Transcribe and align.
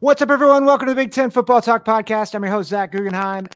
What's 0.00 0.20
up, 0.20 0.30
everyone? 0.30 0.66
Welcome 0.66 0.88
to 0.88 0.94
the 0.94 1.00
Big 1.00 1.10
Ten 1.10 1.30
Football 1.30 1.62
Talk 1.62 1.82
Podcast. 1.82 2.34
I'm 2.34 2.42
your 2.42 2.52
host, 2.52 2.68
Zach 2.68 2.92
Guggenheim. 2.92 3.46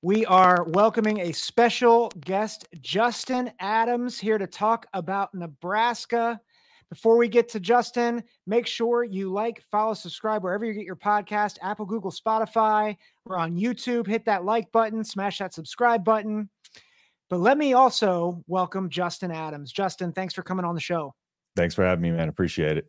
We 0.00 0.24
are 0.26 0.62
welcoming 0.68 1.18
a 1.18 1.32
special 1.32 2.12
guest, 2.20 2.68
Justin 2.80 3.50
Adams, 3.58 4.16
here 4.16 4.38
to 4.38 4.46
talk 4.46 4.86
about 4.92 5.34
Nebraska. 5.34 6.40
Before 6.88 7.16
we 7.16 7.26
get 7.26 7.48
to 7.48 7.58
Justin, 7.58 8.22
make 8.46 8.68
sure 8.68 9.02
you 9.02 9.32
like, 9.32 9.60
follow, 9.72 9.94
subscribe 9.94 10.44
wherever 10.44 10.64
you 10.64 10.72
get 10.72 10.84
your 10.84 10.94
podcast 10.94 11.58
Apple, 11.62 11.86
Google, 11.86 12.12
Spotify. 12.12 12.96
We're 13.24 13.36
on 13.36 13.58
YouTube. 13.58 14.06
Hit 14.06 14.24
that 14.26 14.44
like 14.44 14.70
button, 14.70 15.02
smash 15.02 15.38
that 15.38 15.52
subscribe 15.52 16.04
button. 16.04 16.48
But 17.28 17.40
let 17.40 17.58
me 17.58 17.72
also 17.72 18.44
welcome 18.46 18.88
Justin 18.88 19.32
Adams. 19.32 19.72
Justin, 19.72 20.12
thanks 20.12 20.32
for 20.32 20.44
coming 20.44 20.64
on 20.64 20.76
the 20.76 20.80
show. 20.80 21.12
Thanks 21.56 21.74
for 21.74 21.84
having 21.84 22.02
me, 22.02 22.12
man. 22.12 22.28
Appreciate 22.28 22.78
it 22.78 22.86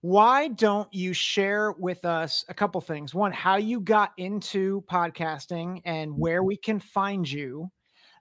why 0.00 0.48
don't 0.48 0.92
you 0.92 1.12
share 1.12 1.72
with 1.72 2.04
us 2.04 2.44
a 2.48 2.54
couple 2.54 2.80
things? 2.80 3.14
One, 3.14 3.32
how 3.32 3.56
you 3.56 3.80
got 3.80 4.12
into 4.16 4.82
podcasting 4.90 5.80
and 5.84 6.16
where 6.16 6.42
we 6.42 6.56
can 6.56 6.80
find 6.80 7.30
you, 7.30 7.70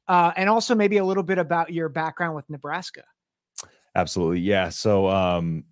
uh, 0.07 0.31
and 0.35 0.49
also 0.49 0.75
maybe 0.75 0.97
a 0.97 1.05
little 1.05 1.23
bit 1.23 1.37
about 1.37 1.73
your 1.73 1.89
background 1.89 2.35
with 2.35 2.49
Nebraska. 2.49 3.03
Absolutely, 3.95 4.41
yeah. 4.41 4.69
So, 4.69 5.07
um, 5.07 5.65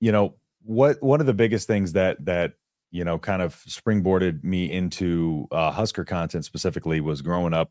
you 0.00 0.12
know, 0.12 0.34
what 0.62 1.02
one 1.02 1.20
of 1.20 1.26
the 1.26 1.34
biggest 1.34 1.66
things 1.66 1.92
that 1.92 2.24
that 2.24 2.54
you 2.90 3.04
know 3.04 3.18
kind 3.18 3.42
of 3.42 3.54
springboarded 3.68 4.42
me 4.44 4.70
into 4.70 5.46
uh, 5.50 5.70
Husker 5.70 6.04
content 6.04 6.44
specifically 6.44 7.00
was 7.00 7.22
growing 7.22 7.54
up 7.54 7.70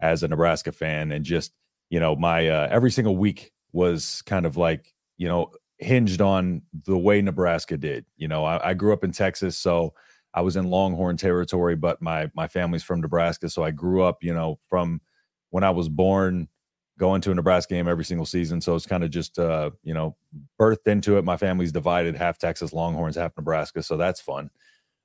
as 0.00 0.22
a 0.22 0.28
Nebraska 0.28 0.72
fan 0.72 1.12
and 1.12 1.24
just 1.24 1.52
you 1.90 2.00
know 2.00 2.16
my 2.16 2.48
uh, 2.48 2.68
every 2.70 2.90
single 2.90 3.16
week 3.16 3.52
was 3.72 4.22
kind 4.22 4.46
of 4.46 4.56
like 4.56 4.92
you 5.16 5.28
know 5.28 5.50
hinged 5.80 6.20
on 6.20 6.62
the 6.84 6.96
way 6.96 7.22
Nebraska 7.22 7.76
did. 7.76 8.04
You 8.16 8.28
know, 8.28 8.44
I, 8.44 8.70
I, 8.70 8.74
grew 8.74 8.92
up 8.92 9.02
in 9.02 9.12
Texas, 9.12 9.56
so 9.56 9.94
I 10.34 10.42
was 10.42 10.56
in 10.56 10.66
Longhorn 10.66 11.16
territory, 11.16 11.74
but 11.74 12.00
my 12.00 12.30
my 12.34 12.46
family's 12.46 12.82
from 12.82 13.00
Nebraska, 13.00 13.48
so 13.48 13.64
I 13.64 13.70
grew 13.70 14.02
up, 14.02 14.18
you 14.22 14.34
know, 14.34 14.58
from 14.68 15.00
when 15.50 15.64
I 15.64 15.70
was 15.70 15.88
born, 15.88 16.48
going 16.98 17.22
to 17.22 17.30
a 17.30 17.34
Nebraska 17.34 17.74
game 17.74 17.88
every 17.88 18.04
single 18.04 18.26
season. 18.26 18.60
So 18.60 18.76
it's 18.76 18.86
kind 18.86 19.02
of 19.02 19.10
just, 19.10 19.38
uh, 19.38 19.70
you 19.82 19.94
know, 19.94 20.16
birthed 20.60 20.86
into 20.86 21.16
it. 21.16 21.24
My 21.24 21.38
family's 21.38 21.72
divided, 21.72 22.14
half 22.14 22.38
Texas 22.38 22.72
Longhorns, 22.72 23.16
half 23.16 23.32
Nebraska, 23.36 23.82
so 23.82 23.96
that's 23.96 24.20
fun. 24.20 24.50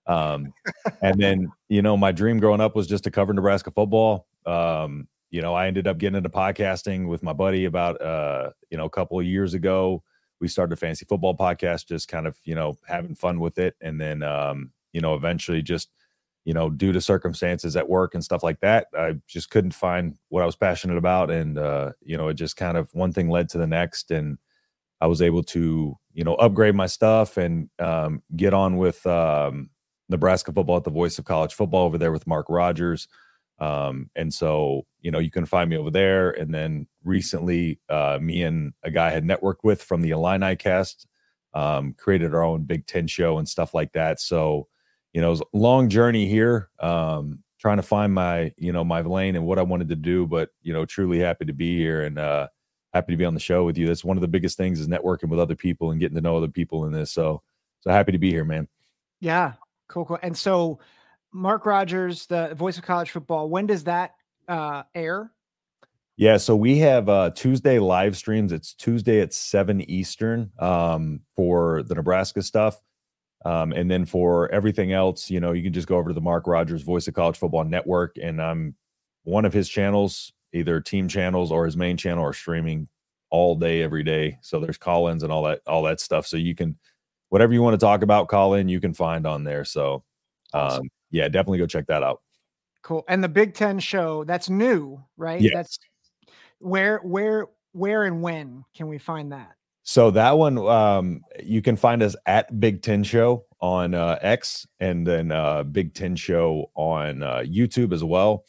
Um, 0.06 0.54
and 1.02 1.20
then, 1.20 1.48
you 1.70 1.82
know, 1.82 1.98
my 1.98 2.12
dream 2.12 2.40
growing 2.40 2.62
up 2.62 2.76
was 2.76 2.86
just 2.86 3.06
to 3.06 3.12
cover 3.12 3.34
Nebraska 3.34 3.72
football. 3.72 4.28
Um, 4.46 5.08
you 5.32 5.42
know, 5.42 5.56
I 5.56 5.68
ended 5.68 5.88
up 5.88 5.98
getting 5.98 6.18
into 6.18 6.30
podcasting 6.30 7.08
with 7.08 7.24
my 7.24 7.34
buddy 7.34 7.66
about, 7.66 8.00
uh, 8.02 8.52
you 8.70 8.78
know, 8.78 8.86
a 8.86 8.90
couple 8.90 9.20
of 9.20 9.26
years 9.26 9.54
ago 9.54 10.04
we 10.40 10.48
started 10.48 10.74
a 10.74 10.76
fantasy 10.78 11.06
football 11.06 11.36
podcast, 11.36 11.88
just 11.88 12.08
kind 12.08 12.28
of, 12.28 12.38
you 12.44 12.56
know, 12.56 12.78
having 12.88 13.16
fun 13.16 13.40
with 13.40 13.58
it. 13.58 13.76
And 13.82 14.00
then, 14.00 14.24
um, 14.24 14.72
you 14.94 15.02
know, 15.02 15.16
eventually 15.16 15.62
just, 15.62 15.90
you 16.44 16.54
know, 16.54 16.70
due 16.70 16.92
to 16.92 17.02
circumstances 17.02 17.76
at 17.76 17.90
work 17.90 18.14
and 18.14 18.24
stuff 18.24 18.44
like 18.44 18.60
that, 18.60 18.88
I 18.98 19.16
just 19.28 19.50
couldn't 19.50 19.74
find 19.74 20.16
what 20.30 20.44
I 20.44 20.46
was 20.46 20.56
passionate 20.56 20.98
about. 20.98 21.32
And, 21.32 21.58
uh, 21.58 21.94
you 22.02 22.18
know, 22.18 22.28
it 22.28 22.36
just 22.36 22.58
kind 22.58 22.78
of 22.78 22.94
one 22.94 23.12
thing 23.12 23.30
led 23.30 23.50
to 23.50 23.58
the 23.58 23.68
next. 23.68 24.12
And 24.12 24.38
I 25.02 25.08
was 25.08 25.22
able 25.22 25.44
to, 25.44 25.98
you 26.14 26.24
know, 26.24 26.36
upgrade 26.36 26.76
my 26.76 26.88
stuff 26.88 27.38
and 27.38 27.70
um, 27.80 28.22
get 28.36 28.54
on 28.54 28.78
with 28.78 29.06
um, 29.08 29.70
Nebraska 30.08 30.54
football 30.54 30.78
at 30.78 30.84
the 30.84 30.92
voice 30.92 31.18
of 31.18 31.26
college 31.26 31.54
football 31.54 31.86
over 31.86 31.98
there 31.98 32.12
with 32.12 32.28
Mark 32.28 32.46
Rogers. 32.50 33.08
Um, 33.60 34.10
and 34.16 34.34
so, 34.34 34.86
you 35.02 35.12
know, 35.12 35.20
you 35.20 35.32
can 35.32 35.46
find 35.46 35.70
me 35.70 35.78
over 35.78 35.92
there. 35.92 36.32
And 36.32 36.54
then 36.54 36.88
recently, 37.04 37.80
uh, 37.90 38.20
me 38.22 38.44
and 38.44 38.74
a 38.84 38.92
guy 38.92 39.08
I 39.08 39.12
had 39.12 39.24
networked 39.24 39.64
with 39.64 39.82
from 39.82 40.02
the 40.02 40.12
Illini 40.12 40.56
cast 40.56 41.08
um, 41.56 41.94
created 41.94 42.34
our 42.36 42.44
own 42.44 42.64
Big 42.64 42.86
Ten 42.86 43.08
show 43.08 43.38
and 43.38 43.48
stuff 43.48 43.74
like 43.74 43.94
that. 43.94 44.20
So, 44.20 44.68
you 45.14 45.22
know, 45.22 45.28
it 45.28 45.32
was 45.32 45.42
a 45.42 45.58
long 45.58 45.88
journey 45.88 46.28
here, 46.28 46.70
um, 46.82 47.40
trying 47.60 47.78
to 47.78 47.84
find 47.84 48.14
my, 48.14 48.52
you 48.58 48.74
know, 48.74 48.84
my 48.84 49.02
lane 49.02 49.38
and 49.38 49.46
what 49.46 49.58
I 49.58 49.64
wanted 49.64 49.88
to 49.90 49.96
do. 49.96 50.28
But, 50.28 50.50
you 50.62 50.74
know, 50.74 50.86
truly 50.86 51.20
happy 51.20 51.46
to 51.46 51.54
be 51.54 51.78
here 51.78 52.04
and 52.04 52.20
uh, 52.20 52.50
happy 52.94 53.14
to 53.14 53.18
be 53.18 53.26
on 53.26 53.34
the 53.34 53.40
show 53.40 53.64
with 53.64 53.78
you. 53.78 53.88
That's 53.88 54.04
one 54.04 54.18
of 54.18 54.22
the 54.22 54.28
biggest 54.28 54.58
things 54.58 54.82
is 54.82 54.90
networking 54.90 55.30
with 55.30 55.40
other 55.40 55.56
people 55.56 55.92
and 55.92 56.00
getting 56.00 56.16
to 56.16 56.22
know 56.22 56.36
other 56.36 56.50
people 56.50 56.86
in 56.86 56.92
this. 56.92 57.12
So, 57.12 57.42
so 57.80 57.90
happy 57.90 58.12
to 58.12 58.20
be 58.20 58.30
here, 58.30 58.44
man. 58.44 58.68
Yeah, 59.22 59.54
cool, 59.88 60.04
cool. 60.06 60.20
And 60.22 60.38
so, 60.38 60.80
Mark 61.36 61.66
Rogers, 61.66 62.26
the 62.28 62.56
voice 62.56 62.78
of 62.78 62.84
college 62.84 63.12
football. 63.12 63.50
When 63.50 63.68
does 63.68 63.84
that 63.84 64.16
uh, 64.48 64.84
air? 64.96 65.32
Yeah, 66.16 66.38
so 66.38 66.56
we 66.56 66.78
have 66.78 67.10
uh, 67.10 67.32
Tuesday 67.32 67.78
live 67.78 68.16
streams. 68.16 68.54
It's 68.54 68.74
Tuesday 68.74 69.20
at 69.20 69.34
seven 69.34 69.82
Eastern 69.82 70.50
um, 70.60 71.20
for 71.36 71.84
the 71.84 71.96
Nebraska 71.96 72.42
stuff, 72.42 72.82
um, 73.44 73.74
and 73.74 73.92
then 73.92 74.06
for 74.06 74.50
everything 74.50 74.94
else, 74.94 75.30
you 75.30 75.42
know, 75.42 75.52
you 75.52 75.62
can 75.62 75.74
just 75.74 75.90
go 75.90 75.98
over 75.98 76.10
to 76.10 76.14
the 76.14 76.22
Mark 76.22 76.48
Rogers 76.48 76.84
Voice 76.84 77.10
of 77.10 77.16
College 77.16 77.38
Football 77.38 77.66
Network, 77.66 78.16
and 78.16 78.42
I'm 78.42 78.76
one 79.24 79.44
of 79.44 79.52
his 79.52 79.68
channels, 79.68 80.32
either 80.54 80.80
team 80.80 81.10
channels 81.10 81.52
or 81.52 81.66
his 81.66 81.76
main 81.76 81.98
channel, 81.98 82.24
are 82.24 82.32
streaming 82.32 82.88
all 83.30 83.56
day, 83.56 83.84
every 83.84 84.04
day. 84.04 84.38
So 84.42 84.62
there's 84.62 84.78
call-ins 84.78 85.24
and 85.24 85.34
all 85.34 85.44
that, 85.44 85.60
all 85.68 85.84
that 85.84 86.00
stuff. 86.00 86.28
So 86.28 86.38
you 86.38 86.56
can, 86.56 86.78
whatever 87.28 87.52
you 87.52 87.62
want 87.62 87.74
to 87.74 87.86
talk 87.86 88.04
about, 88.04 88.30
call 88.30 88.54
in. 88.54 88.70
You 88.70 88.80
can 88.80 88.94
find 88.94 89.28
on 89.28 89.44
there. 89.44 89.66
So 89.66 90.04
um, 90.54 90.88
yeah, 91.16 91.30
definitely 91.30 91.60
go 91.60 91.66
check 91.66 91.88
that 91.88 92.04
out. 92.04 92.22
Cool. 92.82 93.04
And 93.08 93.24
the 93.24 93.30
Big 93.30 93.54
Ten 93.54 93.80
show, 93.80 94.26
that's 94.26 94.50
new, 94.50 95.04
right? 95.18 95.42
Yes. 95.42 95.54
That's 95.54 95.80
where, 96.60 97.00
where, 97.00 97.48
where, 97.72 98.04
and 98.04 98.22
when 98.22 98.66
can 98.76 98.88
we 98.88 98.98
find 98.98 99.32
that? 99.32 99.54
So 99.84 100.12
that 100.12 100.38
one, 100.38 100.58
um, 100.58 101.22
you 101.44 101.62
can 101.62 101.78
find 101.78 102.04
us 102.04 102.16
at 102.26 102.60
Big 102.60 102.82
Ten 102.82 103.04
Show 103.04 103.46
on 103.62 103.94
uh, 103.94 104.18
X, 104.22 104.68
and 104.80 105.06
then 105.06 105.32
uh, 105.32 105.64
Big 105.64 105.94
Ten 105.94 106.16
Show 106.16 106.72
on 106.76 107.24
uh, 107.24 107.44
YouTube 107.46 107.94
as 107.94 108.04
well. 108.04 108.46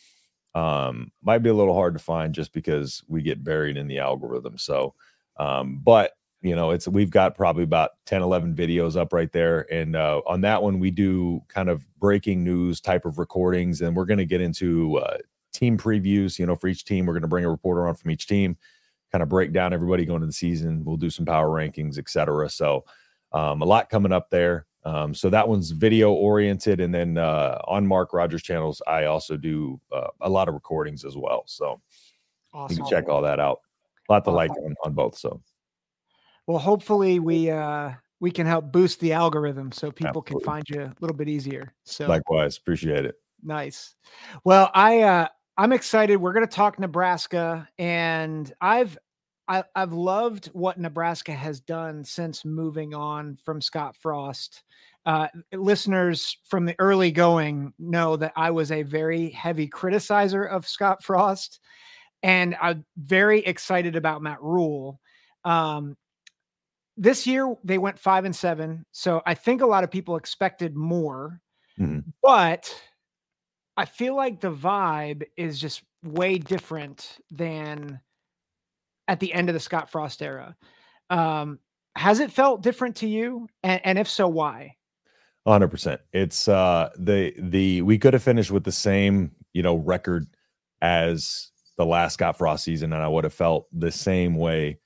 Um, 0.55 1.13
might 1.23 1.39
be 1.39 1.51
a 1.51 1.55
little 1.55 1.75
hard 1.75 1.95
to 1.95 2.03
find 2.03 2.35
just 2.35 2.53
because 2.53 3.03
we 3.07 3.23
get 3.23 3.45
buried 3.45 3.77
in 3.77 3.87
the 3.87 3.99
algorithm. 3.99 4.57
So, 4.59 4.95
um, 5.39 5.81
but 5.85 6.13
you 6.47 6.55
know 6.55 6.71
it's 6.71 6.87
we've 6.87 7.11
got 7.11 7.35
probably 7.35 7.65
about 7.65 7.91
10 8.07 8.23
11 8.23 8.55
videos 8.55 8.97
up 8.97 9.13
right 9.13 9.33
there. 9.33 9.71
And 9.73 9.97
uh, 9.97 10.23
on 10.27 10.41
that 10.43 10.63
one 10.63 10.79
we 10.79 10.91
do 10.91 11.43
kind 11.49 11.69
of 11.69 11.85
breaking 11.99 12.45
news 12.45 12.81
type 12.81 13.05
of 13.05 13.19
recordings 13.19 13.81
and 13.81 13.97
we're 13.97 14.05
going 14.05 14.19
to 14.19 14.25
get 14.25 14.41
into 14.41 14.99
uh, 14.99 15.19
team 15.53 15.77
previews. 15.77 16.39
You 16.39 16.47
know 16.47 16.55
for 16.55 16.69
each 16.69 16.85
team 16.85 17.07
we're 17.07 17.15
going 17.15 17.23
to 17.23 17.29
bring 17.29 17.45
a 17.45 17.51
reporter 17.51 17.89
on 17.89 17.95
from 17.97 18.11
each 18.11 18.27
team 18.27 18.57
kind 19.11 19.23
of 19.23 19.29
break 19.29 19.53
down 19.53 19.73
everybody 19.73 20.05
going 20.05 20.21
to 20.21 20.27
the 20.27 20.33
season. 20.33 20.85
We'll 20.85 20.97
do 20.97 21.11
some 21.11 21.27
power 21.27 21.49
rankings 21.49 21.99
etc 21.99 22.49
so 22.49 22.85
um, 23.33 23.61
a 23.63 23.65
lot 23.65 23.91
coming 23.91 24.13
up 24.13 24.31
there. 24.31 24.67
Um, 24.85 25.15
so 25.15 25.29
that 25.31 25.49
one's 25.49 25.73
video 25.73 26.13
oriented 26.13 26.81
and 26.81 26.95
then 26.95 27.19
uh, 27.19 27.59
on 27.67 27.85
mark 27.85 28.13
rogers 28.13 28.45
channels 28.45 28.81
i 28.87 29.07
also 29.07 29.37
do 29.37 29.81
uh, 29.93 30.07
a 30.21 30.31
lot 30.31 30.47
of 30.47 30.55
recordings 30.55 31.05
as 31.05 31.17
well. 31.17 31.43
So 31.47 31.81
awesome. 32.55 32.77
you 32.77 32.83
can 32.83 32.91
check 32.91 33.09
all 33.09 33.23
that 33.23 33.41
out. 33.41 33.63
A 34.09 34.13
lot 34.13 34.25
to 34.25 34.31
like 34.31 34.53
on, 34.53 34.77
on 34.85 34.93
both 34.93 35.19
so 35.19 35.43
well, 36.47 36.59
hopefully 36.59 37.19
we 37.19 37.51
uh 37.51 37.93
we 38.21 38.31
can 38.31 38.47
help 38.47 38.73
boost 38.73 39.01
the 39.01 39.13
algorithm 39.13 39.71
so 39.73 39.91
people 39.91 40.23
Absolutely. 40.23 40.33
can 40.33 40.41
find 40.41 40.69
you 40.69 40.81
a 40.83 40.95
little 41.01 41.17
bit 41.17 41.29
easier. 41.29 41.73
So 41.85 42.07
likewise, 42.07 42.57
appreciate 42.57 43.05
it. 43.05 43.17
Nice. 43.43 43.95
Well, 44.45 44.71
I 44.75 45.03
uh 45.03 45.29
I'm 45.59 45.73
excited. 45.73 46.17
We're 46.17 46.35
going 46.35 46.47
to 46.47 46.55
talk 46.55 46.79
Nebraska 46.79 47.69
and 47.79 48.53
I've 48.61 48.99
I, 49.49 49.65
I've 49.75 49.93
loved 49.93 50.47
what 50.47 50.79
Nebraska 50.79 51.33
has 51.33 51.61
done 51.61 52.05
since 52.05 52.45
moving 52.45 52.95
on 52.95 53.37
from 53.45 53.61
Scott 53.61 53.97
Frost. 53.97 54.65
Uh, 55.05 55.29
listeners 55.53 56.37
from 56.49 56.65
the 56.65 56.75
early 56.81 57.13
going 57.13 57.73
know 57.79 58.17
that 58.17 58.33
I 58.35 58.51
was 58.51 58.73
a 58.73 58.83
very 58.83 59.31
heavy 59.31 59.69
criticizer 59.69 60.49
of 60.49 60.67
Scott 60.67 61.05
Frost, 61.05 61.61
and 62.25 62.57
I'm 62.61 62.85
very 62.97 63.39
excited 63.41 63.95
about 63.95 64.21
Matt 64.21 64.43
Rhule. 64.43 65.01
Um, 65.45 65.97
this 66.97 67.27
year 67.27 67.55
they 67.65 67.79
went 67.79 67.99
five 67.99 68.25
and 68.25 68.35
seven, 68.35 68.85
so 68.93 69.23
I 69.27 69.35
think 69.35 69.63
a 69.63 69.67
lot 69.67 69.85
of 69.85 69.91
people 69.91 70.17
expected 70.17 70.75
more, 70.77 71.41
mm-hmm. 71.79 72.01
but 72.23 72.75
I 73.77 73.85
feel 73.85 74.17
like 74.17 74.41
the 74.41 74.53
vibe 74.53 75.25
is 75.37 75.61
just 75.61 75.83
way 76.03 76.39
different 76.39 77.19
than 77.31 78.01
at 79.09 79.21
the 79.21 79.33
end 79.33 79.49
of 79.49 79.55
the 79.55 79.61
Scott 79.61 79.91
Frost 79.91 80.23
era. 80.23 80.57
Um, 81.11 81.59
has 81.97 82.21
it 82.21 82.33
felt 82.33 82.63
different 82.63 82.97
to 82.97 83.09
you? 83.09 83.49
And, 83.63 83.81
and 83.85 83.99
if 83.99 84.09
so, 84.09 84.29
why? 84.29 84.77
Hundred 85.47 85.69
percent. 85.69 86.01
It's 86.13 86.49
uh 86.49 86.91
the 86.99 87.33
the 87.39 87.83
we 87.83 87.99
could 87.99 88.15
have 88.15 88.23
finished 88.23 88.51
with 88.51 88.65
the 88.65 88.73
same 88.73 89.31
you 89.53 89.63
know 89.63 89.77
record 89.77 90.27
as 90.83 91.53
the 91.77 91.87
last 91.87 92.15
Scott 92.15 92.37
Frost 92.37 92.65
season, 92.65 92.93
and 92.93 93.01
I 93.01 93.07
would 93.07 93.23
have 93.23 93.33
felt 93.33 93.67
the 93.73 93.93
same 93.93 94.35
way. 94.35 94.81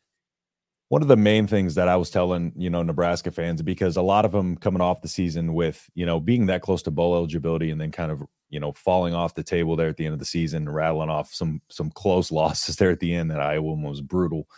One 0.91 1.03
of 1.03 1.09
the 1.09 1.17
main 1.17 1.47
things 1.47 1.77
that 1.77 1.87
I 1.87 1.95
was 1.97 2.11
telling 2.11 2.53
you 2.57 2.69
know 2.69 2.83
Nebraska 2.83 3.31
fans 3.31 3.63
because 3.63 3.97
a 3.97 4.03
lot 4.03 4.25
of 4.25 4.33
them 4.33 4.57
coming 4.57 4.83
off 4.83 5.03
the 5.03 5.09
season 5.09 5.55
with 5.55 5.89
you 5.95 6.05
know 6.05 6.19
being 6.19 6.47
that 6.47 6.63
close 6.63 6.83
to 6.83 6.91
bowl 6.91 7.15
eligibility 7.15 7.71
and 7.71 7.81
then 7.81 7.93
kind 7.93 8.11
of 8.11 8.23
you 8.49 8.59
know 8.59 8.73
falling 8.73 9.15
off 9.15 9.37
the 9.37 9.45
table 9.45 9.77
there 9.77 9.89
at 9.89 9.97
the 9.97 10.05
end 10.05 10.15
of 10.15 10.19
the 10.19 10.25
season, 10.25 10.69
rattling 10.69 11.09
off 11.09 11.33
some 11.33 11.63
some 11.71 11.91
close 11.91 12.33
losses 12.33 12.77
there 12.77 12.91
at 12.91 13.01
the 13.01 13.15
end 13.15 13.31
that 13.31 13.41
Iowa 13.41 13.75
was 13.75 14.01
brutal. 14.01 14.49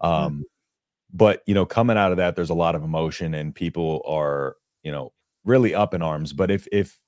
Um, 0.00 0.12
mm-hmm. 0.12 0.42
But 1.12 1.42
you 1.46 1.54
know, 1.54 1.66
coming 1.66 1.96
out 1.96 2.12
of 2.12 2.18
that, 2.18 2.36
there's 2.36 2.50
a 2.50 2.54
lot 2.54 2.76
of 2.76 2.84
emotion, 2.84 3.34
and 3.34 3.52
people 3.52 4.02
are 4.06 4.56
you 4.84 4.92
know 4.92 5.12
really 5.44 5.74
up 5.74 5.92
in 5.92 6.02
arms. 6.02 6.32
But 6.32 6.52
if 6.52 6.68
if 6.70 7.00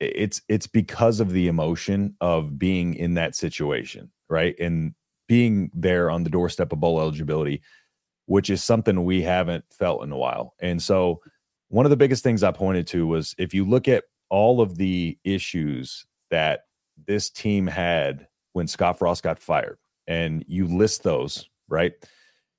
it's 0.00 0.42
it's 0.48 0.66
because 0.66 1.20
of 1.20 1.30
the 1.30 1.46
emotion 1.46 2.16
of 2.20 2.58
being 2.58 2.94
in 2.94 3.14
that 3.14 3.36
situation, 3.36 4.10
right, 4.28 4.58
and 4.58 4.94
being 5.28 5.70
there 5.72 6.10
on 6.10 6.24
the 6.24 6.30
doorstep 6.30 6.72
of 6.72 6.80
bowl 6.80 7.00
eligibility, 7.00 7.62
which 8.26 8.50
is 8.50 8.62
something 8.62 9.04
we 9.04 9.22
haven't 9.22 9.64
felt 9.72 10.02
in 10.02 10.12
a 10.12 10.16
while. 10.16 10.54
And 10.60 10.82
so, 10.82 11.20
one 11.68 11.86
of 11.86 11.90
the 11.90 11.96
biggest 11.96 12.22
things 12.22 12.42
I 12.42 12.52
pointed 12.52 12.86
to 12.88 13.06
was 13.06 13.34
if 13.38 13.52
you 13.52 13.64
look 13.64 13.88
at 13.88 14.04
all 14.30 14.60
of 14.60 14.76
the 14.76 15.18
issues 15.24 16.06
that 16.30 16.66
this 17.06 17.30
team 17.30 17.66
had 17.66 18.28
when 18.52 18.68
Scott 18.68 18.98
Frost 18.98 19.22
got 19.22 19.38
fired, 19.38 19.78
and 20.06 20.44
you 20.46 20.66
list 20.66 21.02
those, 21.02 21.48
right? 21.68 21.92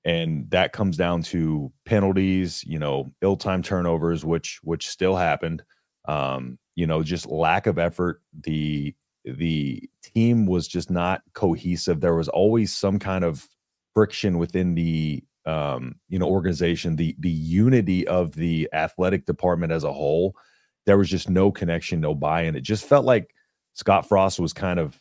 And 0.04 0.50
that 0.52 0.74
comes 0.74 0.98
down 0.98 1.24
to 1.24 1.72
penalties, 1.86 2.64
you 2.66 2.78
know, 2.78 3.12
ill-time 3.22 3.64
turnovers, 3.64 4.24
which 4.24 4.60
which 4.64 4.88
still 4.88 5.16
happened. 5.16 5.64
Um, 6.08 6.60
you 6.76 6.86
know, 6.86 7.02
just 7.02 7.26
lack 7.28 7.66
of 7.68 7.80
effort. 7.80 8.22
The 8.42 8.94
the 9.24 9.90
team 10.04 10.46
was 10.46 10.68
just 10.68 10.92
not 10.92 11.24
cohesive. 11.34 12.02
There 12.02 12.16
was 12.16 12.30
always 12.30 12.76
some 12.76 13.00
kind 13.00 13.24
of 13.24 13.48
friction 13.96 14.38
within 14.38 14.76
the 14.76 15.24
um, 15.46 15.96
you 16.10 16.20
know 16.20 16.28
organization. 16.28 16.96
The 16.96 17.16
the 17.20 17.30
unity 17.30 18.08
of 18.08 18.34
the 18.34 18.70
athletic 18.74 19.26
department 19.26 19.72
as 19.72 19.84
a 19.84 19.94
whole 19.94 20.36
there 20.86 20.98
was 20.98 21.10
just 21.10 21.30
no 21.30 21.52
connection, 21.52 22.00
no 22.00 22.14
buy-in. 22.14 22.56
It 22.56 22.62
just 22.62 22.86
felt 22.86 23.06
like 23.06 23.34
Scott 23.74 24.08
Frost 24.08 24.40
was 24.40 24.54
kind 24.54 24.80
of 24.80 25.00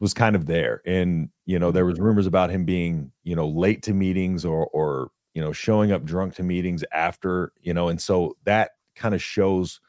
was 0.00 0.12
kind 0.12 0.34
of 0.36 0.46
there. 0.46 0.82
And, 0.84 1.30
you 1.46 1.58
know, 1.58 1.70
there 1.70 1.86
was 1.86 1.96
mm-hmm. 1.96 2.04
rumors 2.04 2.26
about 2.26 2.50
him 2.50 2.64
being, 2.64 3.12
you 3.22 3.36
know, 3.36 3.48
late 3.48 3.82
to 3.84 3.94
meetings 3.94 4.44
or 4.44 4.66
or, 4.72 5.10
you 5.34 5.42
know, 5.42 5.52
showing 5.52 5.92
up 5.92 6.04
drunk 6.04 6.34
to 6.36 6.42
meetings 6.42 6.84
after, 6.92 7.52
you 7.60 7.72
know, 7.72 7.88
and 7.88 8.00
so 8.00 8.36
that 8.44 8.72
kind 8.96 9.14
of 9.14 9.22
shows 9.22 9.80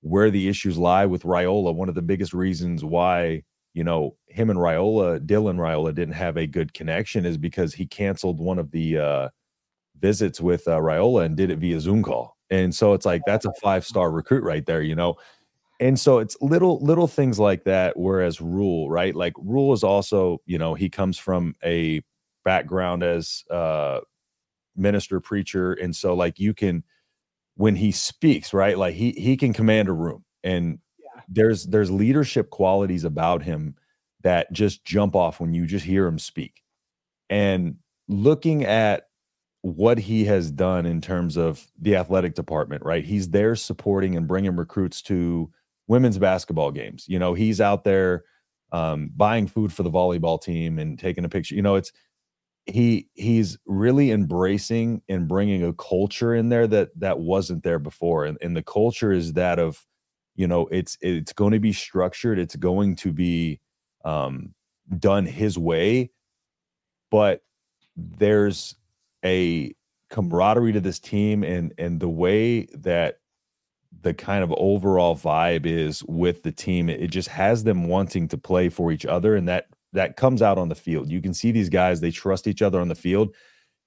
where 0.00 0.30
the 0.30 0.48
issues 0.48 0.76
lie 0.76 1.06
with 1.06 1.22
Raiola. 1.22 1.74
One 1.74 1.88
of 1.88 1.94
the 1.94 2.02
biggest 2.02 2.32
reasons 2.34 2.84
why, 2.84 3.44
you 3.78 3.84
know, 3.84 4.16
him 4.26 4.50
and 4.50 4.58
Raiola, 4.58 5.20
Dylan 5.20 5.56
Raiola 5.56 5.94
didn't 5.94 6.14
have 6.14 6.36
a 6.36 6.48
good 6.48 6.74
connection 6.74 7.24
is 7.24 7.38
because 7.38 7.72
he 7.72 7.86
canceled 7.86 8.40
one 8.40 8.58
of 8.58 8.72
the 8.72 8.98
uh 8.98 9.28
visits 10.00 10.40
with 10.40 10.66
uh, 10.66 10.78
Raiola 10.78 11.24
and 11.24 11.36
did 11.36 11.50
it 11.52 11.60
via 11.60 11.78
Zoom 11.78 12.02
call. 12.02 12.36
And 12.50 12.74
so 12.74 12.92
it's 12.92 13.06
like 13.06 13.22
that's 13.24 13.44
a 13.46 13.52
five 13.62 13.86
star 13.86 14.10
recruit 14.10 14.42
right 14.42 14.66
there, 14.66 14.82
you 14.82 14.96
know. 14.96 15.14
And 15.78 15.96
so 15.96 16.18
it's 16.18 16.36
little 16.40 16.80
little 16.80 17.06
things 17.06 17.38
like 17.38 17.62
that. 17.64 17.96
Whereas 17.96 18.40
Rhule, 18.40 18.90
right? 18.90 19.14
Like 19.14 19.34
Rhule 19.38 19.72
is 19.72 19.84
also, 19.84 20.38
you 20.44 20.58
know, 20.58 20.74
he 20.74 20.90
comes 20.90 21.16
from 21.16 21.54
a 21.64 22.02
background 22.44 23.04
as 23.04 23.44
uh 23.48 24.00
minister 24.74 25.20
preacher, 25.20 25.74
and 25.74 25.94
so 25.94 26.14
like 26.14 26.40
you 26.40 26.52
can 26.52 26.82
when 27.54 27.76
he 27.76 27.92
speaks, 27.92 28.52
right? 28.52 28.76
Like 28.76 28.96
he 28.96 29.12
he 29.12 29.36
can 29.36 29.52
command 29.52 29.88
a 29.88 29.92
room, 29.92 30.24
and. 30.42 30.80
There's 31.28 31.66
there's 31.66 31.90
leadership 31.90 32.50
qualities 32.50 33.04
about 33.04 33.42
him 33.42 33.76
that 34.22 34.52
just 34.52 34.84
jump 34.84 35.14
off 35.14 35.40
when 35.40 35.54
you 35.54 35.66
just 35.66 35.84
hear 35.84 36.06
him 36.06 36.18
speak. 36.18 36.62
And 37.30 37.76
looking 38.08 38.64
at 38.64 39.04
what 39.62 39.98
he 39.98 40.24
has 40.24 40.50
done 40.50 40.86
in 40.86 41.00
terms 41.00 41.36
of 41.36 41.66
the 41.80 41.96
athletic 41.96 42.34
department, 42.34 42.84
right? 42.84 43.04
He's 43.04 43.30
there 43.30 43.54
supporting 43.56 44.16
and 44.16 44.26
bringing 44.26 44.56
recruits 44.56 45.02
to 45.02 45.50
women's 45.88 46.18
basketball 46.18 46.70
games. 46.70 47.04
You 47.08 47.18
know, 47.18 47.34
he's 47.34 47.60
out 47.60 47.84
there 47.84 48.24
um, 48.72 49.10
buying 49.16 49.46
food 49.46 49.72
for 49.72 49.82
the 49.82 49.90
volleyball 49.90 50.40
team 50.40 50.78
and 50.78 50.98
taking 50.98 51.24
a 51.24 51.28
picture. 51.28 51.54
You 51.54 51.62
know, 51.62 51.76
it's 51.76 51.92
he 52.66 53.08
he's 53.14 53.58
really 53.66 54.10
embracing 54.10 55.02
and 55.08 55.26
bringing 55.26 55.64
a 55.64 55.72
culture 55.72 56.34
in 56.34 56.50
there 56.50 56.66
that 56.66 56.90
that 57.00 57.18
wasn't 57.18 57.62
there 57.64 57.78
before, 57.78 58.24
and 58.26 58.38
and 58.42 58.56
the 58.56 58.62
culture 58.62 59.12
is 59.12 59.32
that 59.34 59.58
of, 59.58 59.84
you 60.38 60.46
know, 60.46 60.68
it's 60.70 60.96
it's 61.00 61.32
going 61.32 61.52
to 61.52 61.58
be 61.58 61.72
structured. 61.72 62.38
It's 62.38 62.54
going 62.54 62.94
to 62.96 63.12
be 63.12 63.58
um, 64.04 64.54
done 64.96 65.26
his 65.26 65.58
way, 65.58 66.10
but 67.10 67.42
there's 67.96 68.76
a 69.24 69.74
camaraderie 70.10 70.72
to 70.72 70.80
this 70.80 71.00
team 71.00 71.42
and 71.42 71.74
and 71.76 71.98
the 71.98 72.08
way 72.08 72.66
that 72.72 73.18
the 74.00 74.14
kind 74.14 74.44
of 74.44 74.54
overall 74.56 75.16
vibe 75.16 75.66
is 75.66 76.04
with 76.04 76.44
the 76.44 76.52
team 76.52 76.88
it 76.88 77.08
just 77.08 77.28
has 77.28 77.64
them 77.64 77.88
wanting 77.88 78.26
to 78.28 78.38
play 78.38 78.70
for 78.70 78.90
each 78.90 79.04
other 79.04 79.34
and 79.34 79.48
that 79.48 79.66
that 79.92 80.16
comes 80.16 80.40
out 80.40 80.56
on 80.56 80.70
the 80.70 80.74
field 80.74 81.10
you 81.10 81.20
can 81.20 81.34
see 81.34 81.50
these 81.50 81.68
guys 81.68 82.00
they 82.00 82.10
trust 82.10 82.46
each 82.46 82.62
other 82.62 82.80
on 82.80 82.88
the 82.88 82.94
field 82.94 83.34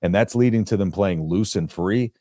and 0.04 0.13
that's 0.13 0.36
leading 0.36 0.63
to 0.63 0.77
them 0.77 0.92
playing 0.92 1.27
loose 1.27 1.56
and 1.56 1.71
free 1.71 2.12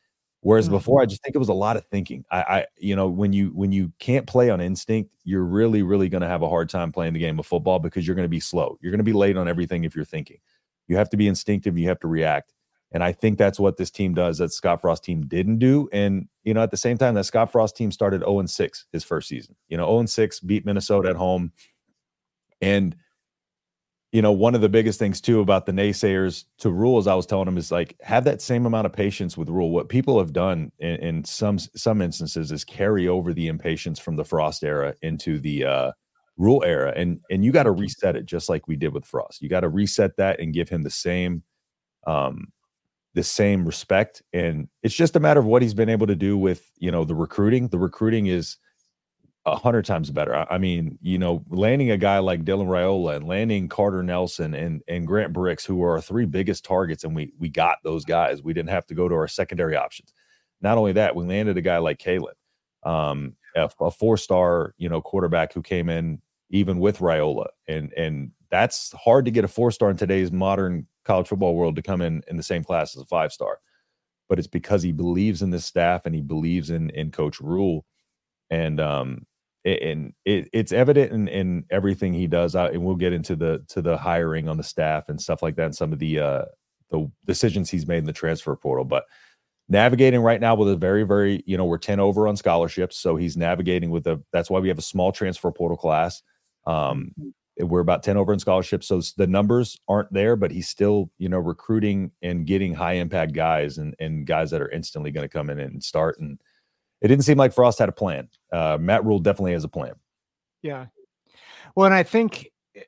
whereas 0.40 0.66
mm-hmm. 0.66 0.76
before 0.76 1.02
i 1.02 1.06
just 1.06 1.22
think 1.22 1.34
it 1.34 1.38
was 1.38 1.48
a 1.48 1.54
lot 1.54 1.76
of 1.76 1.84
thinking 1.86 2.24
I, 2.30 2.40
I 2.40 2.66
you 2.76 2.96
know 2.96 3.08
when 3.08 3.32
you 3.32 3.48
when 3.48 3.72
you 3.72 3.92
can't 3.98 4.26
play 4.26 4.50
on 4.50 4.60
instinct 4.60 5.14
you're 5.24 5.44
really 5.44 5.82
really 5.82 6.08
going 6.08 6.22
to 6.22 6.28
have 6.28 6.42
a 6.42 6.48
hard 6.48 6.68
time 6.68 6.92
playing 6.92 7.12
the 7.12 7.20
game 7.20 7.38
of 7.38 7.46
football 7.46 7.78
because 7.78 8.06
you're 8.06 8.16
going 8.16 8.24
to 8.24 8.28
be 8.28 8.40
slow 8.40 8.78
you're 8.80 8.92
going 8.92 8.98
to 8.98 9.04
be 9.04 9.12
late 9.12 9.36
on 9.36 9.48
everything 9.48 9.84
if 9.84 9.94
you're 9.94 10.04
thinking 10.04 10.38
you 10.88 10.96
have 10.96 11.10
to 11.10 11.16
be 11.16 11.28
instinctive 11.28 11.76
you 11.78 11.88
have 11.88 12.00
to 12.00 12.08
react 12.08 12.52
and 12.92 13.04
I 13.04 13.12
think 13.12 13.38
that's 13.38 13.60
what 13.60 13.76
this 13.76 13.90
team 13.90 14.14
does 14.14 14.38
that 14.38 14.52
Scott 14.52 14.80
Frost 14.80 15.04
team 15.04 15.26
didn't 15.26 15.58
do. 15.58 15.88
And, 15.92 16.28
you 16.42 16.52
know, 16.52 16.62
at 16.62 16.72
the 16.72 16.76
same 16.76 16.98
time, 16.98 17.14
that 17.14 17.24
Scott 17.24 17.52
Frost 17.52 17.76
team 17.76 17.92
started 17.92 18.22
0 18.22 18.46
6 18.46 18.86
his 18.92 19.04
first 19.04 19.28
season. 19.28 19.54
You 19.68 19.76
know, 19.76 19.86
0 19.86 20.06
6, 20.06 20.40
beat 20.40 20.66
Minnesota 20.66 21.10
at 21.10 21.16
home. 21.16 21.52
And, 22.60 22.96
you 24.12 24.20
know, 24.20 24.32
one 24.32 24.56
of 24.56 24.60
the 24.60 24.68
biggest 24.68 24.98
things 24.98 25.20
too 25.20 25.40
about 25.40 25.66
the 25.66 25.72
naysayers 25.72 26.44
to 26.58 26.70
Rhule's, 26.70 27.06
I 27.06 27.14
was 27.14 27.26
telling 27.26 27.44
them 27.44 27.56
is 27.56 27.70
like 27.70 27.96
have 28.02 28.24
that 28.24 28.42
same 28.42 28.66
amount 28.66 28.86
of 28.86 28.92
patience 28.92 29.36
with 29.36 29.48
Rhule. 29.48 29.70
What 29.70 29.88
people 29.88 30.18
have 30.18 30.32
done 30.32 30.72
in, 30.80 30.96
in 30.96 31.24
some 31.24 31.58
some 31.58 32.02
instances 32.02 32.50
is 32.50 32.64
carry 32.64 33.06
over 33.06 33.32
the 33.32 33.46
impatience 33.46 34.00
from 34.00 34.16
the 34.16 34.24
Frost 34.24 34.64
era 34.64 34.94
into 35.02 35.38
the 35.38 35.64
uh 35.64 35.92
Rhule 36.36 36.64
era. 36.66 36.92
And 36.96 37.20
and 37.30 37.44
you 37.44 37.52
got 37.52 37.64
to 37.64 37.70
reset 37.70 38.16
it 38.16 38.26
just 38.26 38.48
like 38.48 38.66
we 38.66 38.74
did 38.74 38.92
with 38.92 39.04
Frost. 39.04 39.42
You 39.42 39.48
got 39.48 39.60
to 39.60 39.68
reset 39.68 40.16
that 40.16 40.40
and 40.40 40.52
give 40.52 40.68
him 40.68 40.82
the 40.82 40.90
same 40.90 41.44
um 42.06 42.48
the 43.14 43.22
same 43.22 43.66
respect 43.66 44.22
and 44.32 44.68
it's 44.84 44.94
just 44.94 45.16
a 45.16 45.20
matter 45.20 45.40
of 45.40 45.46
what 45.46 45.62
he's 45.62 45.74
been 45.74 45.88
able 45.88 46.06
to 46.06 46.14
do 46.14 46.38
with 46.38 46.70
you 46.78 46.90
know 46.90 47.04
the 47.04 47.14
recruiting 47.14 47.66
the 47.68 47.78
recruiting 47.78 48.26
is 48.26 48.56
a 49.46 49.56
hundred 49.56 49.84
times 49.84 50.10
better. 50.10 50.34
I, 50.34 50.46
I, 50.50 50.58
mean 50.58 50.98
you 51.00 51.18
know 51.18 51.44
landing 51.48 51.90
a 51.90 51.96
guy 51.96 52.18
like 52.18 52.44
dylan 52.44 52.66
raiola 52.66 53.16
and 53.16 53.26
landing 53.26 53.68
carter 53.68 54.02
nelson 54.02 54.54
and 54.54 54.82
and 54.86 55.06
grant 55.06 55.32
brix 55.32 55.64
who 55.64 55.82
are 55.82 55.92
our 55.92 56.00
three 56.00 56.26
biggest 56.26 56.64
targets 56.64 57.04
and 57.04 57.14
we 57.16 57.32
we 57.38 57.48
got 57.48 57.78
those 57.82 58.04
guys. 58.04 58.42
We 58.42 58.52
didn't 58.52 58.70
have 58.70 58.86
to 58.88 58.94
go 58.94 59.08
to 59.08 59.14
our 59.14 59.28
secondary 59.28 59.76
options. 59.76 60.12
Not 60.60 60.76
only 60.76 60.92
that 60.92 61.16
we 61.16 61.24
landed 61.24 61.56
a 61.56 61.62
guy 61.62 61.78
like 61.78 61.98
Kaelin, 61.98 62.34
um 62.84 63.34
a, 63.56 63.70
a 63.80 63.90
four 63.90 64.16
star 64.16 64.74
you 64.76 64.88
know 64.88 65.00
quarterback 65.00 65.52
who 65.52 65.62
came 65.62 65.88
in 65.88 66.20
even 66.50 66.78
with 66.78 66.98
raiola. 66.98 67.46
And 67.68 67.92
and 67.94 68.32
that's 68.50 68.92
hard 68.92 69.24
to 69.24 69.30
get 69.30 69.44
a 69.44 69.48
four 69.48 69.70
star 69.70 69.90
in 69.90 69.96
today's 69.96 70.32
modern 70.32 70.86
college 71.04 71.28
football 71.28 71.54
world 71.54 71.76
to 71.76 71.82
come 71.82 72.02
in 72.02 72.22
in 72.28 72.36
the 72.36 72.42
same 72.42 72.64
class 72.64 72.96
as 72.96 73.02
a 73.02 73.06
five 73.06 73.32
star, 73.32 73.58
but 74.28 74.38
it's 74.38 74.48
because 74.48 74.82
he 74.82 74.92
believes 74.92 75.42
in 75.42 75.50
this 75.50 75.64
staff 75.64 76.04
and 76.04 76.14
he 76.14 76.20
believes 76.20 76.70
in 76.70 76.90
in 76.90 77.10
Coach 77.10 77.40
Rhule, 77.40 77.86
and 78.50 78.80
um, 78.80 79.26
and 79.64 80.12
it, 80.24 80.48
it's 80.52 80.72
evident 80.72 81.12
in, 81.12 81.28
in 81.28 81.64
everything 81.70 82.14
he 82.14 82.26
does. 82.26 82.54
and 82.54 82.84
we'll 82.84 82.96
get 82.96 83.12
into 83.12 83.36
the 83.36 83.64
to 83.68 83.82
the 83.82 83.96
hiring 83.96 84.48
on 84.48 84.56
the 84.56 84.62
staff 84.62 85.08
and 85.08 85.20
stuff 85.20 85.42
like 85.42 85.56
that, 85.56 85.66
and 85.66 85.76
some 85.76 85.92
of 85.92 85.98
the 85.98 86.20
uh 86.20 86.44
the 86.90 87.10
decisions 87.26 87.70
he's 87.70 87.86
made 87.86 87.98
in 87.98 88.04
the 88.04 88.12
transfer 88.12 88.54
portal. 88.56 88.84
But 88.84 89.04
navigating 89.68 90.20
right 90.20 90.40
now 90.40 90.56
with 90.56 90.68
a 90.68 90.76
very, 90.76 91.04
very, 91.04 91.42
you 91.46 91.56
know, 91.56 91.64
we're 91.64 91.78
10 91.78 92.00
over 92.00 92.26
on 92.26 92.36
scholarships. 92.36 92.96
So 92.98 93.16
he's 93.16 93.36
navigating 93.36 93.90
with 93.90 94.06
a 94.06 94.20
that's 94.32 94.50
why 94.50 94.58
we 94.58 94.68
have 94.68 94.78
a 94.78 94.82
small 94.82 95.12
transfer 95.12 95.50
portal 95.52 95.76
class. 95.76 96.22
Um, 96.66 97.14
we're 97.56 97.80
about 97.80 98.02
10 98.02 98.16
over 98.16 98.32
in 98.32 98.38
scholarships. 98.38 98.88
So 98.88 99.00
the 99.16 99.26
numbers 99.26 99.78
aren't 99.86 100.12
there, 100.12 100.34
but 100.34 100.50
he's 100.50 100.68
still, 100.68 101.10
you 101.18 101.28
know, 101.28 101.38
recruiting 101.38 102.10
and 102.22 102.46
getting 102.46 102.74
high 102.74 102.94
impact 102.94 103.32
guys 103.32 103.78
and, 103.78 103.94
and 104.00 104.26
guys 104.26 104.50
that 104.50 104.62
are 104.62 104.70
instantly 104.70 105.10
going 105.10 105.24
to 105.24 105.32
come 105.32 105.50
in 105.50 105.60
and 105.60 105.82
start. 105.82 106.18
And 106.18 106.40
it 107.00 107.08
didn't 107.08 107.24
seem 107.24 107.38
like 107.38 107.52
Frost 107.52 107.78
had 107.78 107.88
a 107.88 107.92
plan. 107.92 108.28
Uh, 108.52 108.78
Matt 108.80 109.04
Rhule 109.04 109.18
definitely 109.18 109.52
has 109.52 109.64
a 109.64 109.68
plan. 109.68 109.94
Yeah. 110.62 110.86
Well, 111.74 111.86
and 111.86 111.94
I 111.94 112.02
think 112.02 112.50
eh, 112.74 112.80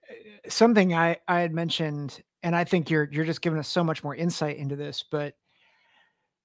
something 0.48 0.94
I, 0.94 1.18
I 1.28 1.40
had 1.40 1.52
mentioned, 1.52 2.22
and 2.42 2.54
I 2.56 2.64
think 2.64 2.90
you're, 2.90 3.08
you're 3.10 3.24
just 3.24 3.42
giving 3.42 3.58
us 3.58 3.68
so 3.68 3.84
much 3.84 4.02
more 4.02 4.14
insight 4.14 4.56
into 4.56 4.76
this, 4.76 5.04
but 5.10 5.34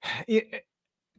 it, 0.28 0.64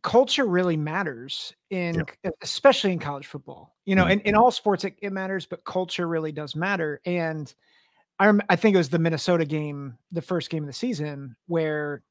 culture 0.01 0.46
really 0.46 0.77
matters 0.77 1.53
in 1.70 2.03
yeah. 2.24 2.32
especially 2.41 2.91
in 2.91 3.00
college 3.00 3.27
football 3.27 3.75
you 3.86 3.96
know 3.96 4.03
mm-hmm. 4.03 4.12
in, 4.12 4.20
in 4.22 4.36
all 4.36 4.51
sports 4.51 4.84
it, 4.84 4.96
it, 5.01 5.12
matters 5.12 5.46
but 5.46 5.63
culture 5.65 6.08
really 6.08 6.32
does 6.32 6.56
matter 6.56 7.01
and 7.06 7.53
I, 8.20 8.32
I 8.50 8.56
think 8.56 8.75
it 8.75 8.77
was 8.77 8.89
the 8.89 9.00
minnesota 9.00 9.46
game 9.46 9.98
the 10.12 10.22
first 10.22 10.50
game 10.50 10.63
of 10.63 10.68
the 10.68 10.74
season 10.74 11.36
where 11.48 12.03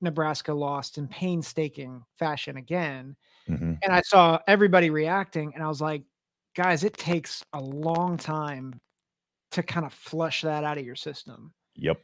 nebraska 0.00 0.52
lost 0.52 0.98
in 0.98 1.08
painstaking 1.08 2.04
fashion 2.16 2.56
again 2.56 3.16
mm-hmm. 3.48 3.74
and 3.82 3.92
i 3.92 4.00
saw 4.02 4.38
everybody 4.46 4.90
reacting 4.90 5.52
and 5.54 5.62
i 5.62 5.68
was 5.68 5.80
like 5.80 6.02
guys 6.54 6.84
it 6.84 6.96
takes 6.96 7.44
a 7.52 7.60
long 7.60 8.16
time 8.16 8.78
to 9.50 9.62
kind 9.62 9.86
of 9.86 9.92
flush 9.92 10.42
that 10.42 10.64
out 10.64 10.78
of 10.78 10.84
your 10.84 10.96
system 10.96 11.52
yep 11.74 11.98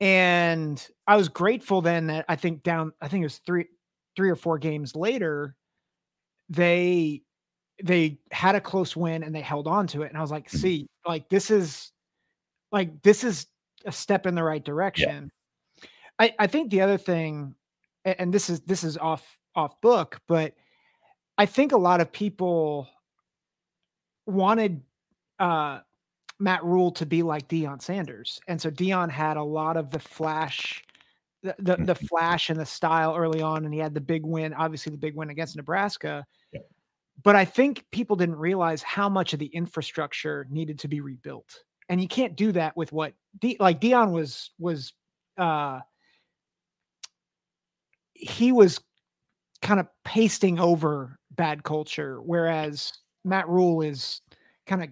and 0.00 0.88
i 1.06 1.16
was 1.16 1.28
grateful 1.28 1.80
then 1.80 2.06
that 2.06 2.24
i 2.28 2.36
think 2.36 2.62
down 2.62 2.92
i 3.00 3.08
think 3.08 3.22
it 3.22 3.26
was 3.26 3.38
three 3.38 3.66
three 4.16 4.30
or 4.30 4.36
four 4.36 4.58
games 4.58 4.94
later, 4.94 5.54
they 6.48 7.22
they 7.82 8.18
had 8.30 8.54
a 8.54 8.60
close 8.60 8.94
win 8.94 9.22
and 9.22 9.34
they 9.34 9.40
held 9.40 9.66
on 9.66 9.86
to 9.86 10.02
it. 10.02 10.08
And 10.08 10.18
I 10.18 10.20
was 10.20 10.30
like, 10.30 10.48
mm-hmm. 10.48 10.58
see, 10.58 10.86
like 11.06 11.28
this 11.28 11.50
is 11.50 11.92
like 12.72 13.02
this 13.02 13.24
is 13.24 13.46
a 13.84 13.92
step 13.92 14.26
in 14.26 14.34
the 14.34 14.42
right 14.42 14.62
direction. 14.62 15.30
Yeah. 15.82 15.88
I, 16.18 16.34
I 16.40 16.46
think 16.46 16.70
the 16.70 16.82
other 16.82 16.98
thing, 16.98 17.54
and 18.04 18.32
this 18.32 18.50
is 18.50 18.60
this 18.60 18.84
is 18.84 18.98
off 18.98 19.38
off 19.54 19.80
book, 19.80 20.20
but 20.28 20.54
I 21.40 21.46
think 21.46 21.72
a 21.72 21.78
lot 21.78 22.02
of 22.02 22.12
people 22.12 22.86
wanted 24.26 24.82
uh 25.38 25.78
Matt 26.38 26.62
Rhule 26.62 26.92
to 26.92 27.06
be 27.06 27.22
like 27.22 27.48
Deion 27.48 27.80
Sanders. 27.80 28.38
And 28.46 28.60
so 28.60 28.70
Deion 28.70 29.10
had 29.10 29.38
a 29.38 29.42
lot 29.42 29.78
of 29.78 29.88
the 29.88 29.98
flash 29.98 30.84
the 31.42 31.54
the, 31.58 31.76
the 31.76 31.94
mm-hmm. 31.94 32.06
flash 32.08 32.50
and 32.50 32.60
the 32.60 32.66
style 32.66 33.16
early 33.16 33.40
on, 33.40 33.64
and 33.64 33.72
he 33.72 33.80
had 33.80 33.94
the 33.94 34.02
big 34.02 34.26
win, 34.26 34.52
obviously 34.52 34.92
the 34.92 34.98
big 34.98 35.16
win 35.16 35.30
against 35.30 35.56
Nebraska. 35.56 36.26
But 37.22 37.36
I 37.36 37.46
think 37.46 37.86
people 37.90 38.16
didn't 38.16 38.36
realize 38.36 38.82
how 38.82 39.08
much 39.08 39.32
of 39.32 39.38
the 39.38 39.46
infrastructure 39.46 40.46
needed 40.50 40.78
to 40.80 40.88
be 40.88 41.00
rebuilt, 41.00 41.64
and 41.88 42.02
you 42.02 42.08
can't 42.08 42.36
do 42.36 42.52
that 42.52 42.76
with 42.76 42.92
what 42.92 43.14
De- 43.38 43.56
like 43.58 43.80
Deion 43.80 44.12
was 44.12 44.50
was 44.58 44.92
uh 45.38 45.80
he 48.12 48.52
was 48.52 48.78
kind 49.62 49.80
of 49.80 49.86
pasting 50.04 50.60
over 50.60 51.16
bad 51.40 51.64
culture, 51.64 52.20
whereas 52.20 52.92
Matt 53.24 53.48
Rhule 53.48 53.80
is 53.80 54.20
kind 54.66 54.82
of 54.82 54.90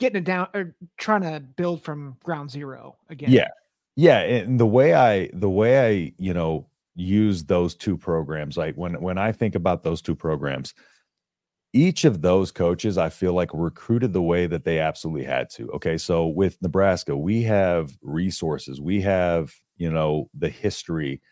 getting 0.00 0.22
it 0.22 0.24
down 0.24 0.48
or 0.54 0.74
trying 0.98 1.20
to 1.20 1.38
build 1.38 1.84
from 1.84 2.16
ground 2.24 2.50
zero 2.50 2.96
again. 3.08 3.30
Yeah, 3.30 3.46
yeah, 3.94 4.18
and 4.22 4.58
the 4.58 4.66
way 4.66 4.92
I 4.92 5.30
the 5.32 5.48
way 5.48 5.86
I, 5.86 6.12
you 6.18 6.34
know, 6.34 6.66
use 6.96 7.44
those 7.44 7.76
two 7.76 7.96
programs, 7.96 8.56
like 8.56 8.74
when 8.74 9.00
when 9.00 9.16
I 9.16 9.30
think 9.30 9.54
about 9.54 9.84
those 9.84 10.02
two 10.02 10.16
programs, 10.16 10.74
each 11.72 12.04
of 12.04 12.20
those 12.20 12.50
coaches 12.50 12.98
I 12.98 13.08
feel 13.08 13.34
like 13.34 13.50
recruited 13.54 14.12
the 14.12 14.20
way 14.20 14.48
that 14.48 14.64
they 14.64 14.80
absolutely 14.80 15.26
had 15.26 15.48
to. 15.50 15.70
Okay, 15.74 15.96
so 15.96 16.26
with 16.26 16.60
Nebraska, 16.60 17.16
we 17.16 17.44
have 17.44 17.96
resources, 18.02 18.80
we 18.80 19.00
have, 19.02 19.54
you 19.76 19.92
know, 19.92 20.28
the 20.36 20.48
history. 20.48 21.22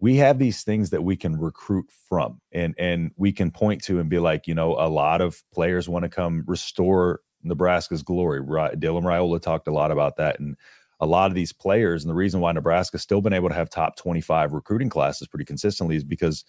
We 0.00 0.16
have 0.16 0.38
these 0.38 0.64
things 0.64 0.90
that 0.90 1.02
we 1.02 1.16
can 1.16 1.38
recruit 1.38 1.86
from 2.08 2.40
and 2.52 2.74
and 2.78 3.12
we 3.16 3.32
can 3.32 3.50
point 3.50 3.82
to 3.84 4.00
and 4.00 4.10
be 4.10 4.18
like, 4.18 4.46
you 4.46 4.54
know, 4.54 4.72
a 4.72 4.88
lot 4.88 5.20
of 5.20 5.42
players 5.52 5.88
want 5.88 6.02
to 6.02 6.08
come 6.08 6.44
restore 6.46 7.20
Nebraska's 7.42 8.02
glory. 8.02 8.40
Dylan 8.40 9.04
Raiola 9.04 9.40
talked 9.40 9.68
a 9.68 9.72
lot 9.72 9.90
about 9.90 10.16
that 10.16 10.40
and 10.40 10.56
a 11.00 11.06
lot 11.06 11.30
of 11.30 11.34
these 11.34 11.52
players. 11.52 12.02
And 12.02 12.10
the 12.10 12.14
reason 12.14 12.40
why 12.40 12.52
Nebraska's 12.52 13.02
still 13.02 13.20
been 13.20 13.32
able 13.32 13.48
to 13.48 13.54
have 13.54 13.70
top 13.70 13.96
25 13.96 14.52
recruiting 14.52 14.88
classes 14.88 15.28
pretty 15.28 15.44
consistently 15.44 15.96
is 15.96 16.04
because 16.04 16.44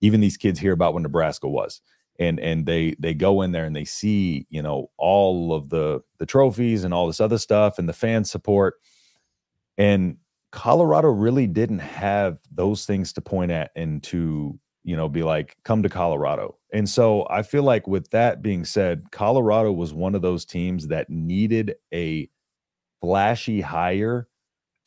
even 0.00 0.20
these 0.20 0.36
kids 0.36 0.58
hear 0.58 0.72
about 0.72 0.94
what 0.94 1.02
Nebraska 1.02 1.48
was. 1.48 1.80
And 2.18 2.38
and 2.40 2.66
they 2.66 2.94
they 2.98 3.14
go 3.14 3.40
in 3.40 3.52
there 3.52 3.64
and 3.64 3.74
they 3.74 3.86
see, 3.86 4.46
you 4.50 4.60
know, 4.60 4.90
all 4.98 5.54
of 5.54 5.70
the 5.70 6.02
the 6.18 6.26
trophies 6.26 6.84
and 6.84 6.92
all 6.92 7.06
this 7.06 7.20
other 7.20 7.38
stuff 7.38 7.78
and 7.78 7.88
the 7.88 7.94
fan 7.94 8.24
support. 8.24 8.74
And 9.78 10.18
Colorado 10.52 11.08
really 11.08 11.46
didn't 11.46 11.80
have 11.80 12.38
those 12.54 12.86
things 12.86 13.12
to 13.14 13.20
point 13.20 13.50
at 13.50 13.70
and 13.74 14.02
to, 14.04 14.58
you 14.84 14.96
know, 14.96 15.08
be 15.08 15.22
like, 15.22 15.56
come 15.64 15.82
to 15.82 15.88
Colorado. 15.88 16.56
And 16.72 16.88
so 16.88 17.26
I 17.30 17.42
feel 17.42 17.62
like 17.62 17.86
with 17.86 18.10
that 18.10 18.42
being 18.42 18.64
said, 18.64 19.10
Colorado 19.10 19.72
was 19.72 19.94
one 19.94 20.14
of 20.14 20.22
those 20.22 20.44
teams 20.44 20.88
that 20.88 21.08
needed 21.08 21.74
a 21.92 22.28
flashy 23.00 23.62
hire 23.62 24.28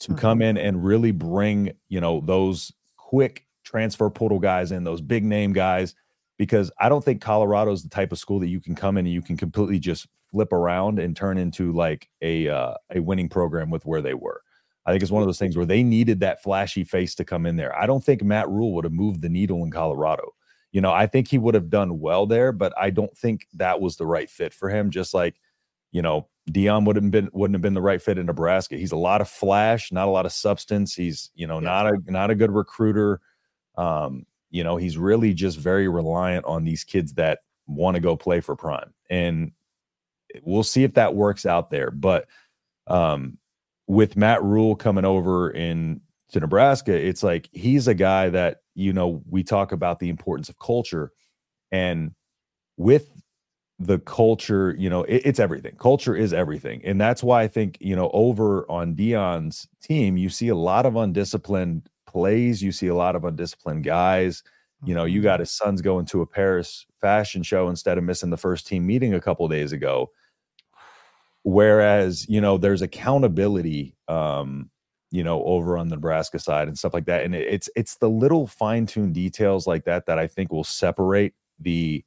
to 0.01 0.11
mm-hmm. 0.11 0.19
come 0.19 0.41
in 0.41 0.57
and 0.57 0.85
really 0.85 1.11
bring, 1.11 1.73
you 1.89 1.99
know, 1.99 2.21
those 2.21 2.71
quick 2.95 3.45
transfer 3.63 4.09
portal 4.09 4.39
guys 4.39 4.71
in, 4.71 4.83
those 4.83 5.01
big 5.01 5.23
name 5.23 5.51
guys, 5.51 5.95
because 6.37 6.71
I 6.79 6.89
don't 6.89 7.03
think 7.03 7.21
Colorado 7.21 7.71
is 7.71 7.81
the 7.81 7.89
type 7.89 8.11
of 8.11 8.19
school 8.19 8.39
that 8.39 8.47
you 8.47 8.61
can 8.61 8.75
come 8.75 8.97
in 8.97 9.05
and 9.05 9.13
you 9.13 9.21
can 9.21 9.37
completely 9.37 9.79
just 9.79 10.07
flip 10.29 10.53
around 10.53 10.99
and 10.99 11.15
turn 11.15 11.37
into 11.37 11.71
like 11.71 12.09
a 12.21 12.49
uh, 12.49 12.73
a 12.93 12.99
winning 12.99 13.29
program 13.29 13.69
with 13.69 13.85
where 13.85 14.01
they 14.01 14.13
were. 14.13 14.41
I 14.85 14.91
think 14.91 15.01
it's 15.01 15.11
one 15.11 15.23
of 15.23 15.27
those 15.27 15.39
things 15.39 15.57
where 15.57 15.65
they 15.65 15.81
needed 15.81 16.19
that 16.19 16.43
flashy 16.43 16.83
face 16.83 17.15
to 17.15 17.25
come 17.25 17.45
in 17.45 17.55
there. 17.55 17.75
I 17.75 17.85
don't 17.87 18.03
think 18.03 18.23
Matt 18.23 18.49
Rhule 18.49 18.73
would 18.73 18.83
have 18.83 18.93
moved 18.93 19.21
the 19.21 19.29
needle 19.29 19.63
in 19.63 19.71
Colorado. 19.71 20.33
You 20.71 20.81
know, 20.81 20.91
I 20.91 21.07
think 21.07 21.27
he 21.27 21.37
would 21.37 21.55
have 21.55 21.69
done 21.69 21.99
well 21.99 22.25
there, 22.25 22.51
but 22.51 22.73
I 22.77 22.89
don't 22.89 23.17
think 23.17 23.47
that 23.53 23.81
was 23.81 23.95
the 23.95 24.05
right 24.05 24.29
fit 24.29 24.53
for 24.53 24.69
him. 24.69 24.91
Just 24.91 25.13
like, 25.13 25.35
you 25.91 26.01
know, 26.01 26.27
Deion 26.51 26.85
wouldn't 26.85 27.11
been 27.11 27.29
wouldn't 27.33 27.55
have 27.55 27.61
been 27.61 27.73
the 27.73 27.81
right 27.81 28.01
fit 28.01 28.17
in 28.17 28.27
Nebraska. 28.27 28.75
He's 28.75 28.91
a 28.91 28.97
lot 28.97 29.21
of 29.21 29.29
flash, 29.29 29.91
not 29.91 30.07
a 30.07 30.11
lot 30.11 30.25
of 30.25 30.31
substance. 30.31 30.93
He's 30.93 31.31
you 31.33 31.47
know 31.47 31.59
not 31.59 31.87
a 31.87 31.97
not 32.05 32.29
a 32.29 32.35
good 32.35 32.51
recruiter. 32.51 33.21
Um, 33.75 34.25
you 34.51 34.63
know 34.63 34.77
he's 34.77 34.97
really 34.97 35.33
just 35.33 35.57
very 35.57 35.87
reliant 35.87 36.45
on 36.45 36.63
these 36.63 36.83
kids 36.83 37.13
that 37.15 37.39
want 37.67 37.95
to 37.95 38.01
go 38.01 38.15
play 38.15 38.41
for 38.41 38.55
Prime, 38.55 38.93
and 39.09 39.53
we'll 40.43 40.63
see 40.63 40.83
if 40.83 40.93
that 40.95 41.15
works 41.15 41.45
out 41.45 41.71
there. 41.71 41.89
But 41.89 42.27
um, 42.87 43.39
with 43.87 44.15
Matt 44.15 44.43
Rhule 44.43 44.75
coming 44.75 45.05
over 45.05 45.49
in 45.51 46.01
to 46.31 46.39
Nebraska, 46.39 46.93
it's 46.93 47.23
like 47.23 47.49
he's 47.51 47.87
a 47.87 47.93
guy 47.93 48.29
that 48.29 48.61
you 48.73 48.93
know 48.93 49.21
we 49.29 49.43
talk 49.43 49.71
about 49.71 49.99
the 49.99 50.09
importance 50.09 50.49
of 50.49 50.59
culture, 50.59 51.11
and 51.71 52.11
with 52.77 53.09
the 53.79 53.99
culture, 53.99 54.75
you 54.77 54.89
know, 54.89 55.03
it, 55.03 55.21
it's 55.25 55.39
everything. 55.39 55.75
Culture 55.77 56.15
is 56.15 56.33
everything. 56.33 56.81
And 56.85 56.99
that's 56.99 57.21
why 57.21 57.43
I 57.43 57.47
think, 57.47 57.77
you 57.81 57.95
know, 57.95 58.09
over 58.13 58.69
on 58.71 58.95
Deion's 58.95 59.67
team, 59.81 60.17
you 60.17 60.29
see 60.29 60.47
a 60.47 60.55
lot 60.55 60.85
of 60.85 60.95
undisciplined 60.95 61.89
plays. 62.07 62.63
You 62.63 62.71
see 62.71 62.87
a 62.87 62.95
lot 62.95 63.15
of 63.15 63.25
undisciplined 63.25 63.83
guys. 63.83 64.43
You 64.83 64.95
know, 64.95 65.05
you 65.05 65.21
got 65.21 65.35
mm-hmm. 65.35 65.41
his 65.41 65.51
sons 65.51 65.81
going 65.81 66.05
to 66.07 66.21
a 66.21 66.25
Paris 66.25 66.85
fashion 67.01 67.43
show 67.43 67.67
instead 67.67 67.97
of 67.97 68.03
missing 68.03 68.29
the 68.29 68.37
first 68.37 68.67
team 68.67 68.85
meeting 68.85 69.13
a 69.13 69.21
couple 69.21 69.47
days 69.47 69.71
ago. 69.71 70.11
Whereas, 71.45 72.27
you 72.27 72.41
know, 72.41 72.57
there's 72.57 72.81
accountability, 72.81 73.95
um, 74.07 74.71
you 75.11 75.23
know, 75.23 75.43
over 75.43 75.77
on 75.77 75.89
the 75.89 75.95
Nebraska 75.95 76.39
side 76.39 76.67
and 76.67 76.75
stuff 76.75 76.91
like 76.91 77.05
that. 77.05 77.23
And 77.23 77.35
it's 77.35 77.69
it's 77.75 77.97
the 77.97 78.09
little 78.09 78.47
fine-tuned 78.47 79.13
details 79.13 79.67
like 79.67 79.85
that 79.85 80.07
that 80.07 80.17
I 80.17 80.25
think 80.25 80.51
will 80.51 80.63
separate 80.63 81.35
the 81.59 82.03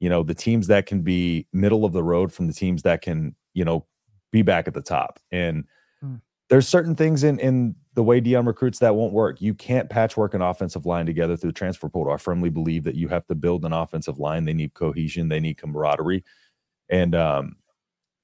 you 0.00 0.08
know 0.08 0.24
the 0.24 0.34
teams 0.34 0.66
that 0.66 0.86
can 0.86 1.02
be 1.02 1.46
middle 1.52 1.84
of 1.84 1.92
the 1.92 2.02
road 2.02 2.32
from 2.32 2.48
the 2.48 2.52
teams 2.52 2.82
that 2.82 3.00
can 3.00 3.36
you 3.54 3.64
know 3.64 3.86
be 4.32 4.42
back 4.42 4.66
at 4.66 4.74
the 4.74 4.82
top 4.82 5.20
and 5.30 5.64
hmm. 6.00 6.16
there's 6.48 6.66
certain 6.66 6.96
things 6.96 7.22
in 7.22 7.38
in 7.38 7.76
the 7.94 8.02
way 8.02 8.20
Deion 8.20 8.46
recruits 8.46 8.78
that 8.80 8.94
won't 8.94 9.12
work. 9.12 9.40
You 9.40 9.54
can't 9.54 9.88
patchwork 9.90 10.34
an 10.34 10.42
offensive 10.42 10.86
line 10.86 11.06
together 11.06 11.36
through 11.36 11.50
the 11.50 11.58
transfer 11.58 11.88
portal. 11.88 12.14
I 12.14 12.16
firmly 12.16 12.50
believe 12.50 12.84
that 12.84 12.94
you 12.94 13.08
have 13.08 13.26
to 13.26 13.34
build 13.34 13.64
an 13.64 13.72
offensive 13.72 14.18
line. 14.18 14.44
They 14.44 14.52
need 14.52 14.74
cohesion. 14.74 15.28
They 15.28 15.40
need 15.40 15.58
camaraderie, 15.58 16.24
and 16.88 17.14
um, 17.14 17.56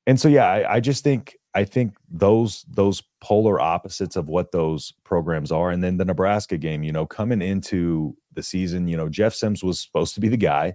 and 0.07 0.21
so 0.21 0.29
yeah, 0.29 0.47
I, 0.47 0.77
I 0.77 0.81
just 0.81 1.03
think 1.05 1.37
I 1.55 1.65
think 1.65 1.95
those 2.09 2.65
those 2.69 3.03
polar 3.21 3.61
opposites 3.61 4.17
of 4.17 4.29
what 4.29 4.53
those 4.53 4.93
programs 5.05 5.51
are, 5.51 5.71
and 5.71 5.83
then 5.83 5.97
the 5.97 6.05
Nebraska 6.05 6.59
game. 6.59 6.83
You 6.83 6.93
know, 6.93 7.07
coming 7.07 7.43
into 7.43 8.17
the 8.37 8.43
season, 8.43 8.87
you 8.87 8.97
know, 8.97 9.09
Jeff 9.09 9.35
Sims 9.35 9.65
was 9.65 9.81
supposed 9.81 10.15
to 10.15 10.21
be 10.21 10.29
the 10.29 10.37
guy. 10.37 10.75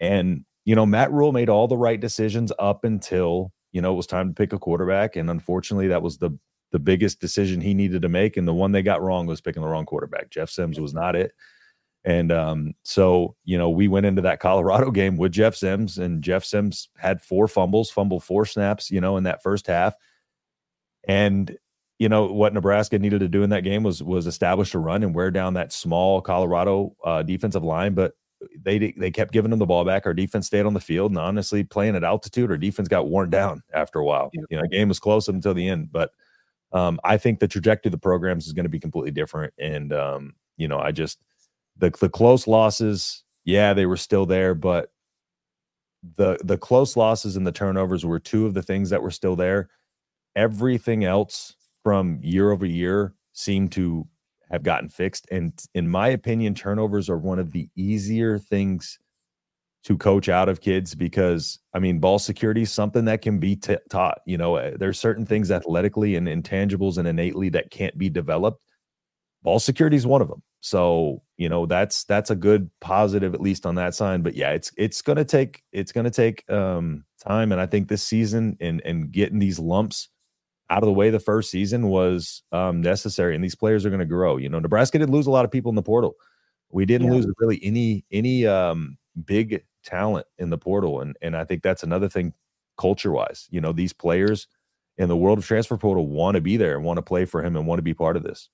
And, 0.00 0.44
you 0.64 0.74
know, 0.74 0.86
Matt 0.86 1.12
Rhule 1.12 1.32
made 1.32 1.48
all 1.48 1.68
the 1.68 1.76
right 1.76 2.00
decisions 2.00 2.52
up 2.58 2.84
until, 2.84 3.52
you 3.72 3.82
know, 3.82 3.92
it 3.92 3.96
was 3.96 4.06
time 4.06 4.28
to 4.28 4.34
pick 4.34 4.52
a 4.52 4.58
quarterback. 4.58 5.16
And 5.16 5.28
unfortunately, 5.28 5.88
that 5.88 6.02
was 6.02 6.18
the 6.18 6.30
the 6.70 6.78
biggest 6.78 7.20
decision 7.20 7.60
he 7.60 7.74
needed 7.74 8.00
to 8.00 8.08
make, 8.08 8.38
and 8.38 8.48
the 8.48 8.54
one 8.54 8.72
they 8.72 8.82
got 8.82 9.02
wrong 9.02 9.26
was 9.26 9.42
picking 9.42 9.60
the 9.60 9.68
wrong 9.68 9.84
quarterback. 9.84 10.30
Jeff 10.30 10.48
Sims 10.48 10.80
was 10.80 10.94
not 10.94 11.14
it. 11.14 11.32
And 12.04 12.32
um, 12.32 12.74
so, 12.82 13.36
you 13.44 13.56
know, 13.56 13.70
we 13.70 13.86
went 13.86 14.06
into 14.06 14.22
that 14.22 14.40
Colorado 14.40 14.90
game 14.92 15.16
with 15.16 15.32
Jeff 15.32 15.54
Sims, 15.54 15.98
and 15.98 16.22
Jeff 16.22 16.44
Sims 16.44 16.88
had 16.96 17.22
four 17.22 17.48
fumbles, 17.48 17.90
fumbled 17.90 18.24
four 18.24 18.44
snaps, 18.44 18.90
you 18.90 19.00
know, 19.00 19.16
in 19.16 19.24
that 19.24 19.42
first 19.42 19.66
half. 19.66 19.94
And 21.06 21.56
you 21.98 22.08
know 22.08 22.26
what 22.26 22.52
Nebraska 22.52 22.98
needed 22.98 23.20
to 23.20 23.28
do 23.28 23.44
in 23.44 23.50
that 23.50 23.62
game 23.62 23.84
was 23.84 24.02
was 24.02 24.26
establish 24.26 24.74
a 24.74 24.78
run 24.80 25.04
and 25.04 25.14
wear 25.14 25.30
down 25.30 25.54
that 25.54 25.72
small 25.72 26.20
Colorado 26.20 26.96
uh, 27.04 27.22
defensive 27.22 27.62
line, 27.62 27.94
but 27.94 28.14
they 28.60 28.92
they 28.96 29.12
kept 29.12 29.32
giving 29.32 29.50
them 29.50 29.60
the 29.60 29.66
ball 29.66 29.84
back. 29.84 30.04
Our 30.04 30.12
defense 30.12 30.48
stayed 30.48 30.66
on 30.66 30.74
the 30.74 30.80
field, 30.80 31.12
and 31.12 31.18
honestly, 31.18 31.62
playing 31.62 31.94
at 31.94 32.02
altitude, 32.02 32.50
our 32.50 32.56
defense 32.56 32.88
got 32.88 33.08
worn 33.08 33.30
down 33.30 33.62
after 33.72 34.00
a 34.00 34.04
while. 34.04 34.30
You 34.32 34.56
know, 34.56 34.66
game 34.68 34.88
was 34.88 34.98
close 34.98 35.28
until 35.28 35.54
the 35.54 35.68
end, 35.68 35.92
but 35.92 36.10
um, 36.72 36.98
I 37.04 37.18
think 37.18 37.38
the 37.38 37.46
trajectory 37.46 37.90
of 37.90 37.92
the 37.92 37.98
programs 37.98 38.46
is 38.46 38.52
going 38.52 38.64
to 38.64 38.70
be 38.70 38.80
completely 38.80 39.12
different. 39.12 39.54
And 39.58 39.92
um, 39.92 40.34
you 40.56 40.66
know, 40.66 40.80
I 40.80 40.90
just 40.90 41.20
the 41.82 41.90
the 42.00 42.08
close 42.08 42.46
losses, 42.46 43.24
yeah, 43.44 43.74
they 43.74 43.86
were 43.86 43.96
still 43.96 44.24
there, 44.24 44.54
but 44.54 44.92
the 46.16 46.38
the 46.44 46.56
close 46.56 46.96
losses 46.96 47.36
and 47.36 47.46
the 47.46 47.52
turnovers 47.52 48.06
were 48.06 48.20
two 48.20 48.46
of 48.46 48.54
the 48.54 48.62
things 48.62 48.88
that 48.90 49.02
were 49.02 49.10
still 49.10 49.34
there. 49.34 49.68
Everything 50.36 51.04
else 51.04 51.56
from 51.82 52.20
year 52.22 52.52
over 52.52 52.64
year 52.64 53.14
seemed 53.32 53.72
to 53.72 54.06
have 54.50 54.62
gotten 54.62 54.88
fixed. 54.88 55.26
And 55.32 55.52
in 55.74 55.88
my 55.88 56.08
opinion, 56.08 56.54
turnovers 56.54 57.10
are 57.10 57.18
one 57.18 57.40
of 57.40 57.50
the 57.50 57.68
easier 57.74 58.38
things 58.38 58.98
to 59.84 59.98
coach 59.98 60.28
out 60.28 60.48
of 60.48 60.60
kids 60.60 60.94
because 60.94 61.58
I 61.74 61.80
mean, 61.80 61.98
ball 61.98 62.20
security 62.20 62.62
is 62.62 62.70
something 62.70 63.06
that 63.06 63.22
can 63.22 63.40
be 63.40 63.56
t- 63.56 63.76
taught. 63.90 64.20
You 64.24 64.38
know, 64.38 64.54
eh, 64.54 64.76
there's 64.78 65.00
certain 65.00 65.26
things 65.26 65.50
athletically 65.50 66.14
and 66.14 66.28
intangibles 66.28 66.96
and 66.96 67.08
innately 67.08 67.48
that 67.48 67.72
can't 67.72 67.98
be 67.98 68.08
developed. 68.08 68.60
Ball 69.42 69.58
security 69.58 69.96
is 69.96 70.06
one 70.06 70.22
of 70.22 70.28
them. 70.28 70.42
So, 70.60 71.22
you 71.36 71.48
know, 71.48 71.66
that's 71.66 72.04
that's 72.04 72.30
a 72.30 72.36
good 72.36 72.70
positive 72.80 73.34
at 73.34 73.40
least 73.40 73.66
on 73.66 73.74
that 73.74 73.94
side. 73.94 74.22
But 74.22 74.34
yeah, 74.34 74.50
it's 74.50 74.70
it's 74.76 75.02
gonna 75.02 75.24
take 75.24 75.62
it's 75.72 75.90
gonna 75.90 76.10
take 76.10 76.48
um 76.50 77.04
time. 77.20 77.52
And 77.52 77.60
I 77.60 77.66
think 77.66 77.88
this 77.88 78.02
season 78.02 78.56
and 78.60 78.80
and 78.84 79.10
getting 79.10 79.40
these 79.40 79.58
lumps 79.58 80.08
out 80.70 80.82
of 80.82 80.86
the 80.86 80.92
way 80.92 81.10
the 81.10 81.20
first 81.20 81.50
season 81.50 81.88
was 81.88 82.42
um, 82.50 82.80
necessary, 82.80 83.34
and 83.34 83.44
these 83.44 83.54
players 83.54 83.84
are 83.84 83.90
going 83.90 84.00
to 84.00 84.06
grow. 84.06 84.38
You 84.38 84.48
know, 84.48 84.58
Nebraska 84.58 84.98
didn't 84.98 85.12
lose 85.12 85.26
a 85.26 85.30
lot 85.30 85.44
of 85.44 85.50
people 85.50 85.68
in 85.68 85.76
the 85.76 85.82
portal. 85.82 86.14
We 86.70 86.86
didn't 86.86 87.08
yeah. 87.08 87.12
lose 87.14 87.26
really 87.38 87.60
any 87.62 88.04
any 88.10 88.46
um, 88.46 88.96
big 89.26 89.64
talent 89.84 90.26
in 90.38 90.48
the 90.48 90.56
portal, 90.56 91.00
and 91.00 91.16
and 91.20 91.36
I 91.36 91.44
think 91.44 91.62
that's 91.62 91.82
another 91.82 92.08
thing 92.08 92.32
culture 92.78 93.12
wise. 93.12 93.48
You 93.50 93.60
know, 93.60 93.72
these 93.72 93.92
players 93.92 94.48
in 94.96 95.08
the 95.08 95.16
world 95.16 95.38
of 95.38 95.46
transfer 95.46 95.76
portal 95.76 96.06
want 96.06 96.36
to 96.36 96.40
be 96.40 96.56
there 96.56 96.74
and 96.74 96.84
want 96.84 96.96
to 96.96 97.02
play 97.02 97.26
for 97.26 97.44
him 97.44 97.54
and 97.54 97.66
want 97.66 97.78
to 97.78 97.82
be 97.82 97.94
part 97.94 98.16
of 98.16 98.22
this. 98.22 98.48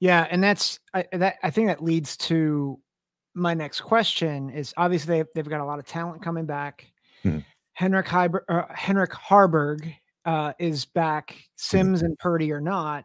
Yeah, 0.00 0.26
and 0.30 0.42
that's 0.42 0.78
I, 0.94 1.06
that 1.12 1.36
I 1.42 1.50
think 1.50 1.68
that 1.68 1.82
leads 1.82 2.16
to 2.18 2.78
my 3.34 3.54
next 3.54 3.80
question 3.80 4.50
is 4.50 4.74
obviously 4.76 5.18
they've, 5.18 5.26
they've 5.34 5.48
got 5.48 5.60
a 5.60 5.64
lot 5.64 5.78
of 5.78 5.86
talent 5.86 6.22
coming 6.22 6.46
back. 6.46 6.86
Hmm. 7.22 7.38
Henrik 7.74 8.06
Heiber, 8.06 8.40
uh, 8.48 8.64
Henrik 8.74 9.12
Haarberg 9.12 9.94
uh, 10.24 10.52
is 10.58 10.84
back, 10.84 11.30
mm-hmm. 11.30 11.42
Sims 11.56 12.02
and 12.02 12.18
Purdy 12.18 12.52
or 12.52 12.60
not. 12.60 13.04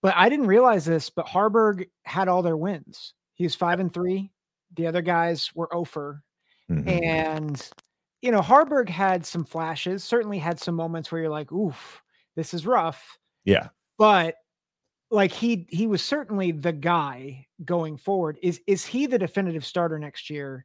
But 0.00 0.14
I 0.16 0.28
didn't 0.28 0.46
realize 0.46 0.84
this, 0.84 1.10
but 1.10 1.26
Haarberg 1.26 1.86
had 2.04 2.28
all 2.28 2.42
their 2.42 2.56
wins. 2.56 3.14
He 3.34 3.44
was 3.44 3.54
five 3.54 3.80
and 3.80 3.92
three. 3.92 4.30
The 4.76 4.86
other 4.86 5.02
guys 5.02 5.50
were 5.54 5.74
over. 5.74 6.22
Mm-hmm. 6.70 6.88
And, 7.04 7.70
you 8.22 8.30
know, 8.30 8.40
Haarberg 8.40 8.88
had 8.88 9.26
some 9.26 9.44
flashes, 9.44 10.04
certainly 10.04 10.38
had 10.38 10.60
some 10.60 10.74
moments 10.74 11.10
where 11.10 11.20
you're 11.20 11.30
like, 11.30 11.52
oof, 11.52 12.02
this 12.36 12.54
is 12.54 12.66
rough. 12.66 13.18
Yeah. 13.44 13.68
But 13.98 14.36
like 15.10 15.32
he 15.32 15.66
he 15.70 15.86
was 15.86 16.02
certainly 16.02 16.52
the 16.52 16.72
guy 16.72 17.46
going 17.64 17.96
forward. 17.96 18.38
Is 18.42 18.60
is 18.66 18.84
he 18.84 19.06
the 19.06 19.18
definitive 19.18 19.64
starter 19.64 19.98
next 19.98 20.30
year? 20.30 20.64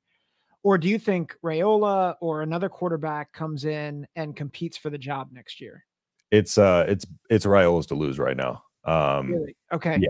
Or 0.64 0.78
do 0.78 0.88
you 0.88 0.98
think 0.98 1.36
Raiola 1.44 2.16
or 2.22 2.42
another 2.42 2.70
quarterback 2.70 3.34
comes 3.34 3.66
in 3.66 4.08
and 4.16 4.36
competes 4.36 4.78
for 4.78 4.90
the 4.90 4.98
job 4.98 5.30
next 5.32 5.60
year? 5.60 5.86
It's 6.32 6.58
uh 6.58 6.86
it's 6.88 7.06
it's 7.30 7.46
Raiola's 7.46 7.88
to 7.88 7.96
lose 7.96 8.20
right 8.20 8.38
now. 8.38 8.64
Um 8.86 9.32
really? 9.32 9.56
Okay. 9.72 10.00
Yeah. 10.00 10.08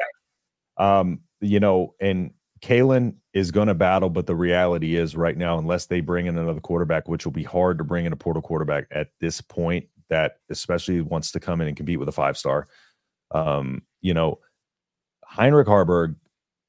Um, 0.77 1.21
you 1.41 1.60
know, 1.60 1.93
and 1.99 2.31
Kaelin 2.62 3.15
is 3.34 3.51
going 3.51 3.67
to 3.67 3.73
battle, 3.73 4.10
but 4.10 4.25
the 4.25 4.36
reality 4.36 4.95
is 4.95 5.15
right 5.15 5.38
now, 5.38 5.57
unless 5.57 5.88
they 5.88 6.01
bring 6.01 6.27
in 6.27 6.38
another 6.38 6.62
quarterback, 6.62 7.07
which 7.07 7.25
will 7.25 7.34
be 7.34 7.43
hard 7.43 7.77
to 7.77 7.84
bring 7.84 8.05
in 8.05 8.13
a 8.13 8.15
portal 8.15 8.41
quarterback 8.41 8.88
at 8.89 9.10
this 9.19 9.41
point, 9.41 9.88
that 10.10 10.38
especially 10.49 11.01
wants 11.01 11.31
to 11.31 11.39
come 11.39 11.62
in 11.62 11.67
and 11.67 11.75
compete 11.75 11.99
with 11.99 12.07
a 12.07 12.13
five 12.13 12.38
star. 12.38 12.67
Um, 13.33 13.81
you 14.01 14.13
know, 14.13 14.39
Heinrich 15.25 15.67
Haarberg 15.67 16.15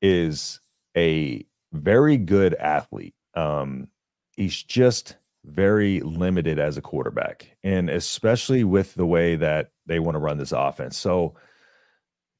is 0.00 0.60
a 0.96 1.44
very 1.72 2.16
good 2.16 2.54
athlete. 2.54 3.14
Um, 3.34 3.88
he's 4.36 4.62
just 4.62 5.16
very 5.44 6.00
limited 6.00 6.58
as 6.58 6.76
a 6.76 6.82
quarterback, 6.82 7.56
and 7.62 7.90
especially 7.90 8.64
with 8.64 8.94
the 8.94 9.06
way 9.06 9.36
that 9.36 9.70
they 9.86 9.98
want 9.98 10.14
to 10.14 10.20
run 10.20 10.38
this 10.38 10.52
offense. 10.52 10.96
So 10.96 11.34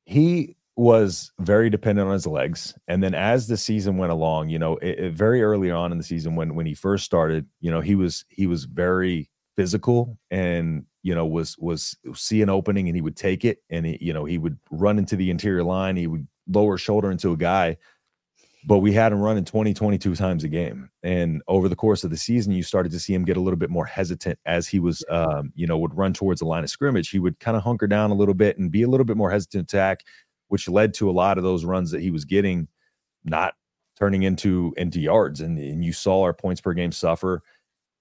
he 0.06 0.56
was 0.76 1.30
very 1.38 1.70
dependent 1.70 2.08
on 2.08 2.14
his 2.14 2.26
legs, 2.26 2.74
and 2.88 3.02
then 3.02 3.14
as 3.14 3.46
the 3.46 3.56
season 3.56 3.98
went 3.98 4.12
along, 4.12 4.48
you 4.48 4.58
know, 4.58 4.76
it, 4.78 4.98
it, 4.98 5.12
very 5.12 5.42
early 5.42 5.70
on 5.70 5.92
in 5.92 5.98
the 5.98 6.04
season 6.04 6.34
when 6.36 6.54
when 6.54 6.66
he 6.66 6.74
first 6.74 7.04
started, 7.04 7.46
you 7.60 7.70
know, 7.70 7.80
he 7.80 7.94
was 7.94 8.24
he 8.28 8.46
was 8.46 8.64
very 8.64 9.30
physical 9.56 10.18
and 10.30 10.84
you 11.02 11.14
know 11.14 11.26
was 11.26 11.56
was 11.58 11.96
see 12.14 12.42
an 12.42 12.50
opening 12.50 12.88
and 12.88 12.96
he 12.96 13.02
would 13.02 13.16
take 13.16 13.44
it 13.44 13.58
and 13.70 13.86
he, 13.86 13.98
you 14.00 14.12
know 14.12 14.24
he 14.24 14.38
would 14.38 14.58
run 14.70 14.98
into 14.98 15.16
the 15.16 15.30
interior 15.30 15.62
line 15.62 15.96
he 15.96 16.06
would 16.06 16.26
lower 16.48 16.76
shoulder 16.76 17.10
into 17.10 17.32
a 17.32 17.36
guy 17.36 17.76
but 18.66 18.78
we 18.78 18.92
had 18.92 19.12
him 19.12 19.20
running 19.20 19.44
20, 19.44 19.74
22 19.74 20.14
times 20.14 20.42
a 20.42 20.48
game. 20.48 20.88
And 21.02 21.42
over 21.48 21.68
the 21.68 21.76
course 21.76 22.02
of 22.02 22.10
the 22.10 22.16
season, 22.16 22.52
you 22.52 22.62
started 22.62 22.92
to 22.92 22.98
see 22.98 23.12
him 23.12 23.24
get 23.24 23.36
a 23.36 23.40
little 23.40 23.58
bit 23.58 23.68
more 23.68 23.84
hesitant 23.84 24.38
as 24.46 24.66
he 24.66 24.80
was, 24.80 25.04
um, 25.10 25.52
you 25.54 25.66
know, 25.66 25.76
would 25.78 25.96
run 25.96 26.14
towards 26.14 26.40
the 26.40 26.46
line 26.46 26.64
of 26.64 26.70
scrimmage. 26.70 27.10
He 27.10 27.18
would 27.18 27.38
kind 27.40 27.56
of 27.56 27.62
hunker 27.62 27.86
down 27.86 28.10
a 28.10 28.14
little 28.14 28.34
bit 28.34 28.56
and 28.56 28.70
be 28.70 28.82
a 28.82 28.88
little 28.88 29.04
bit 29.04 29.18
more 29.18 29.30
hesitant 29.30 29.68
to 29.68 29.76
attack, 29.76 30.04
which 30.48 30.68
led 30.68 30.94
to 30.94 31.10
a 31.10 31.12
lot 31.12 31.36
of 31.36 31.44
those 31.44 31.64
runs 31.64 31.90
that 31.90 32.00
he 32.00 32.10
was 32.10 32.24
getting 32.24 32.68
not 33.22 33.54
turning 33.98 34.22
into 34.22 34.72
into 34.78 35.00
yards. 35.00 35.40
And, 35.40 35.58
and 35.58 35.84
you 35.84 35.92
saw 35.92 36.22
our 36.22 36.34
points 36.34 36.62
per 36.62 36.72
game 36.72 36.92
suffer. 36.92 37.42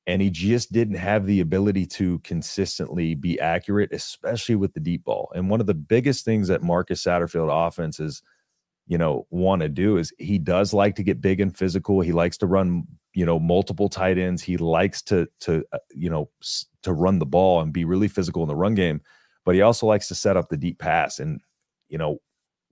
And 0.05 0.21
he 0.21 0.29
just 0.29 0.73
didn't 0.73 0.95
have 0.95 1.25
the 1.25 1.39
ability 1.39 1.85
to 1.85 2.19
consistently 2.19 3.15
be 3.15 3.39
accurate, 3.39 3.93
especially 3.93 4.55
with 4.55 4.73
the 4.73 4.81
deep 4.81 5.05
ball. 5.05 5.31
And 5.33 5.49
one 5.49 5.61
of 5.61 5.67
the 5.67 5.73
biggest 5.73 6.25
things 6.25 6.49
that 6.49 6.61
Marcus 6.61 7.01
Satterfield 7.01 7.49
offenses, 7.67 8.21
you 8.85 8.97
know, 8.97 9.25
want 9.29 9.61
to 9.61 9.69
do 9.69 9.95
is 9.97 10.11
he 10.19 10.37
does 10.37 10.73
like 10.73 10.95
to 10.95 11.03
get 11.03 11.21
big 11.21 11.39
and 11.39 11.55
physical. 11.55 12.01
He 12.01 12.11
likes 12.11 12.37
to 12.39 12.47
run, 12.47 12.83
you 13.13 13.25
know, 13.25 13.39
multiple 13.39 13.87
tight 13.87 14.17
ends. 14.17 14.43
He 14.43 14.57
likes 14.57 15.01
to 15.03 15.27
to 15.41 15.63
uh, 15.71 15.77
you 15.95 16.09
know 16.09 16.29
to 16.81 16.91
run 16.91 17.19
the 17.19 17.25
ball 17.25 17.61
and 17.61 17.71
be 17.71 17.85
really 17.85 18.09
physical 18.09 18.41
in 18.43 18.49
the 18.49 18.55
run 18.55 18.75
game, 18.75 18.99
but 19.45 19.55
he 19.55 19.61
also 19.61 19.87
likes 19.87 20.09
to 20.09 20.15
set 20.15 20.35
up 20.35 20.49
the 20.49 20.57
deep 20.57 20.79
pass. 20.79 21.19
And 21.19 21.39
you 21.87 21.97
know, 21.97 22.19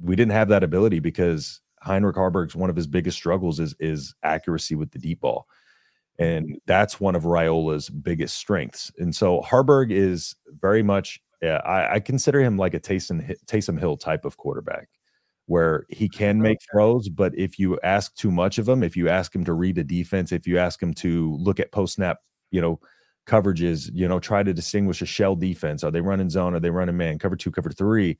we 0.02 0.18
didn't 0.18 0.34
have 0.34 0.50
that 0.50 0.64
ability 0.64 1.00
because 1.00 1.62
Heinrich 1.82 2.16
Haarberg's 2.16 2.56
one 2.56 2.70
of 2.70 2.76
his 2.76 2.88
biggest 2.88 3.18
struggles 3.18 3.60
is 3.60 3.76
is 3.80 4.14
accuracy 4.24 4.76
with 4.76 4.92
the 4.92 5.00
deep 5.00 5.22
ball. 5.22 5.48
And 6.22 6.60
that's 6.68 7.00
one 7.00 7.16
of 7.16 7.24
Raiola's 7.24 7.90
biggest 7.90 8.38
strengths. 8.38 8.92
And 8.98 9.16
so 9.16 9.42
Haarberg 9.42 9.92
is 9.92 10.36
very 10.62 10.84
much, 10.84 11.20
yeah, 11.42 11.62
I, 11.66 11.96
I 11.96 12.00
consider 12.00 12.40
him 12.42 12.58
like 12.58 12.74
a 12.74 12.80
Taysom, 12.80 13.36
Taysom 13.48 13.80
Hill 13.80 13.98
type 13.98 14.26
of 14.26 14.38
quarterback 14.38 14.88
where 15.48 15.86
he 15.90 16.08
can 16.08 16.42
make 16.42 16.60
throws, 16.72 17.10
but 17.10 17.34
if 17.36 17.58
you 17.60 17.80
ask 17.82 18.16
too 18.16 18.32
much 18.32 18.58
of 18.58 18.70
him, 18.70 18.84
if 18.84 18.96
you 18.96 19.10
ask 19.10 19.36
him 19.36 19.44
to 19.44 19.54
read 19.54 19.78
a 19.78 19.84
defense, 19.84 20.32
if 20.32 20.48
you 20.48 20.58
ask 20.58 20.82
him 20.82 20.94
to 20.94 21.36
look 21.40 21.60
at 21.60 21.72
post 21.72 21.96
snap, 21.96 22.20
you 22.52 22.62
know, 22.62 22.80
coverages, 23.28 23.90
you 23.94 24.08
know, 24.08 24.20
try 24.20 24.44
to 24.44 24.54
distinguish 24.54 25.02
a 25.02 25.06
shell 25.06 25.36
defense. 25.36 25.84
Are 25.84 25.92
they 25.92 26.02
running 26.02 26.30
zone? 26.30 26.54
Are 26.54 26.60
they 26.60 26.70
running 26.70 26.98
man? 26.98 27.20
Cover 27.20 27.36
two, 27.36 27.52
cover 27.52 27.70
three. 27.70 28.18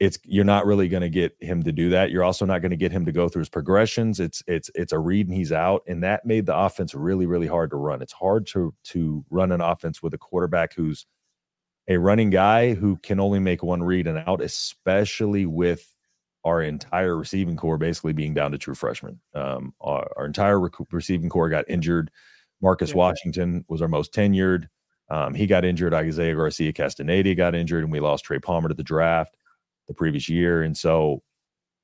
It's 0.00 0.18
you're 0.24 0.44
not 0.44 0.64
really 0.64 0.88
going 0.88 1.00
to 1.00 1.08
get 1.08 1.36
him 1.40 1.62
to 1.64 1.72
do 1.72 1.90
that. 1.90 2.10
You're 2.10 2.22
also 2.22 2.46
not 2.46 2.60
going 2.60 2.70
to 2.70 2.76
get 2.76 2.92
him 2.92 3.04
to 3.06 3.12
go 3.12 3.28
through 3.28 3.40
his 3.40 3.48
progressions. 3.48 4.20
It's 4.20 4.42
it's 4.46 4.70
it's 4.74 4.92
a 4.92 4.98
read 4.98 5.26
and 5.26 5.36
he's 5.36 5.52
out, 5.52 5.82
and 5.88 6.02
that 6.04 6.24
made 6.24 6.46
the 6.46 6.56
offense 6.56 6.94
really 6.94 7.26
really 7.26 7.48
hard 7.48 7.70
to 7.70 7.76
run. 7.76 8.00
It's 8.00 8.12
hard 8.12 8.46
to 8.48 8.74
to 8.84 9.24
run 9.30 9.50
an 9.50 9.60
offense 9.60 10.00
with 10.02 10.14
a 10.14 10.18
quarterback 10.18 10.74
who's 10.74 11.04
a 11.88 11.96
running 11.96 12.30
guy 12.30 12.74
who 12.74 12.96
can 12.98 13.18
only 13.18 13.40
make 13.40 13.62
one 13.62 13.82
read 13.82 14.06
and 14.06 14.18
out, 14.26 14.40
especially 14.40 15.46
with 15.46 15.92
our 16.44 16.62
entire 16.62 17.16
receiving 17.16 17.56
core 17.56 17.78
basically 17.78 18.12
being 18.12 18.34
down 18.34 18.52
to 18.52 18.58
true 18.58 18.74
freshmen. 18.74 19.20
Um, 19.34 19.74
our, 19.80 20.08
our, 20.16 20.26
entire 20.26 20.60
rec- 20.60 20.92
receiving 20.92 21.28
core 21.28 21.48
got 21.48 21.64
injured. 21.68 22.10
Marcus 22.60 22.90
yeah. 22.90 22.96
Washington 22.96 23.64
was 23.68 23.82
our 23.82 23.88
most 23.88 24.12
tenured. 24.12 24.68
Um, 25.10 25.34
he 25.34 25.46
got 25.46 25.64
injured. 25.64 25.94
Isaiah 25.94 26.34
Garcia 26.34 26.72
Castaneda 26.72 27.34
got 27.34 27.54
injured, 27.54 27.82
and 27.82 27.92
we 27.92 28.00
lost 28.00 28.24
Trey 28.24 28.38
Palmer 28.38 28.68
to 28.68 28.74
the 28.74 28.82
draft 28.82 29.37
the 29.88 29.94
previous 29.94 30.28
year. 30.28 30.62
And 30.62 30.76
so 30.76 31.22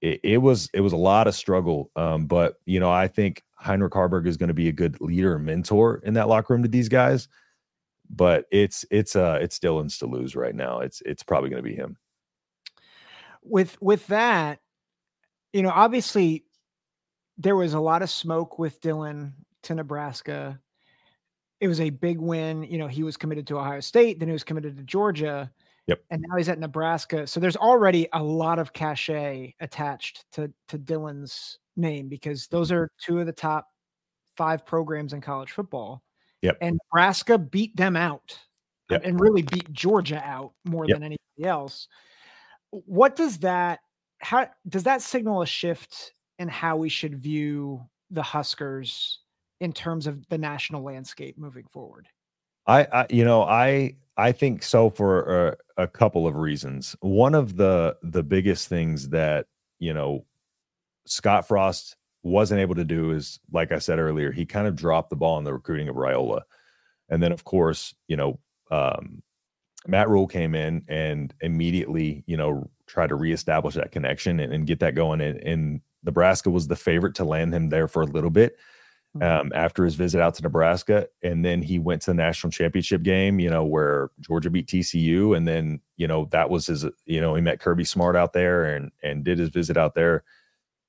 it, 0.01 0.21
it 0.23 0.39
was 0.39 0.71
it 0.73 0.81
was 0.83 0.93
a 0.93 0.97
lot 0.97 1.27
of 1.27 1.35
struggle. 1.35 1.91
Um, 1.97 2.27
but 2.27 2.61
you 2.67 2.79
know, 2.79 2.91
I 2.93 3.09
think 3.09 3.43
Heinrich 3.55 3.93
Haarberg 3.95 4.27
is 4.27 4.37
going 4.37 4.49
to 4.49 4.55
be 4.55 4.69
a 4.69 4.73
good 4.73 5.01
leader 5.01 5.37
and 5.37 5.45
mentor 5.47 6.01
in 6.05 6.15
that 6.15 6.29
locker 6.29 6.53
room 6.55 6.63
to 6.63 6.69
these 6.69 6.89
guys. 6.89 7.29
but 8.11 8.47
it's 8.51 8.85
it's 8.91 9.17
uh 9.17 9.39
it's 9.41 9.59
Dylan's 9.59 9.99
to 9.99 10.07
lose 10.07 10.37
right 10.37 10.55
now. 10.55 10.81
It's 10.81 11.03
it's 11.07 11.23
probably 11.23 11.51
going 11.51 11.63
to 11.63 11.69
be 11.69 11.75
him. 11.75 11.97
With 13.43 13.81
with 13.81 14.07
that, 14.09 14.61
you 15.53 15.63
know, 15.63 15.71
obviously 15.71 16.45
there 17.39 17.57
was 17.57 17.75
a 17.75 17.81
lot 17.81 18.03
of 18.03 18.11
smoke 18.11 18.59
with 18.59 18.81
Dylan 18.81 19.33
to 19.65 19.75
Nebraska. 19.75 20.61
It 21.61 21.69
was 21.69 21.81
a 21.81 21.91
big 21.91 22.21
win. 22.21 22.63
You 22.65 22.79
know, 22.79 22.89
he 22.89 23.03
was 23.03 23.17
committed 23.17 23.47
to 23.49 23.59
Ohio 23.59 23.81
State, 23.81 24.19
then 24.19 24.29
he 24.29 24.33
was 24.33 24.45
committed 24.45 24.77
to 24.77 24.83
Georgia. 24.83 25.51
Yep. 25.87 26.03
And 26.11 26.25
now 26.27 26.37
he's 26.37 26.49
at 26.49 26.59
Nebraska. 26.59 27.27
So 27.27 27.41
there's 27.41 27.57
already 27.57 28.09
a 28.13 28.23
lot 28.23 28.59
of 28.59 28.73
cachet 28.73 29.55
attached 29.61 30.25
to 30.33 30.53
to 30.69 30.79
Dylan's 30.79 31.59
name 31.77 32.09
because 32.09 32.47
those 32.47 32.69
mm-hmm. 32.69 32.79
are 32.79 32.91
two 33.01 33.21
of 33.21 33.27
the 33.27 33.33
top 33.33 33.69
five 34.37 34.65
programs 34.65 35.13
in 35.13 35.21
college 35.21 35.51
football. 35.51 36.03
Yep. 36.43 36.59
And 36.61 36.79
Nebraska 36.87 37.39
beat 37.39 37.77
them 37.77 37.97
out 37.97 38.39
Yep. 38.91 39.03
and 39.05 39.19
really 39.19 39.41
beat 39.41 39.73
Georgia 39.73 40.23
out 40.23 40.53
more 40.65 40.85
Yep. 40.87 40.97
than 40.97 41.03
anybody 41.05 41.45
else. 41.45 41.89
What 42.71 43.17
does 43.17 43.39
that 43.39 43.81
how 44.21 44.49
does 44.69 44.85
that 44.85 45.03
signal 45.03 45.43
a 45.43 45.47
shift 45.47 46.13
in 46.39 46.49
how 46.49 46.77
we 46.77 46.89
should 46.89 47.19
view 47.19 47.83
the 48.11 48.23
Huskers 48.23 49.21
in 49.61 49.73
terms 49.73 50.07
of 50.07 50.27
the 50.29 50.39
national 50.39 50.83
landscape 50.83 51.37
moving 51.37 51.67
forward? 51.71 52.09
I, 52.67 52.87
I 52.93 53.07
you 53.11 53.25
know 53.25 53.43
I 53.43 53.95
I 54.17 54.33
think 54.33 54.63
so 54.63 54.91
for 54.91 55.57
a, 55.77 55.83
a 55.85 55.87
couple 55.87 56.27
of 56.27 56.37
reasons. 56.37 56.97
One 57.01 57.35
of 57.35 57.57
the 57.57 57.97
the 58.03 58.23
biggest 58.23 58.69
things 58.69 59.09
that 59.11 59.47
you 59.79 59.93
know 59.93 60.25
Scott 61.07 61.47
Frost 61.47 61.97
wasn't 62.23 62.61
able 62.61 62.75
to 62.77 62.85
do 62.85 63.11
is 63.11 63.39
like 63.53 63.73
I 63.73 63.79
said 63.79 63.99
earlier, 63.99 64.33
he 64.33 64.47
kind 64.47 64.67
of 64.67 64.77
dropped 64.77 65.11
the 65.11 65.17
ball 65.17 65.39
in 65.39 65.45
the 65.45 65.53
recruiting 65.53 65.89
of 65.89 65.97
Raiola, 65.97 66.43
and 67.09 67.23
then 67.23 67.33
of 67.33 67.45
course 67.45 67.95
you 68.09 68.17
know 68.17 68.39
um, 68.71 69.23
Matt 69.87 70.09
Rhule 70.09 70.27
came 70.27 70.55
in 70.55 70.85
and 70.89 71.35
immediately 71.41 72.25
you 72.27 72.37
know 72.37 72.71
tried 72.87 73.09
to 73.09 73.15
reestablish 73.15 73.75
that 73.75 73.93
connection 73.93 74.41
and, 74.41 74.53
and 74.53 74.67
get 74.67 74.81
that 74.81 74.95
going. 74.95 75.21
And, 75.21 75.39
and 75.41 75.81
Nebraska 76.05 76.51
was 76.51 76.69
the 76.69 76.77
favorite 76.77 77.15
to 77.17 77.25
land 77.25 77.55
him 77.55 77.71
there 77.71 77.89
for 77.89 78.03
a 78.03 78.07
little 78.07 78.31
bit 78.31 78.57
um, 79.23 79.53
after 79.55 79.85
his 79.85 79.95
visit 79.95 80.21
out 80.21 80.35
to 80.35 80.43
Nebraska. 80.43 81.09
And 81.23 81.45
then 81.45 81.63
he 81.63 81.79
went 81.79 82.03
to 82.03 82.11
the 82.11 82.15
national 82.15 82.51
championship 82.51 83.03
game, 83.03 83.39
you 83.39 83.49
know, 83.49 83.65
where 83.65 84.11
Georgia 84.21 84.51
beat 84.51 84.67
TCU. 84.67 85.37
And 85.37 85.47
then, 85.47 85.81
you 85.97 86.09
know, 86.09 86.27
that 86.33 86.51
was 86.51 86.67
his, 86.67 86.85
you 87.05 87.21
know, 87.21 87.35
he 87.35 87.41
met 87.41 87.61
Kirby 87.61 87.85
Smart 87.85 88.17
out 88.17 88.33
there 88.33 88.65
and, 88.65 88.91
and 89.03 89.25
did 89.25 89.39
his 89.39 89.51
visit 89.51 89.77
out 89.77 89.95
there. 89.95 90.25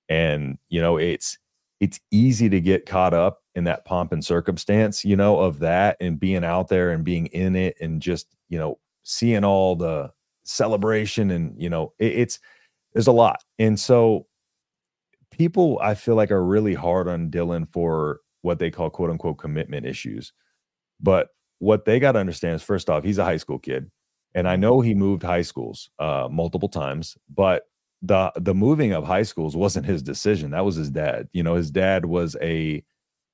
And, 0.10 0.58
you 0.70 0.82
know, 0.82 0.98
it's, 0.98 1.38
it's 1.80 2.00
easy 2.12 2.50
to 2.50 2.62
get 2.62 2.86
caught 2.86 3.14
up 3.14 3.44
in 3.54 3.66
that 3.66 3.86
pomp 3.86 4.12
and 4.12 4.24
circumstance, 4.24 5.06
you 5.06 5.16
know, 5.16 5.40
of 5.40 5.60
that 5.60 5.98
and 6.00 6.20
being 6.20 6.44
out 6.44 6.68
there 6.68 6.92
and 6.92 7.04
being 7.04 7.28
in 7.28 7.56
it 7.56 7.76
and 7.80 8.02
just, 8.02 8.28
you 8.50 8.58
know, 8.58 8.80
seeing 9.04 9.44
all 9.44 9.76
the 9.76 10.12
celebration 10.46 11.32
and, 11.32 11.62
you 11.62 11.70
know, 11.70 11.94
it, 12.00 12.14
it's, 12.14 12.40
there's 12.94 13.08
a 13.08 13.12
lot. 13.12 13.44
And 13.60 13.80
so 13.80 14.26
people 15.38 15.80
I 15.82 15.96
feel 15.96 16.16
like 16.16 16.32
are 16.32 16.44
really 16.44 16.74
hard 16.74 17.08
on 17.08 17.30
Dylan 17.30 17.68
for 17.72 18.22
what 18.42 18.60
they 18.60 18.72
call 18.72 18.90
quote 18.90 19.10
unquote 19.10 19.38
commitment 19.38 19.86
issues. 19.86 20.32
But 21.00 21.30
what 21.60 21.86
they 21.86 22.00
got 22.00 22.14
to 22.14 22.20
understand 22.20 22.56
is 22.56 22.64
first 22.64 22.90
off, 22.90 23.04
he's 23.04 23.18
a 23.18 23.26
high 23.26 23.38
school 23.38 23.60
kid. 23.60 23.92
And 24.34 24.48
I 24.48 24.56
know 24.56 24.82
he 24.82 24.94
moved 24.94 25.24
high 25.24 25.42
schools 25.42 25.90
uh, 26.00 26.28
multiple 26.30 26.70
times, 26.70 27.18
but 27.34 27.64
the 28.02 28.32
the 28.36 28.54
moving 28.54 28.92
of 28.94 29.06
high 29.06 29.24
schools 29.24 29.56
wasn't 29.56 29.86
his 29.86 30.02
decision. 30.02 30.52
That 30.52 30.66
was 30.66 30.76
his 30.76 30.90
dad. 30.90 31.28
You 31.34 31.44
know, 31.44 31.56
his 31.56 31.72
dad 31.72 32.06
was 32.06 32.36
a 32.42 32.84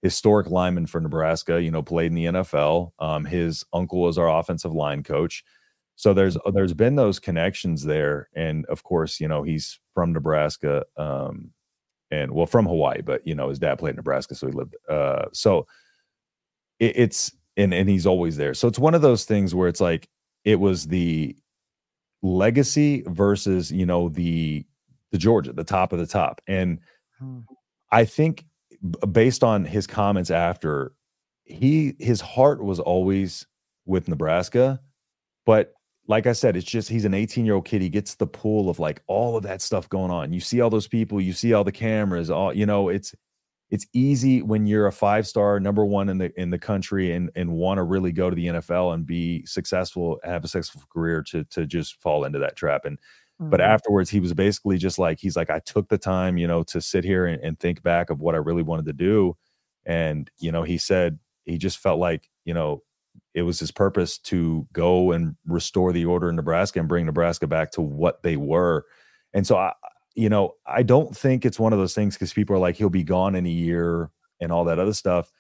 historic 0.02 0.50
lineman 0.50 0.86
for 0.86 1.02
Nebraska. 1.02 1.62
You 1.62 1.72
know, 1.72 1.82
played 1.82 2.08
in 2.08 2.16
the 2.16 2.26
NFL. 2.26 2.92
Um, 3.00 3.26
his 3.26 3.66
uncle 3.74 4.02
was 4.02 4.18
our 4.18 4.30
offensive 4.30 4.74
line 4.74 5.04
coach. 5.04 5.44
So 5.96 6.14
there's 6.14 6.38
there's 6.54 6.74
been 6.74 6.96
those 6.96 7.20
connections 7.20 7.84
there, 7.84 8.30
and 8.36 8.66
of 8.68 8.84
course, 8.84 9.20
you 9.20 9.28
know, 9.28 9.44
he's 9.44 9.80
from 9.94 10.14
Nebraska. 10.14 10.86
Um, 10.98 11.52
and 12.12 12.32
well 12.32 12.46
from 12.46 12.66
Hawaii, 12.66 13.02
but 13.02 13.26
you 13.26 13.36
know 13.36 13.50
his 13.50 13.60
dad 13.60 13.80
played 13.80 13.92
in 13.92 13.96
Nebraska, 13.98 14.36
so 14.36 14.48
he 14.48 14.54
lived. 14.54 14.76
Uh, 14.90 15.26
so 15.34 15.66
it, 16.80 16.94
it's 16.98 17.32
and 17.58 17.74
and 17.74 17.90
he's 17.90 18.06
always 18.06 18.38
there. 18.38 18.54
So 18.54 18.68
it's 18.68 18.80
one 18.80 18.96
of 18.96 19.02
those 19.02 19.26
things 19.26 19.56
where 19.56 19.68
it's 19.68 19.82
like 19.82 20.10
it 20.44 20.60
was 20.60 20.88
the 20.88 21.36
legacy 22.22 23.04
versus 23.08 23.72
you 23.72 23.86
know 23.86 24.10
the 24.10 24.66
the 25.12 25.18
Georgia, 25.18 25.54
the 25.54 25.64
top 25.64 25.92
of 25.94 26.00
the 26.00 26.08
top, 26.08 26.42
and 26.48 26.80
Hmm. 27.22 27.40
I 27.92 28.06
think 28.06 28.46
based 29.12 29.44
on 29.44 29.64
his 29.64 29.86
comments 29.86 30.32
after 30.32 30.94
he 31.44 31.96
his 32.00 32.20
heart 32.20 32.64
was 32.64 32.80
always 32.80 33.46
with 33.86 34.08
Nebraska, 34.08 34.82
but 35.46 35.74
like 36.12 36.28
I 36.28 36.34
said, 36.34 36.58
it's 36.58 36.66
just 36.70 36.90
he's 36.90 37.06
an 37.06 37.14
18 37.16 37.46
year 37.46 37.56
old 37.56 37.66
kid. 37.66 37.82
He 37.82 37.90
gets 37.90 38.16
the 38.16 38.28
pull 38.28 38.70
of 38.70 38.80
like 38.80 39.02
all 39.08 39.38
of 39.38 39.44
that 39.44 39.62
stuff 39.62 39.90
going 39.90 40.12
on. 40.12 40.34
You 40.34 40.42
see 40.42 40.62
all 40.62 40.70
those 40.70 40.88
people, 40.88 41.22
you 41.22 41.34
see 41.34 41.54
all 41.54 41.64
the 41.64 41.72
cameras, 41.72 42.30
all 42.32 42.54
you 42.54 42.66
know, 42.66 42.90
it's 42.90 43.16
it's 43.72 43.88
easy 43.94 44.42
when 44.42 44.68
you're 44.68 44.88
a 44.88 44.92
five 44.94 45.28
star 45.28 45.60
number 45.60 45.86
one 45.86 46.10
in 46.10 46.20
the 46.20 46.32
in 46.42 46.52
the 46.52 46.60
country 46.60 47.14
and 47.14 47.32
and 47.36 47.52
want 47.54 47.80
to 47.80 47.84
really 47.84 48.12
go 48.14 48.30
to 48.30 48.36
the 48.36 48.48
NFL 48.48 48.92
and 48.94 49.06
be 49.08 49.46
successful, 49.46 50.20
have 50.24 50.44
a 50.46 50.50
successful 50.50 50.84
career 50.94 51.24
to 51.32 51.46
to 51.46 51.66
just 51.68 52.02
fall 52.02 52.26
into 52.26 52.40
that 52.40 52.56
trap. 52.58 52.86
And 52.86 53.00
but 53.50 53.62
Mhm. 53.62 53.62
afterwards 53.62 54.10
he 54.10 54.20
was 54.20 54.34
basically 54.34 54.78
just 54.78 55.00
like 55.00 55.20
he's 55.20 55.36
like, 55.38 55.50
I 55.50 55.60
took 55.60 55.90
the 55.90 55.98
time, 55.98 56.38
you 56.38 56.48
know, 56.48 56.64
to 56.64 56.82
sit 56.82 57.04
here 57.06 57.26
and, 57.26 57.42
and 57.44 57.60
think 57.60 57.84
back 57.84 58.10
of 58.10 58.20
what 58.22 58.36
I 58.36 58.40
really 58.40 58.64
wanted 58.64 58.86
to 58.88 58.94
do. 58.94 59.38
And, 59.86 60.30
you 60.40 60.52
know, 60.52 60.64
he 60.64 60.78
said 60.78 61.20
he 61.46 61.58
just 61.58 61.80
felt 61.80 62.00
like, 62.00 62.30
you 62.46 62.54
know, 62.54 62.84
it 63.34 63.44
was 63.44 63.60
his 63.60 63.72
purpose 63.72 64.18
to 64.18 64.68
go 64.74 65.12
and 65.12 65.36
restore 65.46 65.94
the 65.94 66.06
order 66.06 66.30
in 66.30 66.36
Nebraska 66.36 66.80
and 66.80 66.88
bring 66.90 67.06
Nebraska 67.06 67.48
back 67.48 67.72
to 67.72 67.82
what 67.82 68.24
they 68.24 68.36
were. 68.38 68.86
And 69.34 69.48
so 69.48 69.58
I, 69.58 69.74
you 70.16 70.30
know, 70.30 70.56
I 70.66 70.84
don't 70.84 71.16
think 71.16 71.46
it's 71.46 71.60
one 71.60 71.72
of 71.74 71.80
those 71.80 71.96
things 71.96 72.16
because 72.16 72.34
people 72.34 72.56
are 72.56 72.60
like, 72.60 72.76
he'll 72.76 72.90
be 72.90 73.04
gone 73.04 73.36
in 73.36 73.46
a 73.46 73.50
year 73.50 74.10
and 74.42 74.52
all 74.52 74.66
that 74.66 74.80
other 74.80 74.94
stuff. 74.94 75.32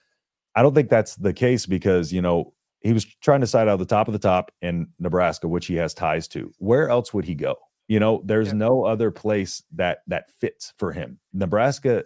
I 0.56 0.62
don't 0.62 0.73
think 0.73 0.89
that's 0.89 1.15
the 1.15 1.34
case 1.34 1.65
because, 1.65 2.13
you 2.13 2.21
know, 2.21 2.54
he 2.80 2.93
was 2.93 3.06
trying 3.06 3.41
to 3.41 3.47
side 3.47 3.67
out 3.67 3.80
the 3.80 3.86
top 3.86 4.08
of 4.08 4.13
the 4.13 4.19
top 4.19 4.51
in 4.62 4.88
Nebraska, 4.99 5.47
which 5.47 5.67
he 5.67 5.75
has 5.75 5.93
ties 5.93 6.27
to. 6.30 6.51
Where 6.58 6.89
else 6.89 7.13
would 7.13 7.25
he 7.25 7.36
go? 7.36 7.56
You 7.88 7.99
know, 7.99 8.21
there's 8.25 8.47
Yeah. 8.47 8.54
no 8.54 8.86
other 8.86 9.12
place 9.12 9.63
that 9.73 9.99
that 10.08 10.32
fits 10.32 10.73
for 10.77 10.91
him. 10.91 11.19
Nebraska 11.34 12.04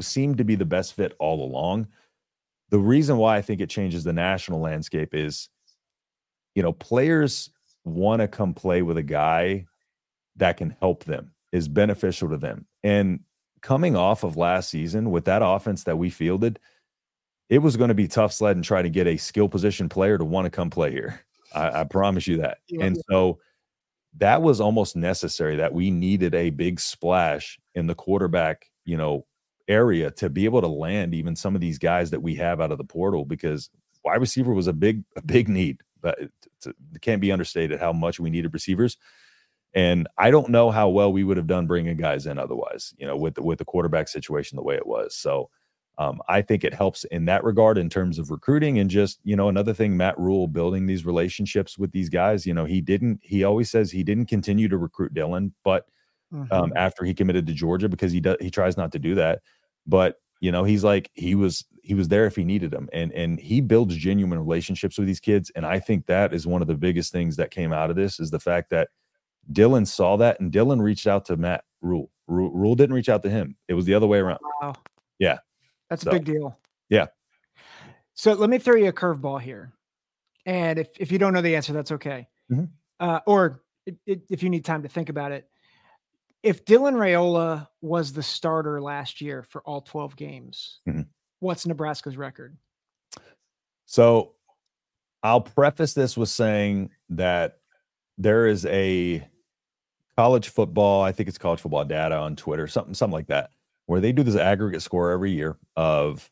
seemed 0.00 0.38
to 0.38 0.44
be 0.44 0.54
the 0.54 0.64
best 0.64 0.94
fit 0.94 1.14
all 1.18 1.44
along. 1.44 1.88
The 2.72 2.78
reason 2.78 3.18
why 3.18 3.36
I 3.36 3.42
think 3.42 3.60
it 3.60 3.70
changes 3.70 4.02
the 4.02 4.12
national 4.12 4.60
landscape 4.60 5.14
is, 5.14 5.48
you 6.56 6.62
know, 6.62 6.72
players 6.72 7.50
want 7.84 8.20
to 8.20 8.28
come 8.28 8.54
play 8.54 8.82
with 8.82 8.96
a 8.96 9.02
guy 9.02 9.66
that 10.36 10.56
can 10.56 10.74
help 10.80 11.04
them, 11.04 11.32
is 11.52 11.68
beneficial 11.68 12.30
to 12.30 12.38
them. 12.38 12.66
And 12.82 13.20
coming 13.60 13.94
off 13.94 14.24
of 14.24 14.36
last 14.36 14.70
season 14.70 15.10
with 15.10 15.26
that 15.26 15.42
offense 15.44 15.84
that 15.84 15.98
we 15.98 16.10
fielded, 16.10 16.58
it 17.48 17.58
was 17.58 17.76
going 17.76 17.88
to 17.88 17.94
be 17.94 18.08
tough 18.08 18.32
sledding 18.32 18.62
trying 18.62 18.84
to 18.84 18.90
get 18.90 19.06
a 19.06 19.18
skill 19.18 19.48
position 19.48 19.88
player 19.88 20.16
to 20.16 20.24
want 20.24 20.46
to 20.46 20.50
come 20.50 20.70
play 20.70 20.90
here. 20.90 21.20
I, 21.54 21.80
I 21.80 21.84
promise 21.84 22.26
you 22.26 22.38
that. 22.38 22.58
Yeah. 22.68 22.86
And 22.86 22.96
so 23.10 23.38
that 24.16 24.40
was 24.40 24.60
almost 24.60 24.96
necessary 24.96 25.56
that 25.56 25.74
we 25.74 25.90
needed 25.90 26.34
a 26.34 26.50
big 26.50 26.80
splash 26.80 27.58
in 27.74 27.86
the 27.86 27.94
quarterback, 27.94 28.70
you 28.86 28.96
know, 28.96 29.26
area 29.68 30.10
to 30.10 30.28
be 30.28 30.44
able 30.44 30.60
to 30.60 30.68
land 30.68 31.14
even 31.14 31.36
some 31.36 31.54
of 31.54 31.60
these 31.60 31.78
guys 31.78 32.10
that 32.10 32.22
we 32.22 32.34
have 32.36 32.60
out 32.60 32.72
of 32.72 32.78
the 32.78 32.84
portal 32.84 33.24
because 33.24 33.70
wide 34.04 34.20
receiver 34.20 34.52
was 34.52 34.66
a 34.66 34.72
big 34.72 35.04
a 35.16 35.22
big 35.22 35.48
need 35.48 35.80
but 36.00 36.18
it, 36.20 36.30
can't 37.00 37.20
be 37.20 37.32
understated 37.32 37.80
how 37.80 37.92
much 37.92 38.20
we 38.20 38.30
needed 38.30 38.52
receivers. 38.52 38.96
And 39.74 40.06
i 40.18 40.30
don't 40.30 40.50
know 40.50 40.70
how 40.70 40.88
well 40.90 41.12
we 41.12 41.24
would 41.24 41.36
have 41.36 41.46
done 41.46 41.66
bringing 41.66 41.96
guys 41.96 42.26
in 42.26 42.38
otherwise 42.38 42.94
you 42.98 43.06
know 43.06 43.16
with 43.16 43.34
the 43.34 43.42
with 43.42 43.58
the 43.58 43.64
quarterback 43.64 44.08
situation 44.08 44.56
the 44.56 44.62
way 44.62 44.76
it 44.76 44.86
was. 44.86 45.16
So 45.16 45.48
um, 45.98 46.20
i 46.28 46.42
think 46.42 46.64
it 46.64 46.74
helps 46.74 47.04
in 47.04 47.26
that 47.26 47.44
regard 47.44 47.78
in 47.78 47.88
terms 47.88 48.18
of 48.18 48.30
recruiting 48.30 48.78
and 48.78 48.90
just 48.90 49.20
you 49.24 49.36
know 49.36 49.48
another 49.48 49.74
thing 49.74 49.96
matt 49.96 50.18
rhule 50.18 50.48
building 50.48 50.86
these 50.86 51.04
relationships 51.06 51.78
with 51.78 51.92
these 51.92 52.08
guys 52.08 52.46
you 52.46 52.54
know 52.54 52.64
he 52.64 52.80
didn't 52.80 53.20
he 53.22 53.44
always 53.44 53.70
says 53.70 53.90
he 53.90 54.02
didn't 54.02 54.26
continue 54.26 54.68
to 54.68 54.78
recruit 54.78 55.14
dylan 55.14 55.52
but 55.64 55.86
um, 56.32 56.46
Mhm. 56.50 56.72
after 56.76 57.04
he 57.04 57.14
committed 57.14 57.46
to 57.46 57.52
Georgia 57.52 57.88
because 57.88 58.12
he 58.12 58.20
does 58.20 58.36
he 58.40 58.50
tries 58.50 58.76
not 58.76 58.92
to 58.92 58.98
do 58.98 59.14
that. 59.16 59.40
But 59.86 60.16
you 60.40 60.50
know, 60.50 60.64
he's 60.64 60.82
like 60.84 61.10
he 61.14 61.34
was 61.34 61.64
he 61.82 61.94
was 61.94 62.08
there 62.08 62.26
if 62.26 62.34
he 62.36 62.44
needed 62.44 62.72
him, 62.72 62.88
and 62.92 63.12
and 63.12 63.38
he 63.38 63.60
builds 63.60 63.96
genuine 63.96 64.38
relationships 64.38 64.98
with 64.98 65.06
these 65.06 65.20
kids. 65.20 65.50
And 65.54 65.64
I 65.66 65.78
think 65.78 66.06
that 66.06 66.32
is 66.34 66.46
one 66.46 66.62
of 66.62 66.68
the 66.68 66.74
biggest 66.76 67.12
things 67.12 67.36
that 67.36 67.50
came 67.50 67.72
out 67.72 67.90
of 67.90 67.96
this 67.96 68.18
is 68.20 68.30
the 68.30 68.40
fact 68.40 68.70
that 68.70 68.88
Dylan 69.52 69.86
saw 69.86 70.16
that, 70.18 70.38
and 70.40 70.52
Dylan 70.52 70.80
reached 70.80 71.06
out 71.06 71.24
to 71.26 71.36
Matt 71.36 71.64
Rhule. 71.80 72.10
Rhule, 72.28 72.50
Rhule 72.52 72.74
didn't 72.76 72.94
reach 72.94 73.08
out 73.08 73.22
to 73.24 73.30
him. 73.30 73.56
It 73.68 73.74
was 73.74 73.84
the 73.84 73.94
other 73.94 74.06
way 74.06 74.18
around. 74.18 74.38
Wow. 74.60 74.74
Yeah. 75.18 75.38
That's 75.90 76.02
So- 76.02 76.10
a 76.10 76.14
big 76.14 76.24
deal. 76.24 76.56
Yeah. 76.88 77.06
So 78.14 78.32
let 78.34 78.50
me 78.50 78.58
throw 78.58 78.76
you 78.76 78.88
a 78.88 78.92
curveball 78.92 79.40
here. 79.40 79.72
And 80.46 80.78
if, 80.78 80.88
if 80.98 81.10
you 81.12 81.18
don't 81.18 81.32
know 81.32 81.40
the 81.42 81.56
answer, 81.56 81.72
that's 81.72 81.92
okay. 81.92 82.28
Mhm. 82.50 82.68
Uh, 83.00 83.20
or 83.26 83.62
i- 83.88 83.96
i- 84.08 84.20
if 84.30 84.42
you 84.42 84.50
need 84.50 84.64
time 84.64 84.82
to 84.82 84.88
think 84.88 85.08
about 85.08 85.32
it. 85.32 85.48
If 86.42 86.64
Dylan 86.64 86.94
Raiola 86.94 87.68
was 87.80 88.12
the 88.12 88.22
starter 88.22 88.80
last 88.80 89.20
year 89.20 89.42
for 89.42 89.62
all 89.62 89.80
12 89.80 90.16
games, 90.16 90.80
Mhm. 90.88 91.06
what's 91.38 91.66
Nebraska's 91.66 92.16
record? 92.16 92.56
So 93.86 94.34
I'll 95.22 95.40
preface 95.40 95.94
this 95.94 96.16
with 96.16 96.28
saying 96.28 96.90
that 97.10 97.60
there 98.18 98.46
is 98.46 98.66
a 98.66 99.26
college 100.16 100.48
football, 100.48 101.02
I 101.02 101.12
think 101.12 101.28
it's 101.28 101.38
college 101.38 101.60
football 101.60 101.84
data 101.84 102.16
on 102.16 102.34
Twitter, 102.36 102.66
something, 102.66 102.94
something 102.94 103.14
like 103.14 103.28
that, 103.28 103.50
where 103.86 104.00
they 104.00 104.12
do 104.12 104.22
this 104.22 104.36
aggregate 104.36 104.82
score 104.82 105.10
every 105.12 105.30
year 105.30 105.58
of 105.76 106.30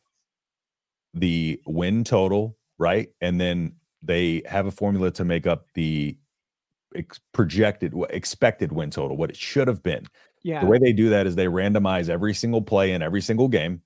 the 1.13 1.61
win 1.65 2.03
total, 2.03 2.57
right? 2.77 3.13
And 3.21 3.39
then 3.39 3.79
they 4.01 4.41
have 4.45 4.65
a 4.65 4.71
formula 4.71 5.11
to 5.11 5.23
make 5.25 5.47
up 5.47 5.71
the 5.73 6.17
ex- 6.95 7.19
projected, 7.33 7.93
expected 8.09 8.71
win 8.71 8.89
total, 8.89 9.17
what 9.17 9.29
it 9.29 9.37
should 9.37 9.67
have 9.67 9.83
been. 9.83 10.05
Yeah. 10.43 10.61
The 10.61 10.67
way 10.67 10.79
they 10.79 10.93
do 10.93 11.09
that 11.09 11.27
is 11.27 11.35
they 11.35 11.45
randomize 11.45 12.09
every 12.09 12.33
single 12.33 12.61
play 12.61 12.91
in 12.93 13.01
every 13.01 13.21
single 13.21 13.47
game. 13.47 13.81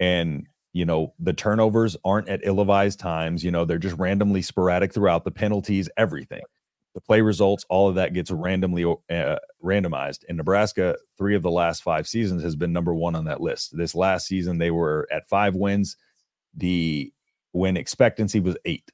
And, 0.00 0.46
you 0.72 0.84
know, 0.84 1.14
the 1.18 1.32
turnovers 1.32 1.96
aren't 2.04 2.28
at 2.28 2.40
ill 2.42 2.60
advised 2.60 3.00
times. 3.00 3.42
You 3.44 3.50
know, 3.50 3.64
they're 3.64 3.78
just 3.78 3.96
randomly 3.98 4.42
sporadic 4.42 4.92
throughout 4.92 5.24
the 5.24 5.30
penalties, 5.30 5.88
everything. 5.96 6.42
The 6.94 7.00
play 7.00 7.22
results, 7.22 7.64
all 7.68 7.88
of 7.88 7.96
that 7.96 8.12
gets 8.12 8.30
randomly 8.30 8.84
uh, 8.84 9.36
randomized. 9.64 10.24
In 10.28 10.36
Nebraska, 10.36 10.96
three 11.18 11.34
of 11.34 11.42
the 11.42 11.50
last 11.50 11.82
five 11.82 12.06
seasons 12.06 12.42
has 12.42 12.54
been 12.54 12.72
number 12.72 12.94
one 12.94 13.16
on 13.16 13.24
that 13.24 13.40
list. 13.40 13.76
This 13.76 13.94
last 13.94 14.26
season, 14.26 14.58
they 14.58 14.70
were 14.70 15.08
at 15.10 15.28
five 15.28 15.56
wins. 15.56 15.96
The 16.56 17.12
win 17.52 17.76
expectancy 17.76 18.38
was 18.40 18.56
eight. 18.64 18.92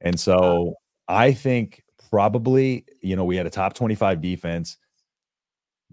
And 0.00 0.18
so 0.18 0.74
I 1.06 1.32
think 1.32 1.84
probably, 2.10 2.84
you 3.00 3.16
know, 3.16 3.24
we 3.24 3.36
had 3.36 3.46
a 3.46 3.50
top 3.50 3.74
25 3.74 4.20
defense 4.20 4.78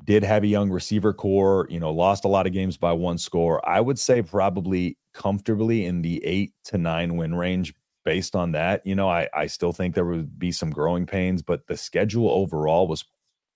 did 0.04 0.24
have 0.24 0.44
a 0.44 0.48
young 0.48 0.70
receiver 0.70 1.14
core, 1.14 1.68
you 1.70 1.80
know, 1.80 1.92
lost 1.92 2.26
a 2.26 2.28
lot 2.28 2.46
of 2.46 2.54
games 2.54 2.76
by 2.76 2.92
one 2.92 3.18
score. 3.18 3.68
I 3.68 3.80
would 3.80 3.98
say 3.98 4.22
probably 4.22 4.98
comfortably 5.14 5.86
in 5.86 6.02
the 6.02 6.24
eight 6.26 6.54
to 6.66 6.78
nine 6.78 7.16
win 7.16 7.34
range 7.34 7.74
based 8.04 8.36
on 8.36 8.52
that. 8.52 8.86
You 8.86 8.96
know, 8.96 9.10
I, 9.10 9.30
I 9.34 9.48
still 9.48 9.72
think 9.72 9.96
there 9.96 10.06
would 10.06 10.38
be 10.38 10.52
some 10.52 10.70
growing 10.70 11.06
pains, 11.06 11.42
but 11.42 11.66
the 11.68 11.78
schedule 11.78 12.30
overall 12.30 12.88
was 12.88 13.06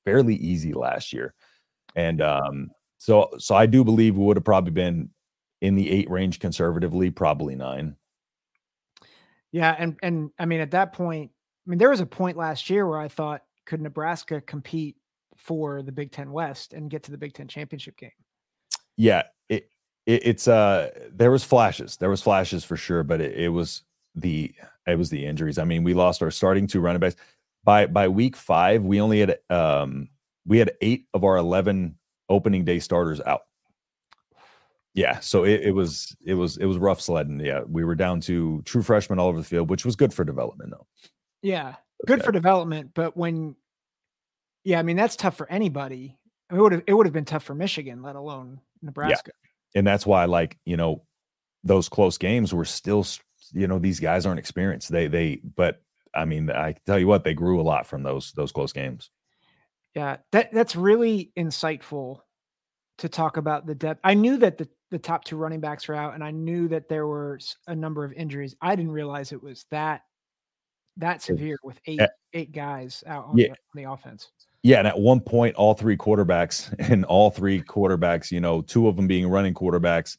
fairly 0.06 0.36
easy 0.36 0.74
last 0.74 1.12
year. 1.12 1.34
And 1.96 2.22
um, 2.22 2.72
so 2.98 3.30
so 3.38 3.56
I 3.56 3.66
do 3.66 3.84
believe 3.84 4.16
we 4.16 4.24
would 4.26 4.38
have 4.38 4.46
probably 4.46 4.72
been 4.72 5.10
in 5.62 5.76
the 5.76 5.92
eight 5.92 6.10
range 6.10 6.40
conservatively, 6.40 7.12
probably 7.12 7.56
nine. 7.56 7.96
Yeah, 9.52 9.76
and 9.78 9.98
and 10.02 10.32
I 10.40 10.46
mean 10.46 10.62
at 10.62 10.72
that 10.72 10.94
point, 10.94 11.32
I 11.70 11.72
mean 11.72 11.78
there 11.78 11.92
was 11.92 12.00
a 12.00 12.06
point 12.06 12.36
last 12.36 12.72
year 12.72 12.88
where 12.88 12.98
I 12.98 13.08
thought 13.08 13.44
could 13.68 13.80
Nebraska 13.80 14.42
compete 14.42 14.96
for 15.38 15.84
the 15.84 15.92
Big 15.92 16.12
Ten 16.12 16.32
West 16.32 16.74
and 16.74 16.90
get 16.90 17.04
to 17.04 17.12
the 17.12 17.18
Big 17.18 17.34
Ten 17.34 17.48
championship 17.48 17.96
game. 17.96 18.10
Yeah, 18.98 19.24
it, 19.50 19.70
it 20.08 20.26
it's 20.26 20.48
uh 20.48 20.90
there 21.14 21.30
was 21.30 21.44
flashes, 21.44 21.96
there 21.98 22.10
was 22.10 22.24
flashes 22.24 22.66
for 22.66 22.76
sure, 22.76 23.04
but 23.04 23.22
it, 23.22 23.36
it 23.38 23.50
was 23.50 23.84
the 24.16 24.52
it 24.88 24.98
was 24.98 25.12
the 25.12 25.24
injuries. 25.24 25.60
I 25.60 25.64
mean, 25.64 25.84
we 25.84 25.94
lost 25.94 26.24
our 26.24 26.32
starting 26.32 26.66
two 26.66 26.80
running 26.80 27.02
backs 27.02 27.18
by 27.64 27.86
by 27.86 28.08
week 28.08 28.36
five. 28.36 28.84
We 28.84 29.00
only 29.00 29.20
had 29.20 29.38
um 29.52 30.10
we 30.48 30.58
had 30.58 30.72
eight 30.82 31.06
of 31.14 31.24
our 31.24 31.38
eleven 31.38 32.00
opening 32.30 32.66
day 32.66 32.80
starters 32.80 33.22
out. 33.22 33.42
Yeah, 34.96 35.20
so 35.20 35.44
it, 35.44 35.62
it 35.62 35.72
was 35.72 36.18
it 36.26 36.34
was 36.34 36.58
it 36.58 36.66
was 36.66 36.80
rough 36.80 37.00
sledding. 37.00 37.40
Yeah, 37.40 37.62
we 37.68 37.84
were 37.84 37.94
down 37.94 38.22
to 38.22 38.64
true 38.64 38.82
freshmen 38.82 39.20
all 39.20 39.28
over 39.28 39.38
the 39.38 39.44
field, 39.44 39.70
which 39.70 39.86
was 39.86 39.96
good 39.96 40.16
for 40.16 40.24
development 40.24 40.72
though. 40.72 40.88
Yeah, 41.42 41.76
good 42.06 42.20
okay. 42.20 42.26
for 42.26 42.32
development, 42.32 42.92
but 42.94 43.16
when 43.16 43.56
yeah, 44.64 44.80
I 44.80 44.84
mean 44.84 44.98
that's 44.98 45.16
tough 45.16 45.38
for 45.38 45.50
anybody. 45.50 46.18
I 46.50 46.54
mean, 46.54 46.60
it 46.60 46.64
would 46.64 46.72
have 46.72 46.84
it 46.88 46.94
would 46.94 47.06
have 47.06 47.14
been 47.14 47.26
tough 47.26 47.44
for 47.44 47.56
Michigan, 47.56 48.02
let 48.02 48.16
alone 48.16 48.60
Nebraska. 48.82 49.32
Yeah. 49.34 49.80
And 49.80 49.88
that's 49.88 50.06
why, 50.06 50.26
like 50.26 50.58
you 50.66 50.78
know, 50.78 51.04
those 51.64 51.90
close 51.90 52.18
games 52.18 52.54
were 52.54 52.66
still, 52.66 53.06
you 53.52 53.68
know, 53.68 53.80
these 53.80 54.00
guys 54.00 54.26
aren't 54.26 54.40
experienced. 54.40 54.92
They 54.92 55.08
they, 55.08 55.42
but 55.56 55.82
I 56.14 56.26
mean, 56.26 56.50
I 56.50 56.76
tell 56.86 57.00
you 57.00 57.08
what, 57.08 57.24
they 57.24 57.34
grew 57.34 57.62
a 57.62 57.64
lot 57.64 57.86
from 57.86 58.04
those 58.04 58.32
those 58.34 58.52
close 58.52 58.74
games. 58.74 59.10
Yeah, 59.96 60.18
that 60.32 60.52
that's 60.54 60.76
really 60.76 61.32
insightful 61.38 62.22
to 63.00 63.10
talk 63.10 63.38
about 63.38 63.66
the 63.66 63.76
depth. 63.76 64.02
I 64.04 64.14
knew 64.14 64.38
that 64.38 64.58
the 64.58 64.68
the 64.92 65.00
top 65.00 65.24
two 65.24 65.38
running 65.38 65.60
backs 65.60 65.88
were 65.88 65.96
out, 65.96 66.16
and 66.16 66.24
I 66.24 66.32
knew 66.32 66.68
that 66.70 66.90
there 66.90 67.06
were 67.06 67.40
a 67.68 67.76
number 67.76 68.04
of 68.04 68.12
injuries. 68.14 68.56
I 68.62 68.76
didn't 68.76 68.92
realize 68.92 69.32
it 69.32 69.44
was 69.44 69.66
that 69.72 70.02
that 71.00 71.22
severe 71.22 71.58
with 71.64 71.80
eight 71.86 72.02
eight 72.34 72.52
guys 72.52 73.04
out 73.08 73.26
on, 73.26 73.38
yeah. 73.38 73.48
the, 73.48 73.52
on 73.52 73.58
the 73.76 73.84
offense. 73.92 74.32
Yeah, 74.62 74.80
and 74.80 74.88
at 74.88 75.00
one 75.00 75.22
point, 75.22 75.56
all 75.56 75.74
three 75.74 75.98
quarterbacks 75.98 76.74
and 76.92 77.06
all 77.06 77.32
three 77.32 77.62
quarterbacks, 77.62 78.32
you 78.32 78.42
know, 78.42 78.62
two 78.62 78.88
of 78.88 78.96
them 78.96 79.08
being 79.08 79.28
running 79.28 79.54
quarterbacks, 79.54 80.18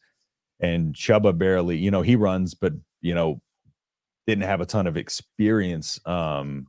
and 0.59 0.95
Chubba 0.95 1.37
barely, 1.37 1.77
you 1.77 1.91
know, 1.91 2.03
he 2.03 2.17
runs, 2.17 2.55
but 2.55 2.73
you 3.01 3.15
know, 3.15 3.41
didn't 4.27 4.45
have 4.45 4.61
a 4.61 4.67
ton 4.67 4.87
of 4.87 4.97
experience. 4.97 6.01
Um, 6.07 6.67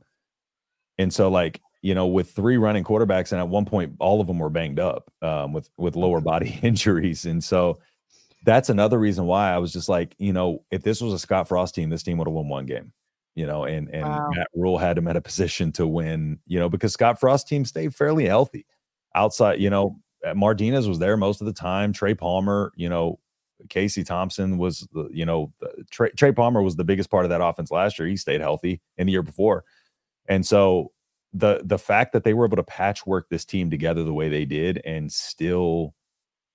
and 0.98 1.12
so 1.12 1.28
like 1.28 1.60
you 1.80 1.96
know, 1.96 2.06
with 2.06 2.30
three 2.30 2.58
running 2.58 2.84
quarterbacks, 2.84 3.32
and 3.32 3.40
at 3.40 3.48
one 3.48 3.64
point, 3.64 3.96
all 3.98 4.20
of 4.20 4.28
them 4.28 4.38
were 4.38 4.50
banged 4.50 4.78
up 4.78 5.10
um, 5.20 5.52
with 5.52 5.68
with 5.76 5.96
lower 5.96 6.20
body 6.32 6.58
injuries, 6.62 7.24
and 7.24 7.42
so 7.42 7.78
that's 8.44 8.68
another 8.68 8.98
reason 8.98 9.24
why 9.24 9.52
I 9.52 9.58
was 9.58 9.72
just 9.72 9.88
like, 9.88 10.16
you 10.18 10.32
know, 10.32 10.64
if 10.72 10.82
this 10.82 11.00
was 11.00 11.12
a 11.12 11.18
Scott 11.18 11.46
Frost 11.46 11.76
team, 11.76 11.90
this 11.90 12.02
team 12.02 12.18
would 12.18 12.26
have 12.26 12.34
won 12.34 12.48
one 12.48 12.66
game 12.66 12.92
you 13.34 13.46
know, 13.46 13.64
and 13.64 13.88
and 13.90 14.02
wow. 14.02 14.30
Matt 14.34 14.48
Rhule 14.54 14.78
had 14.78 14.98
him 14.98 15.08
at 15.08 15.16
a 15.16 15.20
position 15.20 15.72
to 15.72 15.86
win, 15.86 16.38
you 16.46 16.58
know, 16.58 16.68
because 16.68 16.92
Scott 16.92 17.18
Frost 17.18 17.48
team 17.48 17.64
stayed 17.64 17.94
fairly 17.94 18.26
healthy. 18.26 18.66
Outside, 19.14 19.60
you 19.60 19.70
know, 19.70 19.98
Martinez 20.34 20.88
was 20.88 20.98
there 20.98 21.16
most 21.16 21.40
of 21.40 21.46
the 21.46 21.52
time. 21.52 21.92
Trey 21.92 22.14
Palmer, 22.14 22.72
you 22.76 22.88
know, 22.88 23.18
Casey 23.68 24.04
Thompson 24.04 24.58
was, 24.58 24.86
the, 24.92 25.08
you 25.12 25.24
know, 25.24 25.52
Trey, 25.90 26.10
Trey 26.10 26.32
Palmer 26.32 26.62
was 26.62 26.76
the 26.76 26.84
biggest 26.84 27.10
part 27.10 27.24
of 27.24 27.30
that 27.30 27.42
offense 27.42 27.70
last 27.70 27.98
year. 27.98 28.08
He 28.08 28.16
stayed 28.16 28.40
healthy 28.40 28.80
in 28.96 29.06
the 29.06 29.12
year 29.12 29.22
before, 29.22 29.64
and 30.28 30.46
so 30.46 30.92
the 31.32 31.62
the 31.64 31.78
fact 31.78 32.12
that 32.12 32.24
they 32.24 32.34
were 32.34 32.44
able 32.44 32.56
to 32.56 32.62
patchwork 32.62 33.28
this 33.30 33.44
team 33.44 33.70
together 33.70 34.04
the 34.04 34.12
way 34.12 34.28
they 34.28 34.44
did 34.44 34.80
and 34.84 35.10
still, 35.10 35.94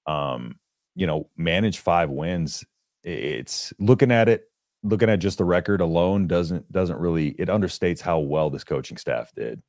um, 0.06 0.60
you 0.96 1.08
know, 1.08 1.30
manage 1.36 1.80
five 1.80 2.10
wins. 2.10 2.64
It's 3.04 3.74
looking 3.80 4.12
at 4.12 4.30
it 4.30 4.50
looking 4.84 5.10
at 5.10 5.20
just 5.20 5.38
the 5.38 5.46
record 5.46 5.82
alone 5.82 6.28
doesn't 6.28 6.72
doesn't 6.72 7.00
really 7.00 7.30
it 7.40 7.50
understates 7.50 8.02
how 8.02 8.20
well 8.20 8.50
this 8.50 8.64
coaching 8.64 8.98
staff 8.98 9.32
did. 9.36 9.62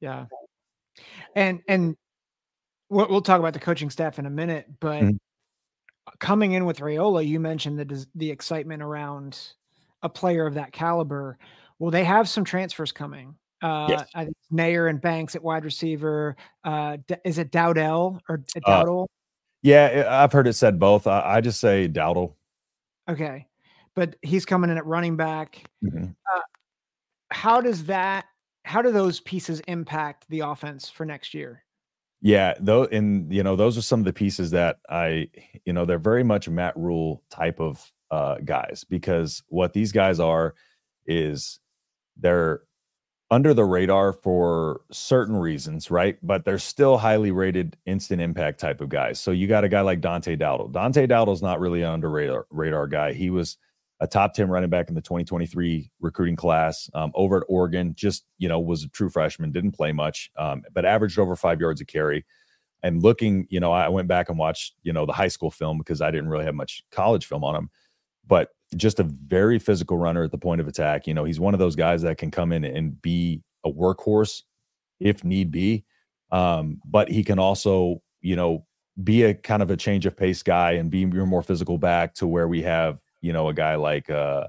Yeah, 0.00 0.26
and 1.36 1.60
and 1.68 1.96
we'll, 2.88 3.08
we'll 3.08 3.22
talk 3.22 3.38
about 3.38 3.54
the 3.54 3.60
coaching 3.60 3.90
staff 3.90 4.18
in 4.18 4.26
a 4.26 4.30
minute, 4.30 4.66
but 4.80 5.02
mm-hmm. 5.02 5.16
coming 6.18 6.52
in 6.52 6.64
with 6.64 6.80
Raiola, 6.80 7.26
you 7.26 7.40
mentioned 7.40 7.78
the 7.78 8.06
the 8.14 8.30
excitement 8.30 8.82
around 8.82 9.38
a 10.02 10.08
player 10.08 10.46
of 10.46 10.54
that 10.54 10.72
caliber. 10.72 11.38
Well, 11.78 11.90
they 11.90 12.04
have 12.04 12.28
some 12.28 12.44
transfers 12.44 12.92
coming. 12.92 13.34
Uh, 13.60 13.86
yes. 13.90 14.08
I 14.14 14.24
think 14.24 14.36
Neyor 14.52 14.90
and 14.90 15.00
Banks 15.00 15.36
at 15.36 15.42
wide 15.42 15.64
receiver. 15.64 16.36
Uh, 16.64 16.96
is 17.24 17.38
it 17.38 17.52
Dowdell 17.52 18.20
or 18.28 18.42
uh, 18.56 18.60
Dowdle? 18.84 19.04
Uh, 19.04 19.06
yeah, 19.62 20.04
I've 20.08 20.32
heard 20.32 20.48
it 20.48 20.54
said 20.54 20.80
both. 20.80 21.06
I, 21.06 21.36
I 21.36 21.40
just 21.40 21.60
say 21.60 21.88
Dowdle. 21.88 22.34
Okay 23.08 23.46
but 23.94 24.16
he's 24.22 24.44
coming 24.44 24.70
in 24.70 24.76
at 24.76 24.86
running 24.86 25.16
back. 25.16 25.64
Mm-hmm. 25.84 26.04
Uh, 26.04 26.40
how 27.30 27.60
does 27.60 27.84
that? 27.84 28.26
How 28.64 28.82
do 28.82 28.92
those 28.92 29.20
pieces 29.20 29.60
impact 29.66 30.26
the 30.28 30.40
offense 30.40 30.88
for 30.88 31.04
next 31.04 31.34
year? 31.34 31.64
Yeah, 32.20 32.54
though, 32.60 32.84
and 32.84 33.32
you 33.32 33.42
know, 33.42 33.56
those 33.56 33.76
are 33.76 33.82
some 33.82 33.98
of 33.98 34.04
the 34.04 34.12
pieces 34.12 34.52
that 34.52 34.78
I, 34.88 35.28
you 35.64 35.72
know, 35.72 35.84
they're 35.84 35.98
very 35.98 36.22
much 36.22 36.48
Matt 36.48 36.76
Rhule 36.76 37.22
type 37.30 37.60
of 37.60 37.92
uh, 38.12 38.36
guys 38.44 38.84
because 38.88 39.42
what 39.48 39.72
these 39.72 39.90
guys 39.90 40.20
are 40.20 40.54
is 41.06 41.58
they're 42.16 42.60
under 43.32 43.54
the 43.54 43.64
radar 43.64 44.12
for 44.12 44.82
certain 44.92 45.34
reasons, 45.34 45.90
right? 45.90 46.18
But 46.22 46.44
they're 46.44 46.58
still 46.58 46.98
highly 46.98 47.30
rated 47.30 47.76
instant 47.86 48.20
impact 48.20 48.60
type 48.60 48.82
of 48.82 48.90
guys. 48.90 49.18
So 49.18 49.30
you 49.30 49.48
got 49.48 49.64
a 49.64 49.68
guy 49.68 49.80
like 49.80 50.02
Dante 50.02 50.36
Dowdle. 50.36 50.70
Dante 50.70 51.06
Dowdle's 51.06 51.42
not 51.42 51.58
really 51.58 51.80
an 51.80 51.88
under 51.88 52.10
radar, 52.10 52.46
radar 52.50 52.86
guy. 52.86 53.14
He 53.14 53.30
was 53.30 53.56
a 54.02 54.06
top 54.08 54.34
10 54.34 54.48
running 54.48 54.68
back 54.68 54.88
in 54.88 54.96
the 54.96 55.00
2023 55.00 55.88
recruiting 56.00 56.34
class 56.34 56.90
um, 56.92 57.12
over 57.14 57.36
at 57.36 57.44
Oregon. 57.48 57.94
Just, 57.96 58.24
you 58.36 58.48
know, 58.48 58.58
was 58.58 58.82
a 58.82 58.88
true 58.88 59.08
freshman, 59.08 59.52
didn't 59.52 59.72
play 59.72 59.92
much, 59.92 60.28
um, 60.36 60.62
but 60.74 60.84
averaged 60.84 61.20
over 61.20 61.36
five 61.36 61.60
yards 61.60 61.80
a 61.80 61.84
carry. 61.84 62.26
And 62.82 63.00
looking, 63.00 63.46
you 63.48 63.60
know, 63.60 63.70
I 63.70 63.88
went 63.88 64.08
back 64.08 64.28
and 64.28 64.36
watched, 64.36 64.74
you 64.82 64.92
know, 64.92 65.06
the 65.06 65.12
high 65.12 65.28
school 65.28 65.52
film 65.52 65.78
because 65.78 66.00
I 66.00 66.10
didn't 66.10 66.30
really 66.30 66.44
have 66.44 66.56
much 66.56 66.82
college 66.90 67.26
film 67.26 67.44
on 67.44 67.54
him, 67.54 67.70
but 68.26 68.48
just 68.76 68.98
a 68.98 69.04
very 69.04 69.60
physical 69.60 69.96
runner 69.96 70.24
at 70.24 70.32
the 70.32 70.38
point 70.38 70.60
of 70.60 70.66
attack. 70.66 71.06
You 71.06 71.14
know, 71.14 71.22
he's 71.22 71.38
one 71.38 71.54
of 71.54 71.60
those 71.60 71.76
guys 71.76 72.02
that 72.02 72.18
can 72.18 72.32
come 72.32 72.50
in 72.50 72.64
and 72.64 73.00
be 73.00 73.40
a 73.64 73.70
workhorse 73.70 74.42
if 74.98 75.22
need 75.22 75.52
be. 75.52 75.84
Um, 76.32 76.80
but 76.84 77.08
he 77.08 77.22
can 77.22 77.38
also, 77.38 78.02
you 78.20 78.34
know, 78.34 78.66
be 79.02 79.22
a 79.22 79.34
kind 79.34 79.62
of 79.62 79.70
a 79.70 79.76
change 79.76 80.06
of 80.06 80.16
pace 80.16 80.42
guy 80.42 80.72
and 80.72 80.90
be 80.90 80.98
your 80.98 81.24
more 81.24 81.42
physical 81.42 81.78
back 81.78 82.14
to 82.14 82.26
where 82.26 82.48
we 82.48 82.62
have 82.62 82.98
you 83.22 83.32
know, 83.32 83.48
a 83.48 83.54
guy 83.54 83.76
like 83.76 84.10
uh, 84.10 84.48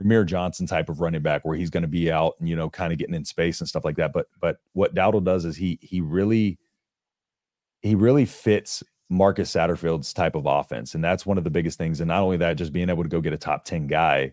Rahmir 0.00 0.24
Johnson 0.24 0.66
type 0.66 0.88
of 0.88 1.00
running 1.00 1.22
back 1.22 1.44
where 1.44 1.56
he's 1.56 1.70
going 1.70 1.82
to 1.82 1.88
be 1.88 2.10
out 2.10 2.34
and 2.38 2.48
you 2.48 2.56
know 2.56 2.70
kind 2.70 2.92
of 2.92 2.98
getting 2.98 3.14
in 3.14 3.24
space 3.24 3.60
and 3.60 3.68
stuff 3.68 3.84
like 3.84 3.96
that. 3.96 4.12
But 4.12 4.26
but 4.40 4.58
what 4.72 4.94
Dowdle 4.94 5.24
does 5.24 5.44
is 5.44 5.56
he 5.56 5.78
he 5.82 6.00
really 6.00 6.58
he 7.82 7.94
really 7.94 8.24
fits 8.24 8.82
Marcus 9.10 9.52
Satterfield's 9.52 10.12
type 10.12 10.34
of 10.34 10.46
offense, 10.46 10.94
and 10.94 11.04
that's 11.04 11.26
one 11.26 11.38
of 11.38 11.44
the 11.44 11.50
biggest 11.50 11.76
things. 11.76 12.00
And 12.00 12.08
not 12.08 12.22
only 12.22 12.38
that, 12.38 12.56
just 12.56 12.72
being 12.72 12.88
able 12.88 13.02
to 13.02 13.08
go 13.08 13.20
get 13.20 13.32
a 13.32 13.38
top 13.38 13.64
ten 13.64 13.86
guy 13.86 14.32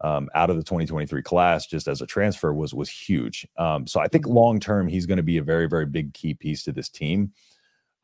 um, 0.00 0.28
out 0.34 0.50
of 0.50 0.56
the 0.56 0.62
2023 0.62 1.22
class 1.22 1.66
just 1.66 1.88
as 1.88 2.02
a 2.02 2.06
transfer 2.06 2.52
was 2.52 2.74
was 2.74 2.90
huge. 2.90 3.46
Um, 3.56 3.86
so 3.86 4.00
I 4.00 4.08
think 4.08 4.26
long 4.26 4.60
term 4.60 4.88
he's 4.88 5.06
going 5.06 5.16
to 5.16 5.22
be 5.22 5.38
a 5.38 5.42
very 5.42 5.68
very 5.68 5.86
big 5.86 6.14
key 6.14 6.34
piece 6.34 6.62
to 6.64 6.72
this 6.72 6.88
team. 6.88 7.32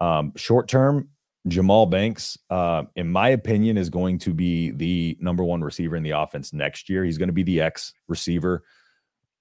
Um, 0.00 0.32
short 0.36 0.66
term, 0.66 1.08
Jahmal 1.48 1.90
Banks, 1.90 2.36
uh, 2.50 2.84
in 2.96 3.10
my 3.10 3.30
opinion, 3.30 3.78
is 3.78 3.88
going 3.88 4.18
to 4.18 4.34
be 4.34 4.72
the 4.72 5.16
number 5.20 5.42
one 5.42 5.62
receiver 5.62 5.96
in 5.96 6.02
the 6.02 6.10
offense 6.10 6.52
next 6.52 6.88
year. 6.88 7.04
He's 7.04 7.18
going 7.18 7.28
to 7.28 7.34
be 7.34 7.42
the 7.42 7.60
X 7.62 7.94
receiver. 8.08 8.62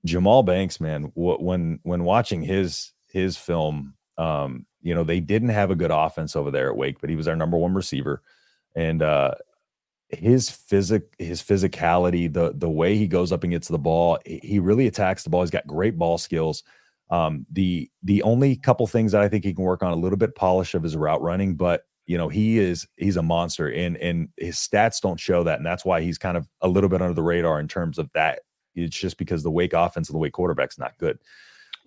Jahmal 0.08 0.46
Banks, 0.46 0.80
man, 0.80 1.04
wh- 1.14 1.42
when 1.42 1.80
when 1.84 2.06
watching 2.06 2.42
his 2.42 2.94
his 3.08 3.36
film, 3.36 3.96
um, 4.18 4.66
you 4.82 4.96
know 4.96 5.04
they 5.04 5.20
didn't 5.20 5.50
have 5.50 5.72
a 5.72 5.76
good 5.76 5.92
offense 5.92 6.36
over 6.36 6.52
there 6.52 6.70
at 6.70 6.78
Wake, 6.78 7.02
but 7.02 7.10
he 7.10 7.18
was 7.18 7.28
our 7.28 7.36
number 7.36 7.58
one 7.58 7.74
receiver, 7.74 8.24
and 8.76 9.02
uh, 9.02 9.32
his 10.08 10.50
physic 10.50 11.14
his 11.20 11.44
physicality, 11.44 12.32
the 12.32 12.54
the 12.56 12.70
way 12.70 12.96
he 12.96 13.08
goes 13.08 13.34
up 13.34 13.44
and 13.44 13.52
gets 13.52 13.68
the 13.68 13.78
ball, 13.78 14.18
he 14.26 14.40
he 14.42 14.60
really 14.60 14.88
attacks 14.88 15.24
the 15.24 15.30
ball. 15.30 15.42
He's 15.42 15.52
got 15.52 15.68
great 15.68 15.98
ball 15.98 16.18
skills. 16.18 16.64
Um, 17.10 17.46
the 17.52 17.90
the 18.04 18.24
only 18.24 18.56
couple 18.56 18.88
things 18.88 19.12
that 19.12 19.22
I 19.22 19.28
think 19.28 19.44
he 19.44 19.54
can 19.54 19.66
work 19.66 19.84
on 19.84 19.92
a 19.92 19.98
little 19.98 20.18
bit 20.18 20.36
polish 20.36 20.76
of 20.76 20.84
his 20.84 20.96
route 20.96 21.22
running, 21.22 21.56
but 21.56 21.84
you 22.10 22.18
know 22.18 22.28
he 22.28 22.58
is 22.58 22.88
he's 22.98 23.18
a 23.18 23.22
monster, 23.22 23.72
and 23.72 23.96
and 23.98 24.30
his 24.36 24.56
stats 24.56 25.00
don't 25.00 25.20
show 25.20 25.44
that, 25.44 25.58
and 25.58 25.66
that's 25.66 25.86
why 25.86 26.02
he's 26.02 26.18
kind 26.18 26.38
of 26.38 26.48
a 26.60 26.68
little 26.68 26.90
bit 26.90 27.04
under 27.04 27.14
the 27.14 27.22
radar 27.22 27.60
in 27.60 27.68
terms 27.68 28.00
of 28.00 28.10
that. 28.16 28.40
It's 28.74 28.98
just 28.98 29.20
because 29.20 29.44
the 29.44 29.52
Wake 29.52 29.74
offense 29.74 30.10
and 30.10 30.16
the 30.16 30.20
Wake 30.20 30.34
quarterback's 30.34 30.80
not 30.80 30.98
good. 30.98 31.20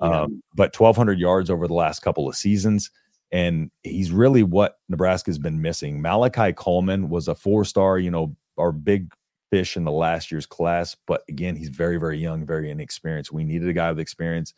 Yeah. 0.01 0.23
Um, 0.23 0.41
but 0.55 0.79
1,200 0.79 1.19
yards 1.19 1.51
over 1.51 1.67
the 1.67 1.75
last 1.75 2.03
couple 2.03 2.29
of 2.29 2.37
seasons, 2.37 2.89
and 3.33 3.73
he's 3.83 4.13
really 4.13 4.45
what 4.45 4.79
Nebraska's 4.89 5.41
been 5.41 5.61
missing. 5.61 6.01
Malachi 6.01 6.53
Coleman 6.53 7.09
was 7.09 7.27
a 7.27 7.35
four 7.35 7.65
star, 7.65 7.99
you 7.99 8.13
know, 8.13 8.37
our 8.57 8.71
big 8.71 9.13
fish 9.51 9.77
in 9.77 9.83
the 9.83 9.91
last 9.91 10.31
year's 10.31 10.47
class, 10.47 10.97
but 11.09 11.23
again, 11.29 11.57
he's 11.57 11.69
very, 11.69 11.97
very 11.97 12.19
young, 12.19 12.47
very 12.47 12.71
inexperienced. 12.71 13.33
We 13.33 13.43
needed 13.43 13.69
a 13.69 13.73
guy 13.73 13.91
with 13.91 13.99
experience. 13.99 14.55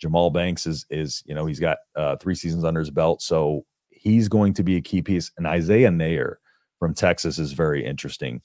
Jahmal 0.00 0.32
Banks 0.32 0.66
is 0.68 0.86
is 0.88 1.24
you 1.26 1.34
know 1.34 1.46
he's 1.46 1.60
got 1.60 1.78
uh, 1.96 2.14
three 2.16 2.36
seasons 2.36 2.62
under 2.62 2.78
his 2.78 2.90
belt, 2.90 3.22
so 3.22 3.64
he's 4.00 4.28
going 4.28 4.54
to 4.54 4.62
be 4.62 4.76
a 4.76 4.80
key 4.80 5.02
piece. 5.02 5.30
And 5.36 5.46
Isaiah 5.46 5.90
Neyor 5.90 6.36
from 6.78 6.94
Texas 6.94 7.38
is 7.38 7.52
very 7.52 7.84
interesting. 7.84 8.40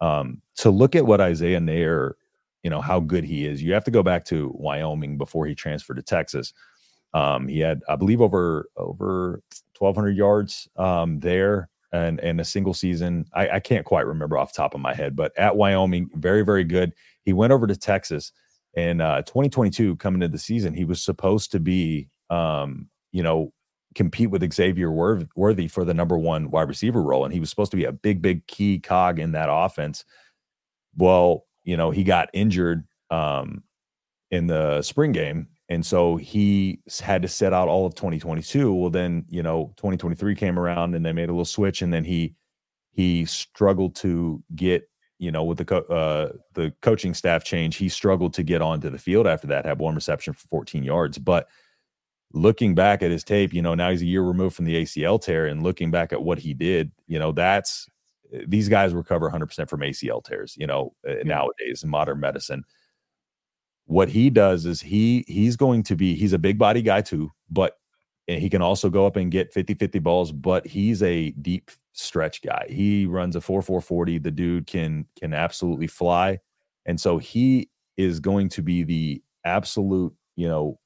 Um, 0.00 0.42
to 0.56 0.70
look 0.70 0.96
at 0.96 1.06
what 1.06 1.20
Isaiah 1.20 1.60
Neyor, 1.60 2.14
you 2.62 2.70
know 2.70 2.80
how 2.80 2.98
good 3.00 3.24
he 3.24 3.46
is, 3.46 3.62
you 3.62 3.72
have 3.72 3.84
to 3.84 3.90
go 3.90 4.02
back 4.02 4.24
to 4.26 4.52
Wyoming 4.54 5.16
before 5.16 5.46
he 5.46 5.54
transferred 5.54 5.96
to 5.96 6.02
Texas. 6.02 6.52
Um, 7.14 7.48
he 7.48 7.60
had, 7.60 7.82
I 7.88 7.96
believe, 7.96 8.20
over 8.20 8.68
over 8.76 9.42
1,200 9.78 10.16
yards 10.16 10.68
um, 10.76 11.20
there, 11.20 11.68
and 11.92 12.18
and 12.20 12.40
a 12.40 12.44
single 12.44 12.74
season. 12.74 13.26
I, 13.32 13.48
I 13.48 13.60
can't 13.60 13.86
quite 13.86 14.06
remember 14.06 14.36
off 14.36 14.52
top 14.52 14.74
of 14.74 14.80
my 14.80 14.92
head, 14.92 15.14
but 15.14 15.32
at 15.38 15.56
Wyoming, 15.56 16.10
very 16.14 16.42
very 16.42 16.64
good. 16.64 16.92
He 17.22 17.32
went 17.32 17.52
over 17.52 17.66
to 17.66 17.76
Texas 17.76 18.32
in 18.76 19.00
uh, 19.00 19.22
2022, 19.22 19.96
coming 19.96 20.22
into 20.22 20.32
the 20.32 20.38
season, 20.38 20.74
he 20.74 20.84
was 20.84 21.02
supposed 21.02 21.50
to 21.52 21.58
be, 21.58 22.10
um, 22.28 22.88
you 23.10 23.22
know, 23.22 23.52
compete 23.96 24.30
with 24.30 24.52
Xavier 24.52 24.90
Worthy 24.90 25.66
for 25.66 25.84
the 25.84 25.94
number 25.94 26.18
one 26.18 26.50
wide 26.50 26.68
receiver 26.68 27.02
role, 27.02 27.24
and 27.24 27.32
he 27.32 27.40
was 27.40 27.50
supposed 27.50 27.70
to 27.70 27.76
be 27.76 27.86
a 27.86 27.92
big, 27.92 28.20
big 28.20 28.46
key 28.46 28.78
cog 28.78 29.18
in 29.18 29.32
that 29.32 29.48
offense. 29.50 30.04
Well, 30.96 31.46
you 31.64 31.76
know, 31.76 31.90
he 31.90 32.04
got 32.04 32.28
injured 32.34 32.86
um, 33.10 33.64
in 34.30 34.46
the 34.46 34.82
spring 34.82 35.12
game, 35.12 35.48
and 35.70 35.84
so 35.84 36.16
he 36.16 36.80
had 37.00 37.22
to 37.22 37.28
set 37.28 37.54
out 37.54 37.68
all 37.68 37.86
of 37.86 37.94
2022. 37.94 38.72
Well, 38.72 38.90
then 38.90 39.24
you 39.28 39.42
know, 39.42 39.72
2023 39.78 40.34
came 40.36 40.58
around, 40.58 40.94
and 40.94 41.04
they 41.04 41.12
made 41.12 41.30
a 41.30 41.32
little 41.32 41.46
switch, 41.46 41.80
and 41.80 41.92
then 41.92 42.04
he 42.04 42.34
he 42.92 43.24
struggled 43.24 43.96
to 43.96 44.42
get 44.54 44.88
you 45.18 45.32
know, 45.32 45.44
with 45.44 45.56
the 45.56 45.64
co- 45.64 45.78
uh, 45.78 46.36
the 46.52 46.74
coaching 46.82 47.14
staff 47.14 47.42
change, 47.42 47.76
he 47.76 47.88
struggled 47.88 48.34
to 48.34 48.42
get 48.42 48.60
onto 48.60 48.90
the 48.90 48.98
field 48.98 49.26
after 49.26 49.46
that. 49.46 49.64
Had 49.64 49.78
one 49.78 49.94
reception 49.94 50.34
for 50.34 50.46
14 50.48 50.84
yards, 50.84 51.16
but 51.16 51.48
looking 52.32 52.74
back 52.74 53.02
at 53.02 53.10
his 53.10 53.24
tape, 53.24 53.54
you 53.54 53.62
know, 53.62 53.74
now 53.74 53.90
he's 53.90 54.02
a 54.02 54.06
year 54.06 54.22
removed 54.22 54.56
from 54.56 54.64
the 54.64 54.82
ACL 54.82 55.20
tear, 55.20 55.46
and 55.46 55.62
looking 55.62 55.90
back 55.90 56.12
at 56.12 56.22
what 56.22 56.38
he 56.38 56.54
did, 56.54 56.92
you 57.06 57.18
know, 57.18 57.32
that's 57.32 57.86
these 58.46 58.68
guys 58.68 58.92
recover 58.92 59.30
100% 59.30 59.68
from 59.68 59.80
ACL 59.80 60.22
tears. 60.24 60.54
You 60.58 60.66
know, 60.66 60.92
uh, 61.08 61.14
nowadays 61.24 61.82
in 61.82 61.90
modern 61.90 62.20
medicine, 62.20 62.64
what 63.86 64.08
he 64.08 64.30
does 64.30 64.66
is 64.66 64.80
he 64.80 65.24
he's 65.28 65.56
going 65.56 65.82
to 65.84 65.96
be 65.96 66.14
he's 66.14 66.32
a 66.32 66.38
big 66.38 66.58
body 66.58 66.82
guy 66.82 67.00
too, 67.00 67.30
but 67.50 67.78
and 68.28 68.40
he 68.40 68.50
can 68.50 68.62
also 68.62 68.90
go 68.90 69.06
up 69.06 69.16
and 69.16 69.30
get 69.30 69.52
50 69.52 69.74
50 69.74 69.98
balls, 70.00 70.32
but 70.32 70.66
he's 70.66 71.02
a 71.02 71.30
deep 71.32 71.70
stretch 71.92 72.42
guy. 72.42 72.66
He 72.68 73.06
runs 73.06 73.36
a 73.36 73.40
4 73.40 73.62
4 73.62 73.80
40. 73.80 74.18
The 74.18 74.30
dude 74.30 74.66
can 74.66 75.06
can 75.18 75.32
absolutely 75.32 75.86
fly. 75.86 76.40
And 76.84 77.00
so 77.00 77.18
he 77.18 77.70
is 77.96 78.20
going 78.20 78.48
to 78.50 78.62
be 78.62 78.82
the 78.82 79.22
absolute, 79.44 80.12
you 80.36 80.48
know, 80.48 80.78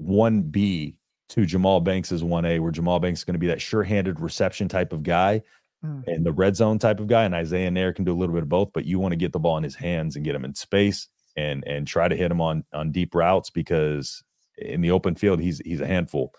1B 0.00 0.96
to 1.30 1.40
Jahmal 1.42 1.82
Banks's 1.82 2.22
1A, 2.22 2.60
where 2.60 2.72
Jahmal 2.72 3.00
Banks 3.00 3.20
is 3.20 3.24
going 3.24 3.34
to 3.34 3.38
be 3.40 3.46
that 3.48 3.60
sure-handed 3.60 4.20
reception 4.20 4.68
type 4.68 4.92
of 4.92 5.02
guy 5.02 5.42
Mm. 5.84 6.06
and 6.06 6.24
the 6.24 6.30
red 6.32 6.54
zone 6.54 6.78
type 6.78 7.00
of 7.00 7.08
guy. 7.08 7.24
And 7.24 7.34
Isaiah 7.34 7.68
Neyor 7.68 7.92
can 7.92 8.04
do 8.04 8.12
a 8.12 8.14
little 8.14 8.32
bit 8.34 8.44
of 8.44 8.48
both, 8.48 8.72
but 8.72 8.84
you 8.84 9.00
want 9.00 9.10
to 9.12 9.16
get 9.16 9.32
the 9.32 9.40
ball 9.40 9.56
in 9.56 9.64
his 9.64 9.74
hands 9.74 10.14
and 10.14 10.24
get 10.24 10.32
him 10.36 10.44
in 10.44 10.54
space 10.54 11.08
and 11.36 11.64
and 11.66 11.88
try 11.88 12.06
to 12.06 12.14
hit 12.14 12.30
him 12.30 12.40
on 12.40 12.62
on 12.72 12.92
deep 12.92 13.16
routes 13.16 13.50
because 13.50 14.22
in 14.58 14.80
the 14.80 14.92
open 14.92 15.16
field 15.16 15.40
he's 15.40 15.58
he's 15.64 15.80
a 15.80 15.86
handful. 15.88 16.32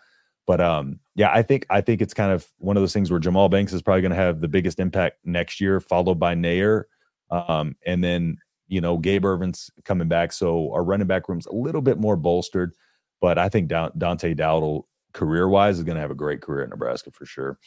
But 0.48 0.62
um, 0.62 1.02
yeah, 1.16 1.30
I 1.30 1.42
think 1.42 1.66
I 1.70 1.82
think 1.82 2.02
it's 2.02 2.14
kind 2.14 2.32
of 2.32 2.48
one 2.60 2.78
of 2.78 2.84
those 2.84 2.94
things 2.94 3.12
where 3.12 3.20
Jahmal 3.20 3.50
Banks 3.52 3.74
is 3.74 3.82
probably 3.82 4.00
going 4.02 4.12
to 4.12 4.16
have 4.16 4.40
the 4.40 4.48
biggest 4.48 4.80
impact 4.80 5.18
next 5.26 5.60
year, 5.60 5.82
followed 5.82 6.20
by 6.20 6.36
Neyor, 6.36 6.84
um, 7.30 7.76
and 7.86 8.02
then 8.02 8.38
you 8.70 8.80
know 8.80 8.98
Gabe 8.98 9.26
Ervin's 9.26 9.70
coming 9.84 10.08
back, 10.08 10.32
so 10.32 10.72
our 10.72 10.86
running 10.86 11.08
back 11.08 11.28
room's 11.28 11.48
a 11.48 11.54
little 11.54 11.82
bit 11.82 11.98
more 12.00 12.16
bolstered. 12.16 12.72
But 13.24 13.38
I 13.38 13.48
think 13.48 13.70
Dante 13.70 14.34
Dowdell, 14.34 14.86
career 15.14 15.48
wise, 15.48 15.78
is 15.78 15.86
going 15.86 15.96
to 15.96 16.02
have 16.02 16.12
a 16.12 16.16
great 16.16 16.42
career 16.42 16.64
at 16.64 16.70
Nebraska 16.70 17.10
for 17.10 17.26
sure. 17.26 17.58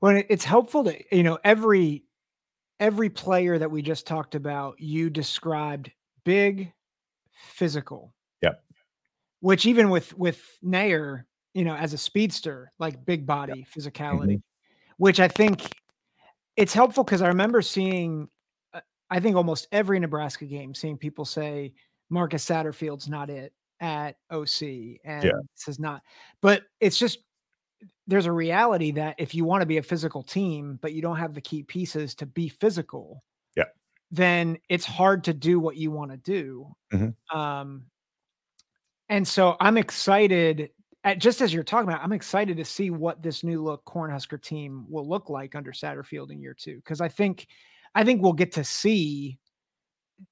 Well, 0.00 0.22
it's 0.30 0.42
helpful 0.42 0.84
to 0.84 0.98
you 1.14 1.22
know 1.22 1.38
every 1.44 2.06
every 2.80 3.10
player 3.10 3.58
that 3.58 3.70
we 3.70 3.82
just 3.82 4.06
talked 4.06 4.34
about. 4.34 4.80
You 4.80 5.10
described 5.10 5.92
big, 6.24 6.72
physical. 7.30 8.14
Yep. 8.40 8.64
Which 9.40 9.66
even 9.66 9.90
with 9.90 10.16
with 10.16 10.42
Neyor, 10.64 11.24
you 11.52 11.66
know, 11.66 11.76
as 11.76 11.92
a 11.92 11.98
speedster, 11.98 12.72
like 12.78 13.04
big 13.04 13.26
body 13.26 13.66
physicality, 13.70 14.40
which 14.96 15.20
I 15.20 15.28
think 15.28 15.70
it's 16.56 16.72
helpful 16.72 17.04
because 17.04 17.20
I 17.20 17.28
remember 17.28 17.60
seeing, 17.60 18.30
uh, 18.72 18.80
I 19.10 19.20
think 19.20 19.36
almost 19.36 19.68
every 19.72 20.00
Nebraska 20.00 20.46
game, 20.46 20.74
seeing 20.74 20.96
people 20.96 21.26
say 21.26 21.74
Marcus 22.08 22.48
Satterfield's 22.48 23.10
not 23.10 23.28
it 23.28 23.52
at 23.80 24.16
OC, 24.30 24.98
and 25.04 25.22
this 25.24 25.68
is 25.68 25.78
not. 25.78 26.02
But 26.40 26.62
it's 26.80 26.98
just 26.98 27.18
there's 28.06 28.26
a 28.26 28.32
reality 28.32 28.90
that 28.92 29.14
if 29.18 29.34
you 29.34 29.44
want 29.44 29.62
to 29.62 29.66
be 29.66 29.76
a 29.78 29.82
physical 29.82 30.22
team, 30.22 30.78
but 30.82 30.92
you 30.94 31.02
don't 31.02 31.16
have 31.18 31.34
the 31.34 31.40
key 31.40 31.62
pieces 31.62 32.14
to 32.16 32.26
be 32.26 32.48
physical, 32.48 33.22
Yeah. 33.54 33.64
then 34.10 34.58
it's 34.68 34.84
hard 34.84 35.22
to 35.24 35.34
do 35.34 35.60
what 35.60 35.76
you 35.76 35.90
want 35.90 36.10
to 36.10 36.16
do. 36.16 36.74
Mhm. 36.92 37.14
Um, 37.32 37.86
and 39.08 39.26
so 39.28 39.56
I'm 39.60 39.76
excited. 39.76 40.70
At, 41.04 41.18
just 41.18 41.40
as 41.40 41.54
you're 41.54 41.62
talking 41.62 41.88
about, 41.88 42.02
I'm 42.02 42.12
excited 42.12 42.56
to 42.56 42.64
see 42.64 42.90
what 42.90 43.22
this 43.22 43.44
new 43.44 43.62
look 43.62 43.84
Cornhusker 43.84 44.42
team 44.42 44.84
will 44.88 45.08
look 45.08 45.30
like 45.30 45.54
under 45.54 45.70
Satterfield 45.72 46.30
in 46.32 46.40
year 46.40 46.54
two. 46.54 46.76
Because 46.76 47.00
I 47.00 47.08
think, 47.08 47.46
I 47.94 48.02
think 48.04 48.20
we'll 48.22 48.32
get 48.32 48.52
to 48.52 48.64
see 48.64 49.38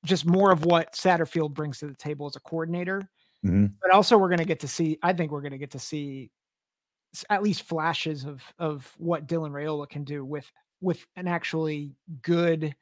just 0.04 0.26
more 0.26 0.50
of 0.50 0.64
what 0.64 0.94
Satterfield 0.94 1.54
brings 1.54 1.78
to 1.78 1.86
the 1.86 1.94
table 1.94 2.26
as 2.26 2.34
a 2.36 2.40
coordinator. 2.40 3.08
Mhm. 3.44 3.74
But 3.80 3.90
also, 3.92 4.16
we're 4.18 4.28
going 4.28 4.38
to 4.38 4.44
get 4.44 4.60
to 4.60 4.68
see. 4.68 4.98
I 5.02 5.12
think 5.12 5.30
we're 5.30 5.42
going 5.42 5.52
to 5.52 5.58
get 5.58 5.72
to 5.72 5.78
see 5.78 6.30
at 7.30 7.42
least 7.42 7.62
flashes 7.62 8.24
of 8.24 8.42
of 8.58 8.92
what 8.98 9.26
Dylan 9.26 9.50
Raiola 9.52 9.88
can 9.88 10.04
do 10.04 10.24
with 10.24 10.50
with 10.80 11.06
an 11.16 11.26
actually 11.28 11.96
good 12.22 12.74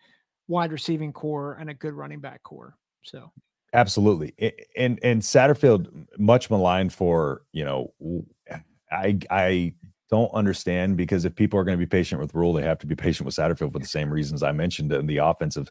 wide 0.48 0.72
receiving 0.72 1.12
core 1.12 1.54
and 1.60 1.70
a 1.70 1.74
good 1.74 1.94
running 1.94 2.20
back 2.20 2.42
core. 2.42 2.76
So 3.02 3.30
Absolutely. 3.72 4.34
And 4.76 5.00
and 5.02 5.20
Satterfield 5.20 6.06
much 6.18 6.48
maligned 6.48 6.92
for, 6.92 7.42
you 7.52 7.64
know, 7.64 7.92
I 8.92 9.18
I 9.30 9.74
don't 10.10 10.32
understand 10.32 10.96
because 10.96 11.24
if 11.24 11.34
people 11.34 11.58
are 11.58 11.64
going 11.64 11.76
to 11.78 11.84
be 11.84 11.88
patient 11.88 12.20
with 12.20 12.34
Rhule, 12.34 12.52
they 12.52 12.62
have 12.62 12.78
to 12.80 12.86
be 12.86 12.94
patient 12.94 13.26
with 13.26 13.34
Satterfield 13.34 13.72
for 13.72 13.80
the 13.80 13.86
same 13.86 14.10
reasons 14.12 14.42
I 14.44 14.52
mentioned 14.52 14.92
in 14.92 15.06
the 15.06 15.16
offensive. 15.18 15.70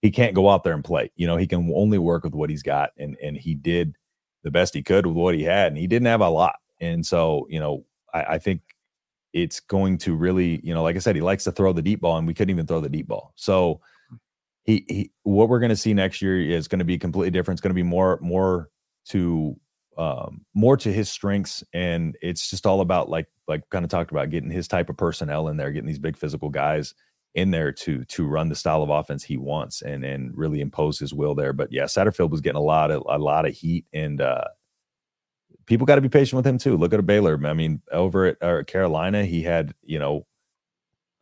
He 0.00 0.10
can't 0.10 0.34
go 0.34 0.48
out 0.50 0.64
there 0.64 0.72
and 0.74 0.84
play. 0.84 1.10
You 1.16 1.26
know, 1.26 1.36
he 1.36 1.46
can 1.46 1.70
only 1.74 1.98
work 1.98 2.24
with 2.24 2.34
what 2.34 2.50
he's 2.50 2.62
got 2.62 2.90
and 2.98 3.16
and 3.22 3.36
he 3.36 3.54
did 3.54 3.96
the 4.42 4.50
best 4.50 4.74
he 4.74 4.82
could 4.82 5.06
with 5.06 5.16
what 5.16 5.34
he 5.34 5.42
had 5.42 5.68
and 5.68 5.78
he 5.78 5.86
didn't 5.86 6.06
have 6.06 6.20
a 6.20 6.28
lot. 6.28 6.56
And 6.80 7.04
so, 7.04 7.46
you 7.48 7.60
know, 7.60 7.84
I, 8.12 8.22
I 8.22 8.38
think 8.38 8.62
it's 9.32 9.60
going 9.60 9.98
to 9.98 10.14
really, 10.14 10.60
you 10.62 10.74
know, 10.74 10.82
like 10.82 10.96
I 10.96 10.98
said, 10.98 11.14
he 11.14 11.22
likes 11.22 11.44
to 11.44 11.52
throw 11.52 11.72
the 11.72 11.82
deep 11.82 12.00
ball 12.00 12.18
and 12.18 12.26
we 12.26 12.34
couldn't 12.34 12.50
even 12.50 12.66
throw 12.66 12.80
the 12.80 12.88
deep 12.88 13.08
ball. 13.08 13.32
So 13.36 13.80
he, 14.64 14.84
he 14.88 15.10
what 15.22 15.48
we're 15.48 15.60
going 15.60 15.70
to 15.70 15.76
see 15.76 15.94
next 15.94 16.22
year 16.22 16.40
is 16.40 16.68
going 16.68 16.80
to 16.80 16.84
be 16.84 16.98
completely 16.98 17.30
different. 17.30 17.56
It's 17.56 17.62
going 17.62 17.70
to 17.70 17.74
be 17.74 17.82
more 17.82 18.18
more 18.20 18.68
to 19.08 19.56
um 19.98 20.44
more 20.54 20.76
to 20.76 20.90
his 20.90 21.10
strengths 21.10 21.62
and 21.74 22.16
it's 22.22 22.48
just 22.48 22.64
all 22.64 22.80
about 22.80 23.10
like 23.10 23.26
like 23.46 23.68
kind 23.68 23.84
of 23.84 23.90
talked 23.90 24.10
about 24.10 24.30
getting 24.30 24.50
his 24.50 24.68
type 24.68 24.88
of 24.88 24.96
personnel 24.96 25.48
in 25.48 25.56
there, 25.56 25.70
getting 25.70 25.88
these 25.88 25.98
big 25.98 26.16
physical 26.16 26.48
guys 26.48 26.94
in 27.34 27.50
there 27.50 27.72
to 27.72 28.04
to 28.04 28.26
run 28.26 28.48
the 28.48 28.54
style 28.54 28.82
of 28.82 28.90
offense 28.90 29.24
he 29.24 29.36
wants 29.36 29.82
and 29.82 30.04
and 30.04 30.36
really 30.36 30.60
impose 30.60 30.98
his 30.98 31.14
will 31.14 31.34
there. 31.34 31.52
But 31.52 31.72
yeah, 31.72 31.84
Satterfield 31.84 32.30
was 32.30 32.40
getting 32.40 32.58
a 32.58 32.62
lot 32.62 32.90
of 32.90 33.02
a 33.08 33.18
lot 33.18 33.46
of 33.46 33.54
heat 33.54 33.86
and 33.92 34.20
uh 34.20 34.44
people 35.66 35.86
got 35.86 35.94
to 35.94 36.00
be 36.00 36.08
patient 36.08 36.36
with 36.36 36.46
him 36.46 36.58
too. 36.58 36.76
Look 36.76 36.92
at 36.92 37.00
a 37.00 37.04
Baylor. 37.04 37.40
I 37.46 37.52
mean, 37.54 37.80
over 37.90 38.26
at 38.26 38.42
uh, 38.42 38.64
Carolina, 38.64 39.24
he 39.24 39.42
had 39.42 39.74
you 39.82 39.98
know, 39.98 40.26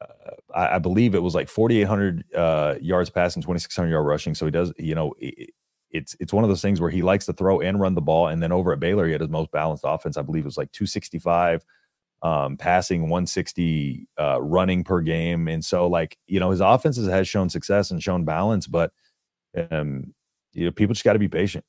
uh, 0.00 0.34
I, 0.54 0.76
I, 0.76 0.78
believe 0.78 1.14
it 1.14 1.22
was 1.22 1.34
like 1.34 1.48
4,800 1.48 2.24
uh, 2.34 2.74
yards 2.80 3.10
passing, 3.10 3.42
2,600 3.42 3.90
yard 3.90 4.06
rushing. 4.06 4.34
So 4.34 4.46
he 4.46 4.50
does, 4.50 4.72
you 4.78 4.94
know, 4.94 5.14
it, 5.18 5.50
it's 5.90 6.16
it's 6.20 6.32
one 6.32 6.44
of 6.44 6.50
those 6.50 6.62
things 6.62 6.80
where 6.80 6.90
he 6.90 7.02
likes 7.02 7.26
to 7.26 7.32
throw 7.32 7.60
and 7.60 7.80
run 7.80 7.94
the 7.94 8.00
ball. 8.00 8.28
And 8.28 8.42
then 8.42 8.52
over 8.52 8.72
at 8.72 8.80
Baylor, 8.80 9.06
he 9.06 9.12
had 9.12 9.20
his 9.20 9.30
most 9.30 9.50
balanced 9.50 9.84
offense. 9.86 10.16
I 10.16 10.22
believe 10.22 10.44
it 10.44 10.46
was 10.46 10.58
like 10.58 10.72
265 10.72 11.64
um, 12.22 12.56
passing, 12.56 13.02
160 13.02 14.06
uh, 14.18 14.40
running 14.42 14.84
per 14.84 15.00
game. 15.00 15.48
And 15.48 15.64
so, 15.64 15.86
like 15.86 16.18
you 16.26 16.40
know, 16.40 16.50
his 16.50 16.60
offenses 16.60 17.08
has 17.08 17.28
shown 17.28 17.48
success 17.48 17.90
and 17.90 18.02
shown 18.02 18.24
balance, 18.24 18.66
but 18.66 18.92
um, 19.70 20.14
you 20.52 20.64
know, 20.64 20.70
people 20.70 20.94
just 20.94 21.04
got 21.04 21.14
to 21.14 21.18
be 21.18 21.28
patient. 21.28 21.64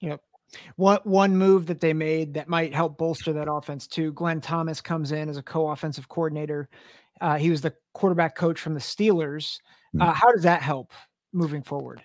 Yep. 0.00 0.20
What 0.76 1.06
one 1.06 1.36
move 1.36 1.66
that 1.66 1.80
they 1.80 1.92
made 1.92 2.34
that 2.34 2.48
might 2.48 2.74
help 2.74 2.98
bolster 2.98 3.32
that 3.32 3.50
offense 3.50 3.86
too? 3.86 4.12
Glenn 4.12 4.40
Thomas 4.40 4.80
comes 4.80 5.12
in 5.12 5.28
as 5.28 5.38
a 5.38 5.42
co-offensive 5.42 6.08
coordinator. 6.08 6.68
Uh, 7.20 7.38
he 7.38 7.50
was 7.50 7.60
the 7.60 7.74
quarterback 7.94 8.34
coach 8.34 8.60
from 8.60 8.74
the 8.74 8.80
Steelers. 8.80 9.58
Uh, 9.98 10.10
mm. 10.10 10.14
how 10.14 10.30
does 10.32 10.42
that 10.42 10.62
help 10.62 10.92
moving 11.32 11.62
forward? 11.62 12.02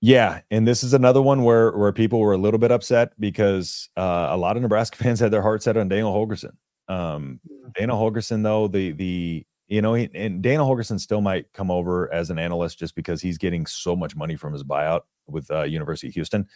Yeah, 0.00 0.40
and 0.50 0.66
this 0.66 0.84
is 0.84 0.92
another 0.92 1.22
one 1.22 1.42
where 1.42 1.72
where 1.72 1.92
people 1.92 2.20
were 2.20 2.34
a 2.34 2.38
little 2.38 2.58
bit 2.58 2.70
upset 2.70 3.18
because 3.18 3.88
uh, 3.96 4.28
a 4.30 4.36
lot 4.36 4.56
of 4.56 4.62
Nebraska 4.62 4.96
fans 5.02 5.20
had 5.20 5.30
their 5.30 5.42
heart 5.42 5.62
set 5.62 5.76
on 5.76 5.88
Daniel 5.88 6.12
Holgorsen. 6.12 6.52
Um. 6.88 7.40
Dana 7.74 7.94
Holgorsen, 7.94 8.42
though 8.42 8.68
the 8.68 8.92
the 8.92 9.46
you 9.68 9.82
know, 9.82 9.94
he, 9.94 10.08
and 10.14 10.42
Dana 10.42 10.62
Holgorsen 10.62 11.00
still 11.00 11.20
might 11.20 11.52
come 11.52 11.70
over 11.70 12.12
as 12.12 12.30
an 12.30 12.38
analyst 12.38 12.78
just 12.78 12.94
because 12.94 13.20
he's 13.20 13.36
getting 13.36 13.66
so 13.66 13.96
much 13.96 14.14
money 14.14 14.36
from 14.36 14.52
his 14.52 14.62
buyout 14.62 15.02
with 15.26 15.50
uh, 15.50 15.62
University 15.62 16.08
of 16.08 16.14
Houston. 16.14 16.46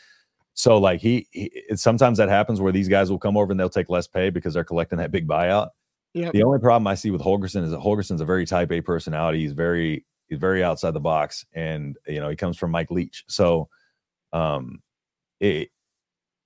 So 0.55 0.79
like 0.79 1.01
he, 1.01 1.27
he 1.33 1.51
sometimes 1.75 2.19
that 2.19 2.29
happens 2.29 2.61
where 2.61 2.73
these 2.73 2.89
guys 2.89 3.11
will 3.11 3.19
come 3.19 3.37
over 3.37 3.51
and 3.51 3.59
they'll 3.59 3.69
take 3.69 3.91
less 3.91 4.07
pay 4.07 4.31
because 4.31 4.55
they're 4.55 4.65
collecting 4.65 4.99
that 4.99 5.11
big 5.11 5.27
buyout. 5.27 5.71
Yeah. 6.15 6.31
The 6.33 6.43
only 6.43 6.59
problem 6.59 6.87
I 6.87 6.95
see 6.95 7.11
with 7.11 7.21
Holgorsen 7.21 7.65
is 7.65 7.71
that 7.71 7.81
Holgorsen's 7.81 8.21
a 8.21 8.25
very 8.25 8.47
type 8.47 8.71
A 8.73 8.81
personality. 8.81 9.41
He's 9.41 9.53
very 9.53 10.05
he's 10.29 10.39
very 10.39 10.63
outside 10.63 10.93
the 10.93 11.01
box, 11.01 11.45
and 11.53 11.97
you 12.07 12.21
know 12.21 12.29
he 12.29 12.37
comes 12.37 12.57
from 12.57 12.71
Mike 12.71 12.91
Leach. 12.91 13.25
So, 13.29 13.69
um, 14.33 14.83
it, 15.39 15.71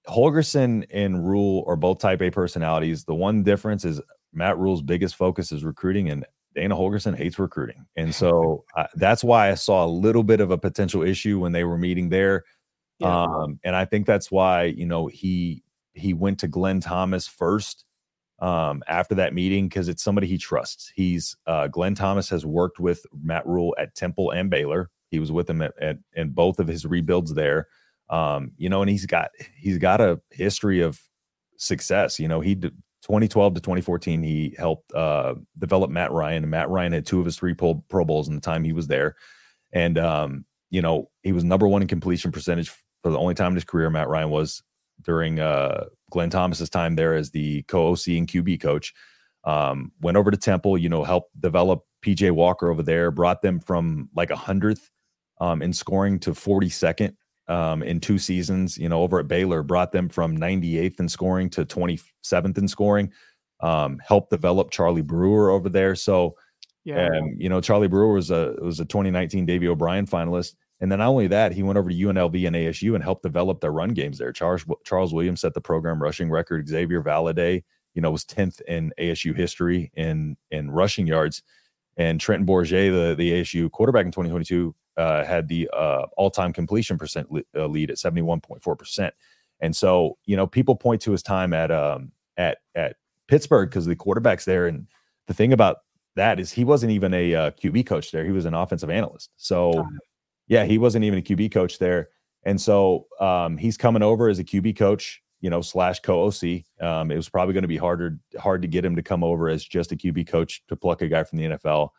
Holgorsen 0.08 0.86
and 0.90 1.26
Rhule 1.26 1.64
are 1.66 1.76
both 1.76 1.98
type 1.98 2.20
A 2.22 2.30
personalities. 2.30 3.04
The 3.04 3.14
one 3.14 3.42
difference 3.42 3.84
is 3.84 4.00
Matt 4.32 4.58
Rhule's 4.58 4.82
biggest 4.82 5.16
focus 5.16 5.52
is 5.52 5.64
recruiting, 5.64 6.10
and 6.10 6.26
Dana 6.54 6.76
Holgorsen 6.76 7.16
hates 7.16 7.38
recruiting, 7.38 7.86
and 7.96 8.14
so 8.14 8.64
uh, 8.76 8.86
that's 8.94 9.24
why 9.24 9.50
I 9.50 9.54
saw 9.54 9.84
a 9.84 9.88
little 9.88 10.22
bit 10.22 10.40
of 10.40 10.50
a 10.50 10.58
potential 10.58 11.02
issue 11.02 11.38
when 11.40 11.52
they 11.52 11.64
were 11.64 11.78
meeting 11.78 12.08
there. 12.08 12.44
Yeah. 12.98 13.24
Um, 13.24 13.58
and 13.64 13.74
I 13.74 13.84
think 13.84 14.06
that's 14.06 14.30
why, 14.30 14.64
you 14.64 14.86
know, 14.86 15.06
he 15.06 15.62
he 15.94 16.12
went 16.12 16.40
to 16.40 16.48
Glenn 16.48 16.80
Thomas 16.80 17.26
first 17.26 17.84
um, 18.40 18.82
after 18.88 19.14
that 19.16 19.34
meeting 19.34 19.68
because 19.68 19.88
it's 19.88 20.02
somebody 20.02 20.26
he 20.26 20.38
trusts. 20.38 20.92
He's 20.94 21.36
uh, 21.46 21.68
Glenn 21.68 21.94
Thomas 21.94 22.28
has 22.30 22.44
worked 22.44 22.78
with 22.78 23.06
Matt 23.22 23.46
Rhule 23.46 23.74
at 23.78 23.94
Temple 23.94 24.30
and 24.30 24.50
Baylor. 24.50 24.90
He 25.10 25.18
was 25.18 25.32
with 25.32 25.48
him 25.48 25.62
at, 25.62 25.72
at 25.80 25.98
in 26.14 26.30
both 26.30 26.58
of 26.58 26.68
his 26.68 26.84
rebuilds 26.84 27.34
there. 27.34 27.68
Um, 28.10 28.52
you 28.56 28.68
know, 28.68 28.82
and 28.82 28.90
he's 28.90 29.06
got 29.06 29.30
he's 29.56 29.78
got 29.78 30.00
a 30.00 30.20
history 30.30 30.80
of 30.80 31.00
success. 31.56 32.18
You 32.18 32.28
know, 32.28 32.40
he 32.40 32.54
2012 32.54 33.54
to 33.54 33.60
2014 33.60 34.22
he 34.22 34.54
helped 34.58 34.92
uh, 34.94 35.34
develop 35.58 35.90
Matt 35.90 36.12
Ryan. 36.12 36.44
And 36.44 36.50
Matt 36.50 36.70
Ryan 36.70 36.92
had 36.92 37.06
two 37.06 37.20
of 37.20 37.26
his 37.26 37.36
three 37.36 37.54
Pro, 37.54 37.82
Pro 37.88 38.04
Bowls 38.04 38.28
in 38.28 38.34
the 38.34 38.40
time 38.40 38.64
he 38.64 38.72
was 38.72 38.86
there, 38.86 39.16
and 39.72 39.98
um, 39.98 40.44
you 40.70 40.82
know 40.82 41.10
he 41.22 41.32
was 41.32 41.44
number 41.44 41.66
one 41.68 41.82
in 41.82 41.88
completion 41.88 42.32
percentage 42.32 42.70
for 43.04 43.10
the 43.10 43.18
only 43.18 43.34
time 43.34 43.52
in 43.52 43.56
his 43.56 43.64
career, 43.64 43.90
Matt 43.90 44.08
Ryan 44.08 44.30
was 44.30 44.62
during 45.02 45.38
uh, 45.38 45.84
Glenn 46.10 46.30
Thomas's 46.30 46.70
time 46.70 46.96
there 46.96 47.14
as 47.14 47.30
the 47.30 47.62
co-OC 47.64 48.08
and 48.08 48.26
QB 48.26 48.60
coach. 48.60 48.94
Um, 49.44 49.92
went 50.00 50.16
over 50.16 50.30
to 50.30 50.38
Temple, 50.38 50.78
you 50.78 50.88
know, 50.88 51.04
helped 51.04 51.38
develop 51.38 51.82
PJ 52.04 52.30
Walker 52.30 52.70
over 52.70 52.82
there, 52.82 53.10
brought 53.10 53.42
them 53.42 53.60
from 53.60 54.08
like 54.16 54.30
a 54.30 54.36
hundredth 54.36 54.90
um, 55.38 55.60
in 55.60 55.74
scoring 55.74 56.18
to 56.20 56.30
42nd 56.30 57.14
um, 57.48 57.82
in 57.82 58.00
two 58.00 58.18
seasons. 58.18 58.78
You 58.78 58.88
know, 58.88 59.02
over 59.02 59.18
at 59.18 59.28
Baylor, 59.28 59.62
brought 59.62 59.92
them 59.92 60.08
from 60.08 60.36
98th 60.36 61.00
in 61.00 61.08
scoring 61.08 61.50
to 61.50 61.64
27th 61.64 62.58
in 62.58 62.68
scoring. 62.68 63.12
Um, 63.60 64.00
helped 64.06 64.30
develop 64.30 64.70
Charlie 64.70 65.02
Brewer 65.02 65.50
over 65.50 65.68
there. 65.68 65.94
So, 65.94 66.36
yeah, 66.84 67.06
um, 67.06 67.34
you 67.38 67.48
know, 67.48 67.60
Charlie 67.60 67.88
Brewer 67.88 68.12
was 68.12 68.30
a 68.30 68.56
was 68.60 68.80
a 68.80 68.84
2019 68.84 69.46
Davy 69.46 69.68
O'Brien 69.68 70.06
finalist. 70.06 70.54
And 70.80 70.90
then 70.90 70.98
not 70.98 71.08
only 71.08 71.28
that, 71.28 71.52
he 71.52 71.62
went 71.62 71.78
over 71.78 71.88
to 71.88 71.96
UNLV 71.96 72.46
and 72.46 72.56
ASU 72.56 72.94
and 72.94 73.02
helped 73.02 73.22
develop 73.22 73.60
their 73.60 73.72
run 73.72 73.90
games 73.90 74.18
there. 74.18 74.32
Charles 74.32 74.64
Charles 74.84 75.14
Williams 75.14 75.40
set 75.40 75.54
the 75.54 75.60
program 75.60 76.02
rushing 76.02 76.30
record. 76.30 76.68
Xavier 76.68 77.02
Valladay, 77.02 77.62
you 77.94 78.02
know, 78.02 78.10
was 78.10 78.24
10th 78.24 78.60
in 78.62 78.92
ASU 78.98 79.34
history 79.34 79.90
in 79.94 80.36
in 80.50 80.70
rushing 80.70 81.06
yards. 81.06 81.42
And 81.96 82.20
Trenton 82.20 82.46
Bourguet, 82.46 82.90
the, 82.90 83.14
the 83.14 83.40
ASU 83.40 83.70
quarterback 83.70 84.04
in 84.04 84.10
2022, 84.10 84.74
uh, 84.96 85.24
had 85.24 85.48
the 85.48 85.68
uh, 85.72 86.06
all-time 86.16 86.52
completion 86.52 86.98
percent 86.98 87.28
uh, 87.56 87.66
lead 87.66 87.90
at 87.90 87.96
71.4%. 87.96 89.10
And 89.60 89.74
so, 89.74 90.18
you 90.24 90.36
know, 90.36 90.46
people 90.46 90.76
point 90.76 91.00
to 91.02 91.12
his 91.12 91.22
time 91.22 91.52
at 91.52 91.70
um 91.70 92.12
at 92.36 92.58
at 92.74 92.96
Pittsburgh 93.28 93.70
because 93.70 93.86
the 93.86 93.96
quarterbacks 93.96 94.44
there. 94.44 94.66
And 94.66 94.86
the 95.26 95.34
thing 95.34 95.52
about 95.52 95.78
that 96.16 96.38
is 96.38 96.52
he 96.52 96.64
wasn't 96.64 96.92
even 96.92 97.14
a 97.14 97.34
uh, 97.34 97.50
QB 97.52 97.86
coach 97.86 98.10
there. 98.10 98.24
He 98.24 98.32
was 98.32 98.44
an 98.44 98.54
offensive 98.54 98.90
analyst. 98.90 99.30
So 99.36 99.86
yeah, 100.48 100.64
he 100.64 100.78
wasn't 100.78 101.04
even 101.04 101.18
a 101.18 101.22
QB 101.22 101.52
coach 101.52 101.78
there. 101.78 102.08
And 102.44 102.60
so 102.60 103.06
um, 103.20 103.56
he's 103.56 103.76
coming 103.76 104.02
over 104.02 104.28
as 104.28 104.38
a 104.38 104.44
QB 104.44 104.76
coach, 104.76 105.22
you 105.40 105.50
know, 105.50 105.62
slash 105.62 106.00
co 106.00 106.26
OC. 106.26 106.62
Um, 106.80 107.10
it 107.10 107.16
was 107.16 107.28
probably 107.28 107.54
going 107.54 107.62
to 107.62 107.68
be 107.68 107.76
harder 107.76 108.18
hard 108.38 108.62
to 108.62 108.68
get 108.68 108.84
him 108.84 108.96
to 108.96 109.02
come 109.02 109.24
over 109.24 109.48
as 109.48 109.64
just 109.64 109.92
a 109.92 109.96
QB 109.96 110.28
coach 110.28 110.62
to 110.68 110.76
pluck 110.76 111.02
a 111.02 111.08
guy 111.08 111.24
from 111.24 111.38
the 111.38 111.44
NFL. 111.44 111.90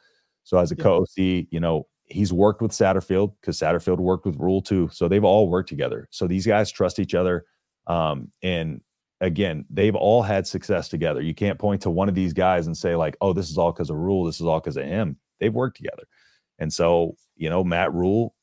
So 0.44 0.58
as 0.60 0.72
a 0.72 0.76
yeah. 0.78 0.84
co 0.84 1.02
OC, 1.02 1.48
you 1.50 1.60
know, 1.60 1.88
he's 2.06 2.32
worked 2.32 2.62
with 2.62 2.72
Satterfield 2.72 3.34
because 3.40 3.60
Satterfield 3.60 3.98
worked 3.98 4.26
with 4.26 4.38
Rhule 4.38 4.62
too. 4.62 4.90
So 4.92 5.08
they've 5.08 5.24
all 5.24 5.50
worked 5.50 5.70
together. 5.70 6.08
So 6.12 6.28
these 6.28 6.46
guys 6.46 6.72
trust 6.72 7.00
each 7.00 7.16
other. 7.16 7.46
Um, 7.88 8.32
and 8.42 8.82
again, 9.22 9.66
they've 9.70 9.96
all 9.96 10.22
had 10.22 10.48
success 10.48 10.90
together. 10.90 11.22
You 11.22 11.34
can't 11.34 11.60
point 11.60 11.82
to 11.82 11.90
one 11.90 12.10
of 12.10 12.16
these 12.16 12.34
guys 12.34 12.68
and 12.68 12.78
say 12.78 12.96
like, 12.96 13.18
"Oh, 13.22 13.34
this 13.34 13.50
is 13.50 13.58
all 13.58 13.72
because 13.72 13.90
of 13.90 13.98
Rhule. 13.98 14.26
This 14.26 14.40
is 14.40 14.46
all 14.46 14.60
because 14.60 14.78
of 14.78 14.86
him." 14.86 15.18
They've 15.40 15.54
worked 15.54 15.78
together. 15.78 16.04
And 16.60 16.72
so, 16.72 17.16
you 17.36 17.50
know, 17.50 17.64
Matt 17.64 17.94
Rhule 17.94 18.34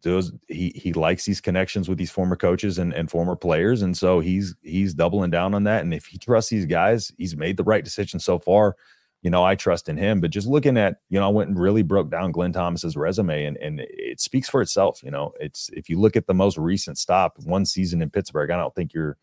does 0.00 0.32
he 0.48 0.72
he 0.74 0.92
likes 0.92 1.24
these 1.24 1.40
connections 1.40 1.88
with 1.88 1.98
these 1.98 2.10
former 2.10 2.36
coaches 2.36 2.78
and, 2.78 2.92
and 2.94 3.10
former 3.10 3.36
players. 3.36 3.82
And 3.82 3.96
so 3.96 4.20
he's 4.20 4.54
he's 4.62 4.94
doubling 4.94 5.30
down 5.30 5.54
on 5.54 5.64
that. 5.64 5.82
And 5.82 5.92
if 5.92 6.06
he 6.06 6.18
trusts 6.18 6.50
these 6.50 6.66
guys, 6.66 7.12
he's 7.18 7.36
made 7.36 7.56
the 7.56 7.64
right 7.64 7.84
decision 7.84 8.20
so 8.20 8.38
far. 8.38 8.76
You 9.22 9.30
know, 9.30 9.44
I 9.44 9.54
trust 9.54 9.88
in 9.88 9.96
him. 9.96 10.20
But 10.20 10.30
just 10.30 10.48
looking 10.48 10.76
at, 10.76 10.96
you 11.08 11.18
know, 11.18 11.26
I 11.26 11.30
went 11.30 11.48
and 11.48 11.58
really 11.58 11.82
broke 11.82 12.10
down 12.10 12.32
Glenn 12.32 12.52
Thomas's 12.52 12.96
resume 12.96 13.44
and, 13.44 13.56
and 13.58 13.80
it 13.80 14.20
speaks 14.20 14.48
for 14.48 14.60
itself. 14.60 15.00
You 15.02 15.10
know, 15.10 15.32
it's 15.40 15.70
if 15.72 15.88
you 15.88 16.00
look 16.00 16.16
at 16.16 16.26
the 16.26 16.34
most 16.34 16.58
recent 16.58 16.98
stop, 16.98 17.38
one 17.44 17.64
season 17.64 18.02
in 18.02 18.10
Pittsburgh, 18.10 18.50
I 18.50 18.56
don't 18.56 18.74
think 18.74 18.92
you're 18.92 19.16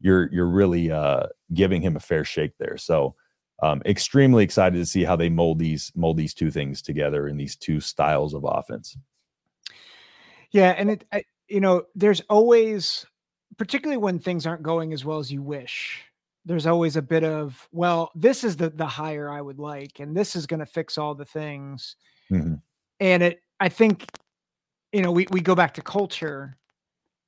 you're 0.00 0.30
you're 0.32 0.48
really 0.48 0.90
uh 0.90 1.24
giving 1.54 1.80
him 1.80 1.96
a 1.96 2.00
fair 2.00 2.24
shake 2.24 2.52
there. 2.58 2.76
So 2.76 3.14
um, 3.62 3.80
extremely 3.86 4.42
excited 4.42 4.76
to 4.76 4.86
see 4.86 5.04
how 5.04 5.14
they 5.14 5.28
mold 5.28 5.60
these 5.60 5.92
mold 5.94 6.16
these 6.16 6.34
two 6.34 6.50
things 6.50 6.82
together 6.82 7.28
in 7.28 7.36
these 7.36 7.56
two 7.56 7.80
styles 7.80 8.34
of 8.34 8.44
offense. 8.44 8.96
Yeah, 10.50 10.74
and 10.76 10.90
it, 10.90 11.04
I, 11.12 11.22
you 11.48 11.60
know, 11.60 11.84
there's 11.94 12.20
always, 12.28 13.06
particularly 13.56 13.98
when 13.98 14.18
things 14.18 14.46
aren't 14.46 14.62
going 14.62 14.92
as 14.92 15.04
well 15.04 15.18
as 15.18 15.32
you 15.32 15.42
wish. 15.42 16.02
There's 16.44 16.66
always 16.66 16.96
a 16.96 17.02
bit 17.02 17.24
of, 17.24 17.68
well, 17.72 18.10
this 18.14 18.42
is 18.42 18.56
the 18.56 18.70
the 18.70 18.86
hire 18.86 19.30
I 19.30 19.40
would 19.40 19.58
like, 19.58 20.00
and 20.00 20.16
this 20.16 20.34
is 20.34 20.46
going 20.46 20.60
to 20.60 20.66
fix 20.66 20.98
all 20.98 21.14
the 21.14 21.24
things. 21.24 21.96
Mm-hmm. 22.30 22.54
And 23.00 23.22
it, 23.22 23.42
I 23.60 23.68
think, 23.68 24.06
you 24.92 25.02
know, 25.02 25.12
we 25.12 25.26
we 25.30 25.40
go 25.40 25.54
back 25.54 25.74
to 25.74 25.82
culture. 25.82 26.56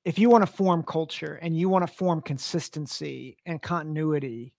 If 0.04 0.18
you 0.18 0.28
want 0.28 0.42
to 0.42 0.52
form 0.52 0.82
culture 0.82 1.38
and 1.40 1.56
you 1.56 1.68
want 1.68 1.86
to 1.86 1.92
form 1.92 2.20
consistency 2.20 3.38
and 3.46 3.62
continuity, 3.62 4.52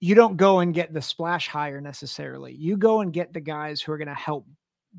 you 0.00 0.14
don't 0.14 0.36
go 0.36 0.58
and 0.58 0.74
get 0.74 0.92
the 0.92 1.00
splash 1.00 1.48
hire 1.48 1.80
necessarily. 1.80 2.52
You 2.52 2.76
go 2.76 3.00
and 3.00 3.12
get 3.12 3.32
the 3.32 3.40
guys 3.40 3.80
who 3.80 3.92
are 3.92 3.98
going 3.98 4.08
to 4.08 4.14
help 4.14 4.46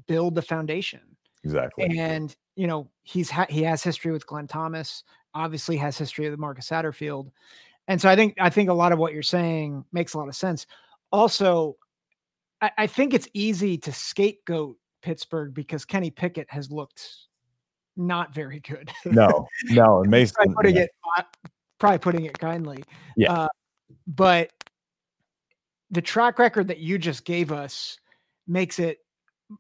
build 0.08 0.34
the 0.34 0.42
foundation. 0.42 1.02
Exactly. 1.44 1.98
And 1.98 2.36
you 2.56 2.68
know 2.68 2.90
he's 3.04 3.30
ha- 3.30 3.48
he 3.50 3.64
has 3.64 3.84
history 3.84 4.12
with 4.12 4.26
Glenn 4.26 4.48
Thomas, 4.48 5.04
obviously 5.36 5.78
has 5.78 5.98
history 5.98 6.30
with 6.30 6.40
Marcus 6.40 6.70
Satterfield, 6.70 7.32
and 7.88 8.00
so 8.00 8.10
I 8.10 8.16
think 8.16 8.36
I 8.40 8.50
think 8.50 8.70
a 8.70 8.74
lot 8.74 8.92
of 8.92 9.00
what 9.00 9.14
you're 9.14 9.24
saying 9.24 9.86
makes 9.92 10.14
a 10.14 10.18
lot 10.18 10.28
of 10.28 10.36
sense. 10.36 10.66
Also, 11.12 11.78
I, 12.62 12.72
I 12.80 12.88
think 12.88 13.14
it's 13.14 13.28
easy 13.34 13.78
to 13.80 13.92
scapegoat 13.92 14.78
Pittsburgh 15.02 15.54
because 15.54 15.86
Kenny 15.86 16.10
Pickett 16.10 16.50
has 16.50 16.72
looked 16.72 17.08
not 17.96 18.34
very 18.34 18.60
good. 18.62 18.92
no, 19.06 19.48
no, 19.70 20.04
Mason 20.08 20.36
probably 20.36 20.56
putting 20.56 20.76
yeah. 20.76 20.84
it 20.84 21.26
probably 21.80 22.00
putting 22.00 22.26
it 22.26 22.40
kindly. 22.40 22.84
Yeah, 23.18 23.34
uh, 23.34 23.48
but 24.08 24.52
the 25.92 26.02
track 26.02 26.40
record 26.40 26.68
that 26.70 26.80
you 26.80 26.98
just 26.98 27.26
gave 27.26 27.52
us 27.52 28.00
makes 28.48 28.80
it 28.80 29.00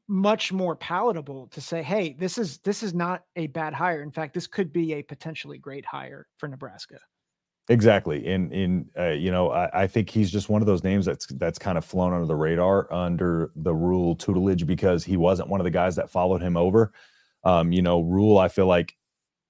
much 0.07 0.51
more 0.51 0.75
palatable 0.75 1.47
to 1.47 1.61
say, 1.61 1.83
hey, 1.83 2.13
this 2.13 2.37
is 2.37 2.57
this 2.59 2.83
is 2.83 2.93
not 2.93 3.23
a 3.35 3.47
bad 3.47 3.73
hire. 3.73 4.01
In 4.01 4.11
fact, 4.11 4.33
this 4.33 4.47
could 4.47 4.71
be 4.71 4.93
a 4.93 5.03
potentially 5.03 5.57
great 5.57 5.85
hire 5.85 6.27
for 6.37 6.47
Nebraska. 6.47 6.99
Exactly. 7.69 8.25
In 8.27 8.51
in 8.51 8.89
uh, 8.99 9.11
you 9.11 9.31
know, 9.31 9.51
I, 9.51 9.83
I, 9.83 9.87
think 9.87 10.09
he's 10.09 10.29
just 10.29 10.49
one 10.49 10.61
of 10.61 10.65
those 10.65 10.83
names 10.83 11.05
that's 11.05 11.27
that's 11.27 11.57
kind 11.57 11.77
of 11.77 11.85
flown 11.85 12.11
under 12.11 12.25
the 12.25 12.35
radar 12.35 12.91
under 12.91 13.51
the 13.55 13.73
Rhule 13.73 14.17
tutelage 14.17 14.67
because 14.67 15.05
he 15.05 15.15
wasn't 15.15 15.47
one 15.47 15.61
of 15.61 15.63
the 15.63 15.71
guys 15.71 15.95
that 15.95 16.09
followed 16.09 16.41
him 16.41 16.57
over. 16.57 16.91
Um, 17.45 17.71
you 17.71 17.81
know, 17.81 18.01
Rhule, 18.01 18.37
I 18.37 18.49
feel 18.49 18.67
like 18.67 18.97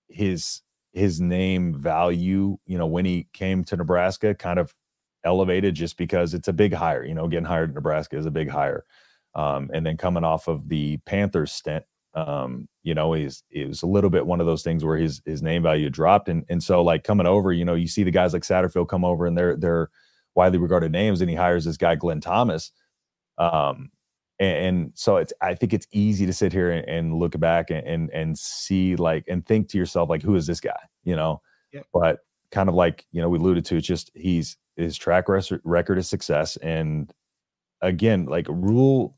his 0.10 0.62
his 0.94 1.20
name 1.20 1.74
value, 1.74 2.58
you 2.68 2.78
know, 2.78 2.86
when 2.86 3.06
he 3.06 3.28
came 3.34 3.64
to 3.64 3.78
Nebraska 3.78 4.36
kind 4.36 4.60
of 4.60 4.76
elevated 5.24 5.74
just 5.74 5.98
because 5.98 6.36
it's 6.36 6.48
a 6.48 6.54
big 6.54 6.74
hire. 6.74 7.04
You 7.04 7.16
know, 7.16 7.28
getting 7.28 7.46
hired 7.46 7.70
in 7.70 7.76
Nebraska 7.76 8.18
is 8.18 8.28
a 8.28 8.32
big 8.32 8.50
hire. 8.50 8.86
Um, 9.34 9.72
and 9.74 9.84
then 9.84 9.98
coming 9.98 10.24
off 10.24 10.48
of 10.48 10.70
the 10.70 10.98
Panthers 11.08 11.52
stint, 11.52 11.84
um, 12.16 12.68
you 12.84 12.94
know, 12.94 13.14
he's 13.14 13.44
it 13.50 13.68
was 13.68 13.82
a 13.82 13.88
little 13.88 14.10
bit 14.10 14.26
one 14.26 14.40
of 14.40 14.46
those 14.46 14.64
things 14.64 14.84
where 14.84 14.98
his 14.98 15.22
his 15.26 15.42
name 15.42 15.64
value 15.64 15.90
dropped. 15.90 16.30
And 16.30 16.46
and 16.50 16.62
so 16.62 16.84
like 16.84 17.04
coming 17.04 17.28
over, 17.28 17.52
you 17.52 17.66
know, 17.66 17.76
you 17.76 17.88
see 17.88 18.04
the 18.04 18.12
guys 18.12 18.34
like 18.34 18.44
Satterfield 18.44 18.88
come 18.90 19.06
over 19.06 19.26
and 19.26 19.38
they're 19.38 19.56
they're 19.56 19.90
widely 20.36 20.60
regarded 20.60 20.92
names, 20.92 21.22
and 21.22 21.30
he 21.30 21.36
hires 21.36 21.66
this 21.66 21.78
guy 21.78 21.96
Glenn 21.96 22.22
Thomas. 22.22 22.72
Um, 23.38 23.92
and, 24.40 24.66
and 24.66 24.92
so 24.96 25.18
it's 25.18 25.34
I 25.42 25.56
think 25.56 25.74
it's 25.74 25.88
easy 25.92 26.26
to 26.26 26.34
sit 26.34 26.54
here 26.54 26.72
and, 26.72 26.88
and 26.88 27.14
look 27.16 27.40
back 27.40 27.70
and, 27.70 27.86
and, 27.88 28.10
and 28.12 28.38
see 28.38 28.96
like 28.96 29.26
and 29.28 29.46
think 29.46 29.70
to 29.70 29.78
yourself 29.78 30.10
like 30.10 30.22
who 30.22 30.36
is 30.36 30.48
this 30.48 30.60
guy, 30.60 30.80
you 31.04 31.16
know? 31.16 31.42
yeah. 31.72 31.82
But 31.92 32.20
kind 32.52 32.70
of 32.70 32.76
like 32.76 33.06
you 33.12 33.22
know 33.22 33.30
we 33.30 33.40
alluded 33.40 33.66
to, 33.66 33.78
it's 33.78 33.88
just 33.88 34.12
he's 34.14 34.58
his 34.76 34.98
track 34.98 35.26
record 35.28 35.98
is 35.98 36.08
success 36.08 36.58
and 36.58 37.14
again 37.82 38.26
like 38.26 38.48
Rhule 38.50 39.16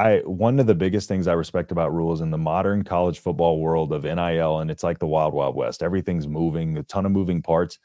I 0.00 0.22
one 0.24 0.58
of 0.58 0.66
the 0.66 0.74
biggest 0.74 1.08
things 1.08 1.28
I 1.28 1.34
respect 1.34 1.70
about 1.70 1.92
Rhule's 1.92 2.22
in 2.22 2.30
the 2.30 2.38
modern 2.38 2.84
college 2.84 3.18
football 3.18 3.60
world 3.60 3.92
of 3.92 4.04
NIL, 4.04 4.58
and 4.58 4.70
it's 4.70 4.82
like 4.82 4.98
the 4.98 5.06
wild, 5.06 5.34
wild 5.34 5.54
west. 5.54 5.82
Everything's 5.82 6.26
moving, 6.26 6.78
a 6.78 6.82
ton 6.82 7.04
of 7.04 7.12
moving 7.12 7.42
parts. 7.42 7.78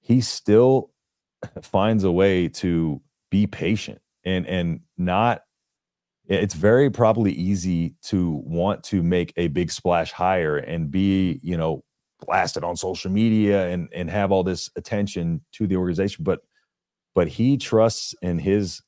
He 0.00 0.20
still 0.20 0.90
finds 1.62 2.04
a 2.04 2.12
way 2.12 2.48
to 2.48 3.02
be 3.30 3.48
patient 3.48 4.00
and 4.24 4.46
and 4.46 4.80
not. 4.96 5.42
It's 6.26 6.54
very 6.54 6.88
probably 6.88 7.32
easy 7.32 7.96
to 8.04 8.40
want 8.46 8.84
to 8.84 9.02
make 9.02 9.32
a 9.36 9.48
big 9.48 9.70
splash 9.70 10.10
hire 10.10 10.56
and 10.56 10.90
be, 10.90 11.38
you 11.42 11.56
know, 11.56 11.82
blasted 12.20 12.64
on 12.64 12.76
social 12.76 13.10
media 13.10 13.68
and 13.68 13.88
and 13.92 14.08
have 14.08 14.30
all 14.30 14.44
this 14.44 14.70
attention 14.76 15.44
to 15.54 15.66
the 15.66 15.76
organization, 15.76 16.22
but 16.22 16.40
but 17.14 17.28
he 17.28 17.56
trusts 17.56 18.14
in 18.22 18.38
his 18.38 18.80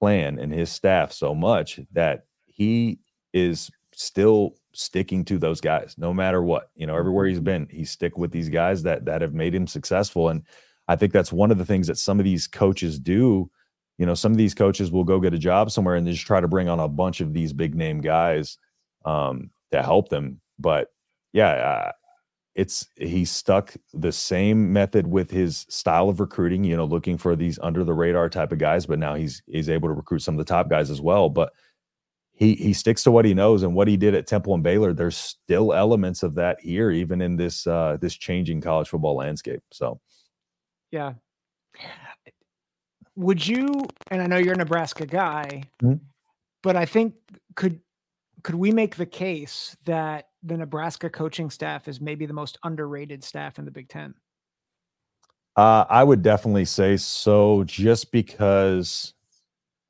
plan 0.00 0.38
and 0.38 0.52
his 0.52 0.70
staff 0.70 1.12
so 1.12 1.34
much 1.34 1.80
that 1.92 2.24
he 2.46 2.98
is 3.32 3.70
still 3.92 4.54
sticking 4.72 5.24
to 5.24 5.38
those 5.38 5.60
guys 5.60 5.94
no 5.96 6.12
matter 6.12 6.42
what 6.42 6.70
you 6.74 6.86
know 6.86 6.96
everywhere 6.96 7.26
he's 7.26 7.38
mm-hmm. 7.38 7.44
been 7.44 7.68
he's 7.70 7.90
stick 7.90 8.18
with 8.18 8.30
these 8.30 8.50
guys 8.50 8.82
that 8.82 9.06
that 9.06 9.22
have 9.22 9.32
made 9.32 9.54
him 9.54 9.66
successful 9.66 10.28
and 10.28 10.42
i 10.86 10.94
think 10.94 11.12
that's 11.12 11.32
one 11.32 11.50
of 11.50 11.56
the 11.56 11.64
things 11.64 11.86
that 11.86 11.96
some 11.96 12.18
of 12.18 12.24
these 12.24 12.46
coaches 12.46 12.98
do 12.98 13.50
you 13.96 14.04
know 14.04 14.14
some 14.14 14.32
of 14.32 14.38
these 14.38 14.54
coaches 14.54 14.90
will 14.90 15.04
go 15.04 15.18
get 15.18 15.32
a 15.32 15.38
job 15.38 15.70
somewhere 15.70 15.94
and 15.94 16.06
they 16.06 16.12
just 16.12 16.26
try 16.26 16.40
to 16.40 16.48
bring 16.48 16.68
on 16.68 16.78
a 16.78 16.88
bunch 16.88 17.22
of 17.22 17.32
these 17.32 17.54
big 17.54 17.74
name 17.74 18.02
guys 18.02 18.58
um, 19.06 19.50
to 19.72 19.82
help 19.82 20.10
them 20.10 20.40
but 20.58 20.88
yeah 21.32 21.90
it's 22.56 22.88
he 22.96 23.26
stuck 23.26 23.74
the 23.92 24.10
same 24.10 24.72
method 24.72 25.06
with 25.06 25.30
his 25.30 25.66
style 25.68 26.08
of 26.08 26.20
recruiting 26.20 26.64
you 26.64 26.74
know 26.74 26.86
looking 26.86 27.18
for 27.18 27.36
these 27.36 27.58
under 27.62 27.84
the 27.84 27.92
radar 27.92 28.30
type 28.30 28.50
of 28.50 28.58
guys 28.58 28.86
but 28.86 28.98
now 28.98 29.14
he's 29.14 29.42
he's 29.46 29.68
able 29.68 29.88
to 29.88 29.94
recruit 29.94 30.20
some 30.20 30.34
of 30.34 30.38
the 30.38 30.44
top 30.44 30.68
guys 30.68 30.90
as 30.90 31.00
well. 31.00 31.28
But 31.28 31.52
he 32.32 32.54
he 32.54 32.72
sticks 32.72 33.02
to 33.04 33.10
what 33.10 33.26
he 33.26 33.34
knows 33.34 33.62
and 33.62 33.74
what 33.74 33.88
he 33.88 33.96
did 33.96 34.14
at 34.14 34.26
temple 34.26 34.54
and 34.54 34.62
baylor 34.62 34.92
there's 34.92 35.16
still 35.16 35.72
elements 35.72 36.22
of 36.22 36.34
that 36.34 36.58
here 36.60 36.90
even 36.90 37.20
in 37.20 37.36
this 37.36 37.66
uh 37.66 37.96
this 38.00 38.14
changing 38.14 38.60
college 38.60 38.88
football 38.88 39.16
landscape. 39.16 39.62
So 39.70 40.00
yeah. 40.90 41.12
Would 43.16 43.46
you 43.46 43.86
and 44.10 44.22
i 44.22 44.26
know 44.26 44.36
you're 44.36 44.54
a 44.54 44.58
nebraska 44.58 45.06
guy 45.06 45.62
mm-hmm. 45.82 46.02
but 46.62 46.76
i 46.76 46.84
think 46.84 47.14
could 47.54 47.80
could 48.42 48.54
we 48.54 48.70
make 48.70 48.96
the 48.96 49.06
case 49.06 49.76
that 49.84 50.28
the 50.42 50.56
Nebraska 50.56 51.10
coaching 51.10 51.50
staff 51.50 51.88
is 51.88 52.00
maybe 52.00 52.26
the 52.26 52.32
most 52.32 52.58
underrated 52.62 53.24
staff 53.24 53.58
in 53.58 53.64
the 53.64 53.70
Big 53.70 53.88
Ten? 53.88 54.14
Uh, 55.56 55.84
I 55.88 56.04
would 56.04 56.22
definitely 56.22 56.66
say 56.66 56.96
so, 56.98 57.64
just 57.64 58.12
because 58.12 59.14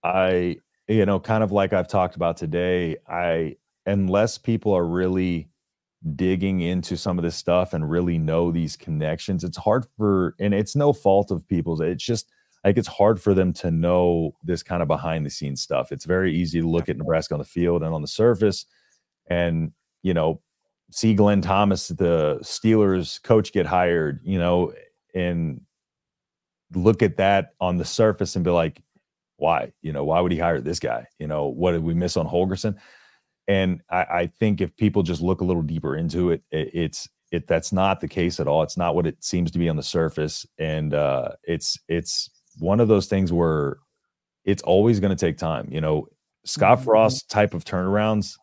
I, 0.05 0.59
you 0.87 1.05
know, 1.05 1.19
kind 1.19 1.43
of 1.43 1.51
like 1.51 1.73
I've 1.73 1.89
talked 1.89 2.15
about 2.15 2.37
today, 2.37 2.97
I, 3.09 3.57
unless 3.85 4.39
people 4.39 4.73
are 4.73 4.87
really 4.87 5.49
digging 6.15 6.61
into 6.61 6.97
some 6.97 7.19
of 7.19 7.25
this 7.25 7.35
stuff 7.35 7.73
and 7.73 7.91
really 7.91 8.17
know 8.17 8.53
these 8.53 8.77
connections, 8.77 9.43
it's 9.43 9.57
hard 9.57 9.87
for, 9.97 10.37
and 10.39 10.55
it's 10.55 10.77
no 10.77 10.93
fault 10.93 11.33
of 11.33 11.47
people's, 11.49 11.81
it's 11.81 12.05
just, 12.05 12.31
like 12.65 12.79
it's 12.79 12.89
hard 12.89 13.21
for 13.21 13.35
them 13.35 13.53
to 13.53 13.71
know 13.71 14.35
this 14.43 14.63
kind 14.63 14.83
of 14.83 14.89
behind 14.89 15.27
the 15.27 15.31
scenes 15.31 15.61
stuff. 15.61 15.93
It's 15.93 16.05
very 16.05 16.35
easy 16.35 16.61
to 16.61 16.69
look 16.69 16.89
at 16.89 16.97
Nebraska 16.97 17.35
on 17.35 17.39
the 17.39 17.45
field 17.45 17.83
and 17.83 17.93
on 17.93 18.03
the 18.03 18.09
surface 18.09 18.67
and, 19.29 19.73
you 20.07 20.15
know, 20.15 20.41
see 20.93 21.15
Glenn 21.15 21.41
Thomas, 21.41 21.89
the 21.89 22.39
Steelers 22.41 23.21
coach, 23.25 23.53
get 23.53 23.67
hired, 23.67 24.21
you 24.23 24.39
know, 24.39 24.73
and 25.17 25.63
look 26.73 27.03
at 27.03 27.17
that 27.17 27.55
on 27.61 27.77
the 27.77 27.85
surface 27.85 28.37
and 28.37 28.45
be 28.45 28.53
like, 28.53 28.81
why? 29.37 29.73
You 29.83 29.93
know, 29.93 30.05
why 30.05 30.21
would 30.21 30.31
he 30.31 30.39
hire 30.39 30.61
this 30.61 30.79
guy? 30.79 31.09
You 31.19 31.27
know, 31.27 31.47
what 31.47 31.73
did 31.73 31.83
we 31.83 31.93
miss 31.93 32.17
on 32.17 32.29
Holgorsen? 32.29 32.77
And 33.49 33.83
I, 33.91 33.99
I 33.99 34.27
think 34.29 34.61
if 34.61 34.77
people 34.77 35.03
just 35.03 35.21
look 35.21 35.41
a 35.41 35.45
little 35.45 35.63
deeper 35.63 35.97
into 35.97 36.31
it, 36.31 36.43
it, 36.53 36.71
it's 36.73 37.09
it 37.33 37.49
that's 37.49 37.73
not 37.73 38.01
the 38.01 38.07
case 38.07 38.39
at 38.39 38.47
all. 38.47 38.63
It's 38.63 38.77
not 38.77 38.95
what 38.95 39.09
it 39.09 39.25
seems 39.25 39.51
to 39.51 39.59
be 39.59 39.69
on 39.69 39.75
the 39.75 39.83
surface, 39.83 40.47
and 40.57 40.95
uh, 40.95 41.31
it's 41.43 41.81
it's 41.89 42.31
one 42.59 42.79
of 42.79 42.87
those 42.87 43.07
things 43.07 43.33
where 43.33 43.79
it's 44.45 44.63
always 44.63 45.01
going 45.01 45.15
to 45.15 45.27
take 45.27 45.37
time. 45.37 45.69
You 45.69 45.81
know, 45.81 46.07
Scott 46.45 46.79
mm-hmm. 46.79 46.85
Frost 46.85 47.29
type 47.29 47.55
of 47.55 47.65
turnarounds 47.65 48.37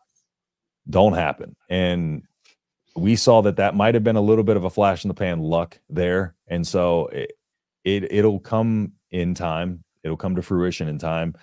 don't 0.88 1.14
happen, 1.14 1.56
and 1.68 2.22
we 2.96 3.16
saw 3.16 3.40
that 3.42 3.56
that 3.56 3.74
might 3.74 3.94
have 3.94 4.04
been 4.04 4.16
a 4.16 4.20
little 4.20 4.44
bit 4.44 4.56
of 4.56 4.64
a 4.64 4.70
flash 4.70 5.04
in 5.04 5.08
the 5.08 5.14
pan 5.14 5.40
luck 5.40 5.78
there, 5.88 6.34
and 6.48 6.66
so 6.66 7.06
it, 7.08 7.32
it 7.84 8.12
it'll 8.12 8.40
come 8.40 8.92
in 9.10 9.34
time. 9.34 9.84
It'll 10.02 10.16
come 10.16 10.36
to 10.36 10.42
fruition 10.42 10.88
in 10.88 10.98
time. 10.98 11.34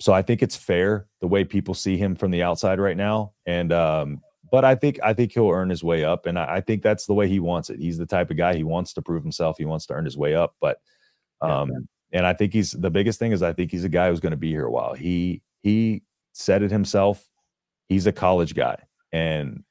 So 0.00 0.12
I 0.12 0.22
think 0.22 0.42
it's 0.42 0.56
fair 0.56 1.08
the 1.20 1.26
way 1.26 1.44
people 1.44 1.74
see 1.74 1.96
him 1.96 2.14
from 2.14 2.30
the 2.30 2.42
outside 2.42 2.78
right 2.78 2.96
now, 2.96 3.32
and 3.46 3.72
um, 3.72 4.20
but 4.50 4.64
I 4.64 4.74
think 4.74 4.98
I 5.02 5.12
think 5.12 5.32
he'll 5.32 5.50
earn 5.50 5.70
his 5.70 5.82
way 5.82 6.04
up, 6.04 6.26
and 6.26 6.38
I, 6.38 6.56
I, 6.56 6.60
think 6.60 6.82
that's 6.82 7.06
the 7.06 7.14
way 7.14 7.28
he 7.28 7.40
wants 7.40 7.70
it. 7.70 7.78
He's 7.78 7.98
the 7.98 8.06
type 8.06 8.30
of 8.30 8.36
guy 8.36 8.54
he 8.54 8.64
wants 8.64 8.92
to 8.94 9.02
prove 9.02 9.22
himself. 9.22 9.56
He 9.58 9.64
wants 9.64 9.86
to 9.86 9.94
earn 9.94 10.04
his 10.04 10.16
way 10.16 10.34
up, 10.34 10.54
but 10.60 10.78
um, 11.40 11.70
yeah, 11.70 11.78
and 12.18 12.26
I 12.26 12.32
think 12.32 12.52
he's 12.52 12.72
the 12.72 12.90
biggest 12.90 13.18
thing 13.18 13.32
is 13.32 13.42
I 13.42 13.52
think 13.52 13.70
he's 13.70 13.84
a 13.84 13.88
guy 13.88 14.08
who's 14.08 14.20
going 14.20 14.32
to 14.32 14.36
be 14.36 14.50
here 14.50 14.66
a 14.66 14.70
while. 14.70 14.94
He 14.94 15.42
he 15.62 16.02
said 16.32 16.62
it 16.62 16.70
himself. 16.70 17.26
He's 17.88 18.06
a 18.06 18.12
college 18.12 18.54
guy, 18.54 18.76
and 19.12 19.64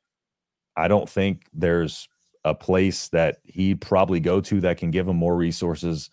I 0.77 0.87
don't 0.87 1.09
think 1.09 1.45
there's 1.53 2.07
a 2.43 2.53
place 2.53 3.09
that 3.09 3.37
he'd 3.43 3.81
probably 3.81 4.19
go 4.19 4.39
to 4.39 4.61
that 4.61 4.77
can 4.77 4.91
give 4.91 5.07
him 5.07 5.15
more 5.17 5.35
resources 5.35 6.09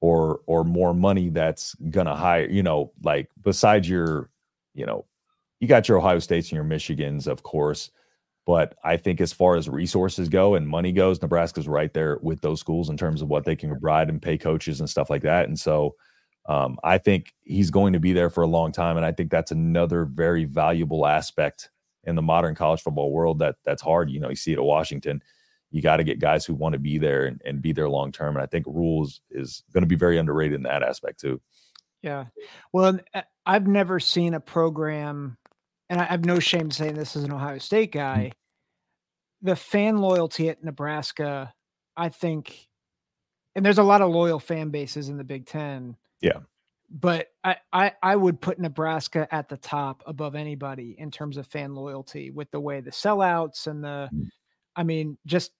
or 0.00 0.40
or 0.46 0.64
more 0.64 0.94
money 0.94 1.28
that's 1.28 1.74
gonna 1.90 2.14
hire, 2.16 2.48
you 2.48 2.62
know, 2.62 2.92
like 3.02 3.28
besides 3.42 3.88
your, 3.88 4.30
you 4.74 4.86
know, 4.86 5.04
you 5.60 5.68
got 5.68 5.88
your 5.88 5.98
Ohio 5.98 6.20
States 6.20 6.50
and 6.50 6.56
your 6.56 6.64
Michigans, 6.64 7.26
of 7.26 7.42
course. 7.42 7.90
But 8.46 8.76
I 8.82 8.96
think 8.96 9.20
as 9.20 9.32
far 9.32 9.56
as 9.56 9.68
resources 9.68 10.28
go 10.30 10.54
and 10.54 10.66
money 10.66 10.90
goes, 10.92 11.20
Nebraska's 11.20 11.68
right 11.68 11.92
there 11.92 12.18
with 12.22 12.40
those 12.40 12.60
schools 12.60 12.88
in 12.88 12.96
terms 12.96 13.20
of 13.20 13.28
what 13.28 13.44
they 13.44 13.54
can 13.54 13.68
provide 13.68 14.08
and 14.08 14.22
pay 14.22 14.38
coaches 14.38 14.80
and 14.80 14.88
stuff 14.88 15.10
like 15.10 15.22
that. 15.22 15.48
And 15.48 15.58
so 15.58 15.96
um, 16.48 16.78
I 16.82 16.96
think 16.96 17.34
he's 17.42 17.70
going 17.70 17.92
to 17.92 18.00
be 18.00 18.14
there 18.14 18.30
for 18.30 18.42
a 18.42 18.46
long 18.46 18.72
time. 18.72 18.96
And 18.96 19.04
I 19.04 19.12
think 19.12 19.30
that's 19.30 19.52
another 19.52 20.06
very 20.06 20.44
valuable 20.46 21.06
aspect 21.06 21.70
in 22.04 22.16
the 22.16 22.22
modern 22.22 22.54
college 22.54 22.80
football 22.80 23.12
world 23.12 23.38
that 23.40 23.56
that's 23.64 23.82
hard. 23.82 24.10
You 24.10 24.18
know, 24.18 24.30
you 24.30 24.36
see 24.36 24.52
it 24.52 24.58
at 24.58 24.64
Washington. 24.64 25.22
You 25.70 25.82
got 25.82 25.98
to 25.98 26.04
get 26.04 26.20
guys 26.20 26.46
who 26.46 26.54
want 26.54 26.72
to 26.72 26.78
be 26.78 26.96
there 26.96 27.26
and, 27.26 27.42
and 27.44 27.60
be 27.60 27.72
there 27.72 27.88
long 27.88 28.10
term. 28.10 28.34
And 28.34 28.42
I 28.42 28.46
think 28.46 28.64
Rhule's 28.66 29.20
is 29.30 29.62
going 29.74 29.82
to 29.82 29.86
be 29.86 29.94
very 29.94 30.16
underrated 30.16 30.54
in 30.54 30.62
that 30.62 30.82
aspect 30.82 31.20
too. 31.20 31.38
Yeah. 32.02 32.26
Well, 32.72 32.98
uh, 33.12 33.22
I've 33.44 33.66
never 33.66 34.00
seen 34.00 34.32
a 34.32 34.40
program, 34.40 35.36
and 35.90 36.00
I 36.00 36.04
have 36.04 36.24
no 36.24 36.38
shame 36.38 36.70
saying 36.70 36.94
this 36.94 37.16
as 37.16 37.24
an 37.24 37.32
Ohio 37.32 37.58
State 37.58 37.92
guy. 37.92 38.32
The 39.42 39.56
fan 39.56 39.98
loyalty 39.98 40.48
at 40.48 40.64
Nebraska, 40.64 41.52
I 41.96 42.08
think, 42.08 42.68
and 43.54 43.66
there's 43.66 43.78
a 43.78 43.82
lot 43.82 44.00
of 44.00 44.10
loyal 44.10 44.38
fan 44.38 44.70
bases 44.70 45.08
in 45.08 45.18
the 45.18 45.24
Big 45.24 45.44
Ten. 45.44 45.96
Yeah 46.20 46.40
but 46.90 47.28
I, 47.44 47.56
I 47.72 47.92
I 48.02 48.16
would 48.16 48.40
put 48.40 48.58
Nebraska 48.58 49.28
at 49.30 49.48
the 49.48 49.56
top 49.56 50.02
above 50.06 50.34
anybody 50.34 50.96
in 50.98 51.10
terms 51.10 51.36
of 51.36 51.46
fan 51.46 51.74
loyalty 51.74 52.30
with 52.30 52.50
the 52.50 52.60
way 52.60 52.80
the 52.80 52.90
sellouts 52.90 53.66
and 53.66 53.84
the 53.84 54.08
mm. 54.12 54.28
I 54.74 54.84
mean 54.84 55.18
just 55.26 55.52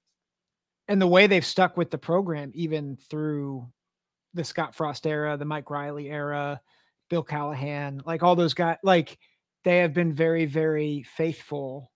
and 0.88 1.00
the 1.00 1.06
way 1.06 1.26
they've 1.26 1.44
stuck 1.44 1.76
with 1.76 1.90
the 1.90 1.98
program 1.98 2.50
even 2.54 2.96
through 2.96 3.68
the 4.34 4.44
Scott 4.44 4.74
Frost 4.74 5.06
era, 5.06 5.36
the 5.36 5.44
Mike 5.44 5.70
Riley 5.70 6.08
era, 6.10 6.60
Bill 7.10 7.22
Callahan, 7.22 8.00
like 8.06 8.22
all 8.22 8.36
those 8.36 8.54
guys 8.54 8.76
like 8.82 9.18
they 9.64 9.78
have 9.78 9.92
been 9.92 10.14
very, 10.14 10.46
very 10.46 11.02
faithful. 11.02 11.92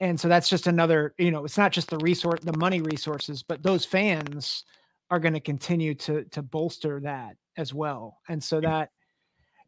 And 0.00 0.18
so 0.18 0.28
that's 0.28 0.48
just 0.48 0.68
another, 0.68 1.12
you 1.18 1.32
know, 1.32 1.44
it's 1.44 1.58
not 1.58 1.72
just 1.72 1.90
the 1.90 1.98
resource, 1.98 2.40
the 2.42 2.56
money 2.56 2.80
resources, 2.80 3.42
but 3.42 3.62
those 3.62 3.84
fans 3.84 4.64
are 5.10 5.18
going 5.18 5.34
to 5.34 5.40
continue 5.40 5.94
to 5.94 6.24
to 6.24 6.40
bolster 6.40 7.00
that 7.00 7.36
as 7.58 7.74
well. 7.74 8.16
And 8.28 8.42
so 8.42 8.60
that 8.62 8.90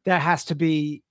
that 0.07 0.23
has 0.23 0.47
to 0.47 0.55
be 0.55 1.03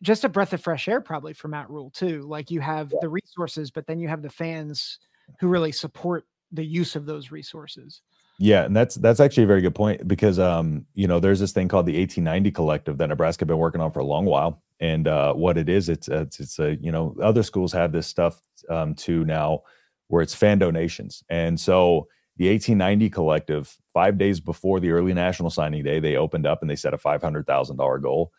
just 0.00 0.24
a 0.24 0.28
breath 0.28 0.52
of 0.52 0.62
fresh 0.62 0.88
air 0.88 1.00
probably 1.00 1.34
for 1.34 1.48
Matt 1.48 1.68
Rhule 1.68 1.90
too. 1.90 2.22
Like 2.22 2.50
you 2.50 2.60
have 2.60 2.94
the 3.00 3.08
resources, 3.08 3.70
but 3.70 3.86
then 3.86 3.98
you 3.98 4.08
have 4.08 4.22
the 4.22 4.30
fans 4.30 4.98
who 5.40 5.48
really 5.48 5.72
support 5.72 6.24
the 6.52 6.64
use 6.64 6.94
of 6.96 7.04
those 7.04 7.30
resources. 7.30 8.00
Yeah, 8.38 8.64
and 8.64 8.74
that's 8.74 8.96
that's 8.96 9.20
actually 9.20 9.44
a 9.44 9.48
very 9.48 9.60
good 9.60 9.74
point 9.74 10.06
because 10.08 10.38
um, 10.38 10.86
you 10.94 11.06
know, 11.06 11.20
there's 11.20 11.40
this 11.40 11.52
thing 11.52 11.68
called 11.68 11.86
the 11.86 11.98
1890 11.98 12.50
collective 12.50 12.98
that 12.98 13.08
Nebraska 13.08 13.44
been 13.46 13.58
working 13.58 13.80
on 13.80 13.92
for 13.92 14.00
a 14.00 14.04
long 14.04 14.24
while. 14.24 14.62
And 14.80 15.06
uh 15.06 15.34
what 15.34 15.56
it 15.56 15.68
is, 15.68 15.88
it's 15.88 16.08
it's, 16.08 16.40
it's 16.40 16.58
a, 16.58 16.76
you 16.76 16.90
know, 16.90 17.14
other 17.22 17.42
schools 17.42 17.72
have 17.72 17.92
this 17.92 18.06
stuff 18.06 18.40
um 18.68 18.94
too 18.94 19.24
now 19.24 19.62
where 20.08 20.22
it's 20.22 20.34
fan 20.34 20.58
donations. 20.58 21.24
And 21.28 21.58
so 21.58 22.08
the 22.36 22.50
1890 22.50 23.10
collective, 23.10 23.76
five 23.92 24.18
days 24.18 24.40
before 24.40 24.80
the 24.80 24.90
early 24.90 25.14
national 25.14 25.50
signing 25.50 25.84
day, 25.84 26.00
they 26.00 26.16
opened 26.16 26.46
up 26.46 26.62
and 26.62 26.70
they 26.70 26.76
set 26.76 26.94
a 26.94 26.98
$500,000 26.98 28.02
goal. 28.02 28.32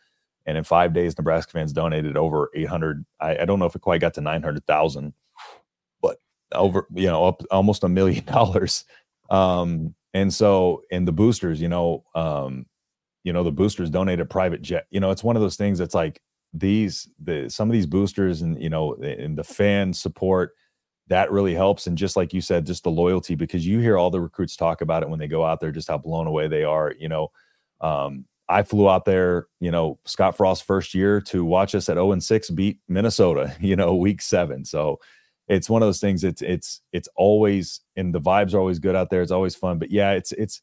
And 0.45 0.57
in 0.57 0.63
five 0.63 0.93
days, 0.93 1.17
Nebraska 1.17 1.53
fans 1.53 1.73
donated 1.73 2.17
over 2.17 2.51
800. 2.53 3.05
I, 3.19 3.37
I 3.37 3.45
don't 3.45 3.57
know 3.57 3.65
if 3.65 3.75
it 3.75 3.81
quite 3.81 4.01
got 4.01 4.13
to 4.15 4.21
900,000, 4.21 5.13
but 6.01 6.17
over, 6.51 6.87
you 6.93 7.07
know, 7.07 7.25
up 7.25 7.41
almost 7.49 7.83
a 7.83 7.89
million 7.89 8.25
dollars. 8.31 8.83
Um, 9.29 9.95
and 10.13 10.33
so, 10.33 10.83
and 10.91 11.07
the 11.07 11.13
boosters, 11.13 11.61
you 11.61 11.69
know, 11.69 12.03
um, 12.13 12.65
you 13.23 13.33
know, 13.33 13.43
the 13.43 13.51
boosters 13.51 13.89
donated 13.89 14.29
private 14.29 14.61
jet. 14.61 14.85
You 14.91 14.99
know, 14.99 15.09
it's 15.09 15.23
one 15.23 15.35
of 15.35 15.41
those 15.41 15.55
things 15.55 15.79
that's 15.79 15.95
like 15.95 16.21
these, 16.53 17.09
the 17.21 17.49
some 17.49 17.69
of 17.69 17.73
these 17.73 17.87
boosters 17.87 18.41
and 18.41 18.61
you 18.61 18.69
know, 18.69 18.93
and 18.95 19.37
the 19.37 19.43
fan 19.43 19.93
support 19.93 20.51
that 21.07 21.31
really 21.31 21.53
helps. 21.53 21.87
And 21.87 21.97
just 21.97 22.15
like 22.15 22.33
you 22.33 22.41
said, 22.41 22.65
just 22.65 22.83
the 22.83 22.91
loyalty 22.91 23.35
because 23.35 23.65
you 23.65 23.79
hear 23.79 23.97
all 23.97 24.09
the 24.09 24.21
recruits 24.21 24.55
talk 24.55 24.81
about 24.81 25.03
it 25.03 25.09
when 25.09 25.19
they 25.19 25.27
go 25.27 25.45
out 25.45 25.59
there, 25.59 25.71
just 25.71 25.87
how 25.87 25.97
blown 25.97 26.27
away 26.27 26.47
they 26.47 26.63
are. 26.63 26.93
You 26.97 27.09
know, 27.09 27.31
um, 27.81 28.25
I 28.47 28.63
flew 28.63 28.89
out 28.89 29.05
there, 29.05 29.47
you 29.59 29.71
know, 29.71 29.99
Scott 30.05 30.37
Frost 30.37 30.63
first 30.63 30.93
year 30.93 31.21
to 31.21 31.43
watch 31.43 31.75
us 31.75 31.89
at 31.89 31.95
0 31.95 32.11
and 32.11 32.23
6 32.23 32.49
beat 32.51 32.79
Minnesota, 32.87 33.55
you 33.59 33.75
know, 33.75 33.95
week 33.95 34.21
seven. 34.21 34.65
So 34.65 34.99
it's 35.47 35.69
one 35.69 35.81
of 35.81 35.87
those 35.87 35.99
things. 35.99 36.23
It's 36.23 36.41
it's 36.41 36.81
it's 36.91 37.09
always 37.15 37.81
and 37.95 38.13
the 38.13 38.21
vibes 38.21 38.53
are 38.53 38.59
always 38.59 38.79
good 38.79 38.95
out 38.95 39.09
there. 39.09 39.21
It's 39.21 39.31
always 39.31 39.55
fun. 39.55 39.77
But 39.77 39.91
yeah, 39.91 40.11
it's 40.11 40.31
it's 40.31 40.61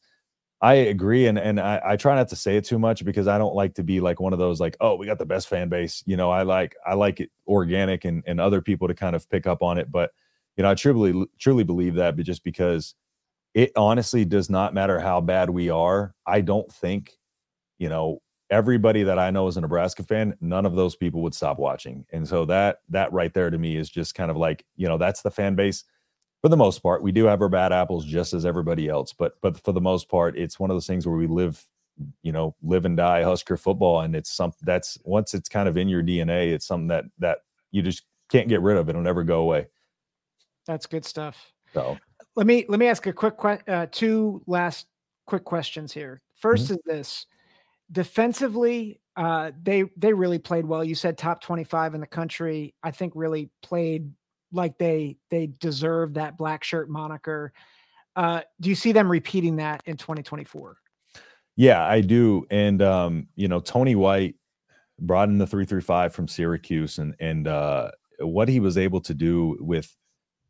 I 0.61 0.75
agree, 0.75 1.27
and 1.27 1.37
and 1.37 1.59
I, 1.59 1.81
I 1.85 1.95
try 1.97 2.15
not 2.15 2.29
to 2.29 2.35
say 2.35 2.57
it 2.57 2.65
too 2.65 2.79
much 2.79 3.03
because 3.03 3.27
I 3.27 3.37
don't 3.37 3.55
like 3.55 3.75
to 3.75 3.83
be 3.83 3.99
like 3.99 4.19
one 4.19 4.33
of 4.33 4.39
those 4.39 4.59
like, 4.61 4.77
oh, 4.79 4.95
we 4.95 5.05
got 5.05 5.19
the 5.19 5.25
best 5.25 5.47
fan 5.49 5.69
base. 5.69 6.03
You 6.05 6.17
know, 6.17 6.31
I 6.31 6.43
like 6.43 6.75
I 6.85 6.93
like 6.95 7.19
it 7.19 7.31
organic 7.47 8.05
and 8.05 8.23
and 8.27 8.39
other 8.39 8.61
people 8.61 8.87
to 8.87 8.93
kind 8.93 9.15
of 9.15 9.29
pick 9.29 9.47
up 9.47 9.61
on 9.61 9.77
it. 9.77 9.91
But 9.91 10.11
you 10.57 10.63
know, 10.63 10.71
I 10.71 10.75
truly 10.75 11.25
truly 11.39 11.63
believe 11.63 11.95
that, 11.95 12.15
but 12.15 12.25
just 12.25 12.43
because 12.43 12.95
it 13.53 13.71
honestly 13.75 14.25
does 14.25 14.49
not 14.49 14.73
matter 14.73 14.99
how 14.99 15.21
bad 15.21 15.49
we 15.49 15.69
are. 15.69 16.15
I 16.27 16.41
don't 16.41 16.71
think 16.71 17.13
you 17.79 17.89
know, 17.89 18.21
everybody 18.49 19.03
that 19.03 19.19
I 19.19 19.31
know 19.31 19.47
is 19.47 19.57
a 19.57 19.61
Nebraska 19.61 20.03
fan, 20.03 20.35
none 20.41 20.65
of 20.65 20.75
those 20.75 20.95
people 20.95 21.21
would 21.23 21.35
stop 21.35 21.59
watching. 21.59 22.05
And 22.13 22.27
so 22.27 22.45
that 22.45 22.79
that 22.89 23.11
right 23.11 23.33
there 23.33 23.49
to 23.49 23.57
me 23.57 23.77
is 23.77 23.89
just 23.89 24.15
kind 24.15 24.31
of 24.31 24.37
like, 24.37 24.65
you 24.75 24.87
know, 24.87 24.97
that's 24.97 25.21
the 25.21 25.31
fan 25.31 25.55
base 25.55 25.83
for 26.41 26.49
the 26.49 26.57
most 26.57 26.79
part. 26.83 27.03
We 27.03 27.11
do 27.11 27.25
have 27.25 27.41
our 27.41 27.49
bad 27.49 27.73
apples 27.73 28.05
just 28.05 28.33
as 28.33 28.45
everybody 28.45 28.87
else, 28.89 29.13
but 29.13 29.33
but 29.41 29.61
for 29.63 29.71
the 29.73 29.81
most 29.81 30.09
part, 30.09 30.37
it's 30.37 30.59
one 30.59 30.69
of 30.69 30.75
those 30.75 30.87
things 30.87 31.07
where 31.07 31.17
we 31.17 31.27
live, 31.27 31.63
you 32.21 32.31
know, 32.31 32.55
live 32.63 32.85
and 32.85 32.97
die 32.97 33.23
Husker 33.23 33.57
football 33.57 34.01
and 34.01 34.15
it's 34.15 34.31
something 34.31 34.61
that's 34.63 34.97
once 35.03 35.33
it's 35.33 35.49
kind 35.49 35.67
of 35.67 35.77
in 35.77 35.89
your 35.89 36.03
DNA, 36.03 36.53
it's 36.53 36.65
something 36.65 36.87
that 36.87 37.05
that 37.19 37.39
you 37.71 37.81
just 37.81 38.03
can't 38.29 38.49
get 38.49 38.61
rid 38.61 38.77
of. 38.77 38.89
It'll 38.89 39.01
never 39.01 39.23
go 39.23 39.41
away. 39.41 39.67
That's 40.67 40.85
good 40.85 41.05
stuff. 41.05 41.51
So 41.73 41.97
let 42.35 42.47
me 42.47 42.65
let 42.69 42.79
me 42.79 42.87
ask 42.87 43.05
a 43.07 43.13
quick 43.13 43.35
uh, 43.67 43.87
two 43.91 44.41
last 44.47 44.87
quick 45.25 45.43
questions 45.43 45.91
here. 45.91 46.21
1st 46.41 46.53
mm-hmm. 46.53 46.73
is 46.73 46.79
this 46.85 47.25
defensively, 47.91 48.99
uh, 49.15 49.51
they 49.61 49.85
they 49.97 50.13
really 50.13 50.39
played 50.39 50.65
well. 50.65 50.83
You 50.83 50.95
said 50.95 51.17
top 51.17 51.41
25 51.41 51.95
in 51.95 52.01
the 52.01 52.07
country. 52.07 52.73
I 52.83 52.91
think 52.91 53.13
really 53.15 53.49
played 53.61 54.11
like 54.51 54.77
they 54.77 55.17
they 55.29 55.47
deserve 55.59 56.15
that 56.15 56.37
black 56.37 56.63
shirt 56.63 56.89
moniker. 56.89 57.53
Uh, 58.15 58.41
do 58.59 58.69
you 58.69 58.75
see 58.75 58.91
them 58.91 59.09
repeating 59.09 59.55
that 59.57 59.81
in 59.85 59.97
2024? 59.97 60.77
Yeah, 61.55 61.83
I 61.83 62.01
do. 62.01 62.45
And 62.49 62.81
um, 62.81 63.27
you 63.35 63.47
know, 63.47 63.59
Tony 63.59 63.95
White 63.95 64.35
brought 64.99 65.29
in 65.29 65.37
the 65.37 65.47
335 65.47 66.13
from 66.13 66.27
Syracuse 66.27 66.99
and 66.99 67.15
and 67.19 67.47
uh 67.47 67.91
what 68.19 68.47
he 68.47 68.59
was 68.59 68.77
able 68.77 69.01
to 69.01 69.13
do 69.13 69.57
with 69.59 69.93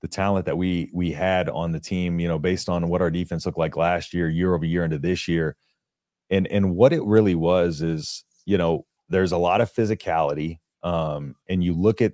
the 0.03 0.07
talent 0.09 0.45
that 0.45 0.57
we 0.57 0.91
we 0.93 1.13
had 1.13 1.47
on 1.47 1.71
the 1.71 1.79
team, 1.79 2.19
you 2.19 2.27
know, 2.27 2.37
based 2.37 2.67
on 2.67 2.89
what 2.89 3.01
our 3.01 3.09
defense 3.09 3.45
looked 3.45 3.57
like 3.57 3.77
last 3.77 4.13
year, 4.13 4.29
year 4.29 4.53
over 4.53 4.65
year 4.65 4.83
into 4.83 4.99
this 4.99 5.29
year. 5.29 5.55
And 6.29 6.45
and 6.47 6.75
what 6.75 6.91
it 6.91 7.01
really 7.03 7.35
was 7.35 7.81
is 7.81 8.25
you 8.45 8.57
know 8.57 8.85
there's 9.07 9.31
a 9.31 9.37
lot 9.37 9.61
of 9.61 9.73
physicality 9.73 10.59
um 10.83 11.35
and 11.47 11.63
you 11.63 11.73
look 11.73 12.01
at 12.01 12.13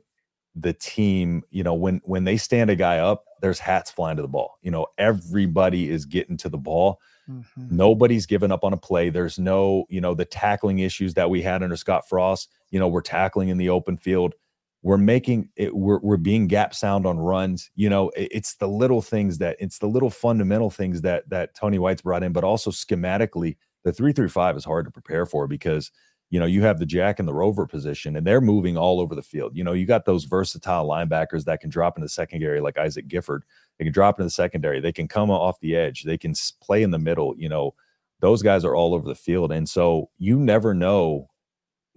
the 0.56 0.74
team 0.74 1.42
you 1.50 1.64
know 1.64 1.74
when 1.74 2.00
when 2.04 2.26
they 2.26 2.38
stand 2.38 2.70
a 2.70 2.76
guy 2.76 3.00
up 3.00 3.24
there's 3.42 3.58
hats 3.60 3.90
flying 3.90 4.18
to 4.18 4.22
the 4.22 4.28
ball. 4.28 4.60
You 4.62 4.70
know 4.70 4.86
everybody 5.00 5.90
is 5.90 6.06
getting 6.06 6.38
to 6.38 6.50
the 6.50 6.58
ball. 6.60 7.00
Mm-hmm. 7.28 7.76
nobody's 7.76 8.26
giving 8.26 8.52
up 8.52 8.64
on 8.64 8.74
a 8.74 8.78
play. 8.78 9.10
There's 9.10 9.40
no 9.40 9.86
you 9.90 10.00
know 10.00 10.14
the 10.14 10.26
tackling 10.26 10.78
issues 10.80 11.16
that 11.16 11.32
we 11.32 11.42
had 11.42 11.64
under 11.64 11.76
scott 11.76 12.08
frost 12.08 12.50
you 12.70 12.80
know 12.80 12.88
we're 12.88 13.02
tackling 13.02 13.50
in 13.50 13.58
the 13.58 13.70
open 13.70 13.98
field 13.98 14.36
we're 14.82 14.98
making 14.98 15.50
it 15.56 15.76
we're, 15.76 16.00
we're 16.00 16.18
being 16.18 16.48
gap 16.48 16.74
sound 16.74 17.06
on 17.06 17.18
runs 17.18 17.70
you 17.76 17.90
know 17.90 18.10
it, 18.10 18.30
it's 18.32 18.56
the 18.56 18.68
little 18.68 19.02
things 19.02 19.38
that 19.38 19.58
it's 19.60 19.80
the 19.80 19.88
little 19.88 20.10
fundamental 20.10 20.70
things 20.70 21.02
that 21.02 21.28
that 21.30 21.54
tony 21.54 21.78
white's 21.78 22.02
brought 22.02 22.24
in 22.24 22.32
but 22.32 22.44
also 22.44 22.72
schematically 22.72 23.56
the 23.84 23.94
335 23.94 24.58
is 24.58 24.66
hard 24.66 24.86
to 24.86 24.92
prepare 24.92 25.26
for 25.26 25.48
because 25.48 25.92
you 26.30 26.40
know 26.40 26.46
you 26.46 26.62
have 26.62 26.80
the 26.80 26.86
jack 26.86 27.20
and 27.20 27.28
the 27.28 27.34
rover 27.34 27.66
position 27.66 28.16
and 28.16 28.26
they're 28.26 28.42
moving 28.42 28.78
all 28.78 29.00
over 29.00 29.16
the 29.16 29.22
field. 29.22 29.56
You 29.56 29.64
know 29.64 29.74
you 29.74 29.86
got 29.86 30.06
those 30.06 30.26
versatile 30.26 30.88
linebackers 30.88 31.46
that 31.46 31.62
can 31.62 31.70
drop 31.70 31.98
in 31.98 32.02
the 32.02 32.10
secondary 32.10 32.62
like 32.62 32.78
isaac 32.78 33.08
gifford. 33.08 33.44
They 33.78 33.86
can 33.86 33.94
drop 33.94 34.20
into 34.20 34.26
the 34.26 34.32
secondary. 34.32 34.80
They 34.80 34.92
can 34.92 35.08
come 35.08 35.32
off 35.32 35.60
the 35.60 35.76
edge. 35.76 36.04
They 36.04 36.18
can 36.18 36.34
play 36.62 36.84
in 36.84 36.92
the 36.92 37.00
middle 37.00 37.36
you 37.38 37.50
know. 37.50 37.74
Those 38.22 38.42
guys 38.42 38.66
are 38.66 38.76
all 38.76 38.94
over 38.94 39.08
the 39.08 39.16
field. 39.16 39.50
And 39.54 39.68
so 39.70 40.10
you 40.18 40.38
never 40.38 40.74
know 40.74 41.29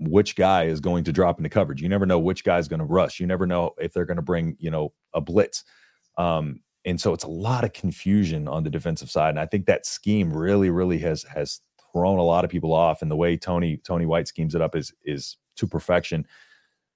which 0.09 0.37
guy 0.37 0.65
is 0.65 0.81
going 0.81 1.05
to 1.05 1.13
drop 1.13 1.39
into 1.39 1.49
coverage 1.49 1.83
you 1.83 1.89
never 1.89 2.07
know 2.07 2.19
which 2.19 2.45
guy 2.45 2.59
is 2.59 2.69
going 2.69 2.81
to 2.81 2.87
rush 2.87 3.21
you 3.21 3.27
never 3.27 3.47
know 3.47 3.73
if 3.79 3.93
they're 3.93 4.05
going 4.05 4.17
to 4.17 4.23
bring 4.23 4.57
you 4.59 4.71
know 4.71 4.93
a 5.15 5.21
blitz 5.21 5.65
um, 6.19 6.61
and 6.85 7.01
so 7.01 7.13
it's 7.13 7.25
a 7.25 7.29
lot 7.29 7.65
of 7.65 7.73
confusion 7.73 8.49
on 8.49 8.65
the 8.65 8.71
defensive 8.71 9.11
side 9.11 9.31
and 9.31 9.41
i 9.41 9.47
think 9.47 9.67
that 9.67 9.87
scheme 9.87 10.33
really 10.33 10.71
really 10.71 10.99
has 10.99 11.23
has 11.25 11.61
thrown 11.93 12.19
a 12.19 12.23
lot 12.23 12.45
of 12.45 12.51
people 12.51 12.73
off, 12.73 13.03
and 13.03 13.11
the 13.11 13.17
way 13.17 13.37
Tony 13.37 13.77
Tony 13.79 14.07
White 14.07 14.29
schemes 14.29 14.55
it 14.55 14.63
up 14.63 14.75
is 14.75 14.93
is 15.05 15.37
to 15.57 15.67
perfection. 15.67 16.27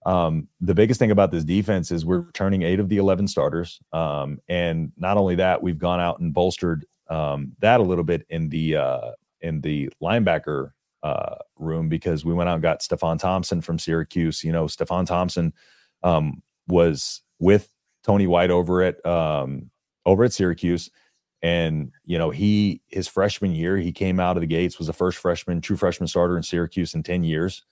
Um, 0.04 0.48
the 0.60 0.74
biggest 0.74 0.98
thing 0.98 1.10
about 1.10 1.30
this 1.30 1.44
defense 1.44 1.90
is 1.90 2.06
we're 2.06 2.30
turning 2.32 2.62
eight 2.62 2.78
of 2.78 2.88
the 2.88 2.98
11 2.98 3.26
starters. 3.26 3.80
Um, 3.92 4.38
and 4.48 4.92
not 4.96 5.16
only 5.16 5.34
that, 5.34 5.60
we've 5.60 5.80
gone 5.80 5.98
out 5.98 6.20
and 6.20 6.32
bolstered 6.32 6.86
um, 7.10 7.56
that 7.58 7.80
a 7.80 7.82
little 7.82 8.04
bit 8.04 8.24
in 8.30 8.48
the 8.48 8.76
uh, 8.76 9.10
in 9.40 9.60
the 9.60 9.90
linebacker 10.02 10.70
uh, 11.06 11.36
room 11.56 11.88
because 11.88 12.24
we 12.24 12.34
went 12.34 12.48
out 12.48 12.54
and 12.54 12.62
got 12.62 12.80
Stefon 12.80 13.18
Thompson 13.18 13.60
from 13.60 13.78
Syracuse. 13.78 14.42
You 14.42 14.52
know, 14.52 14.64
Stefon 14.64 15.06
Thompson 15.06 15.52
um, 16.02 16.42
was 16.66 17.22
with 17.38 17.70
Tony 18.02 18.26
White 18.26 18.50
over 18.50 18.82
at 18.82 19.04
um, 19.06 19.70
over 20.04 20.24
at 20.24 20.32
Syracuse. 20.32 20.90
And 21.42 21.92
you 22.04 22.18
know, 22.18 22.30
he 22.30 22.80
his 22.88 23.06
freshman 23.06 23.54
year, 23.54 23.76
he 23.76 23.92
came 23.92 24.18
out 24.18 24.36
of 24.36 24.40
the 24.40 24.46
gates, 24.46 24.78
was 24.78 24.88
the 24.88 24.92
first 24.92 25.18
freshman, 25.18 25.60
true 25.60 25.76
freshman 25.76 26.08
starter 26.08 26.36
in 26.36 26.42
Syracuse 26.42 26.94
in 26.94 27.02
10 27.02 27.22
years. 27.22 27.62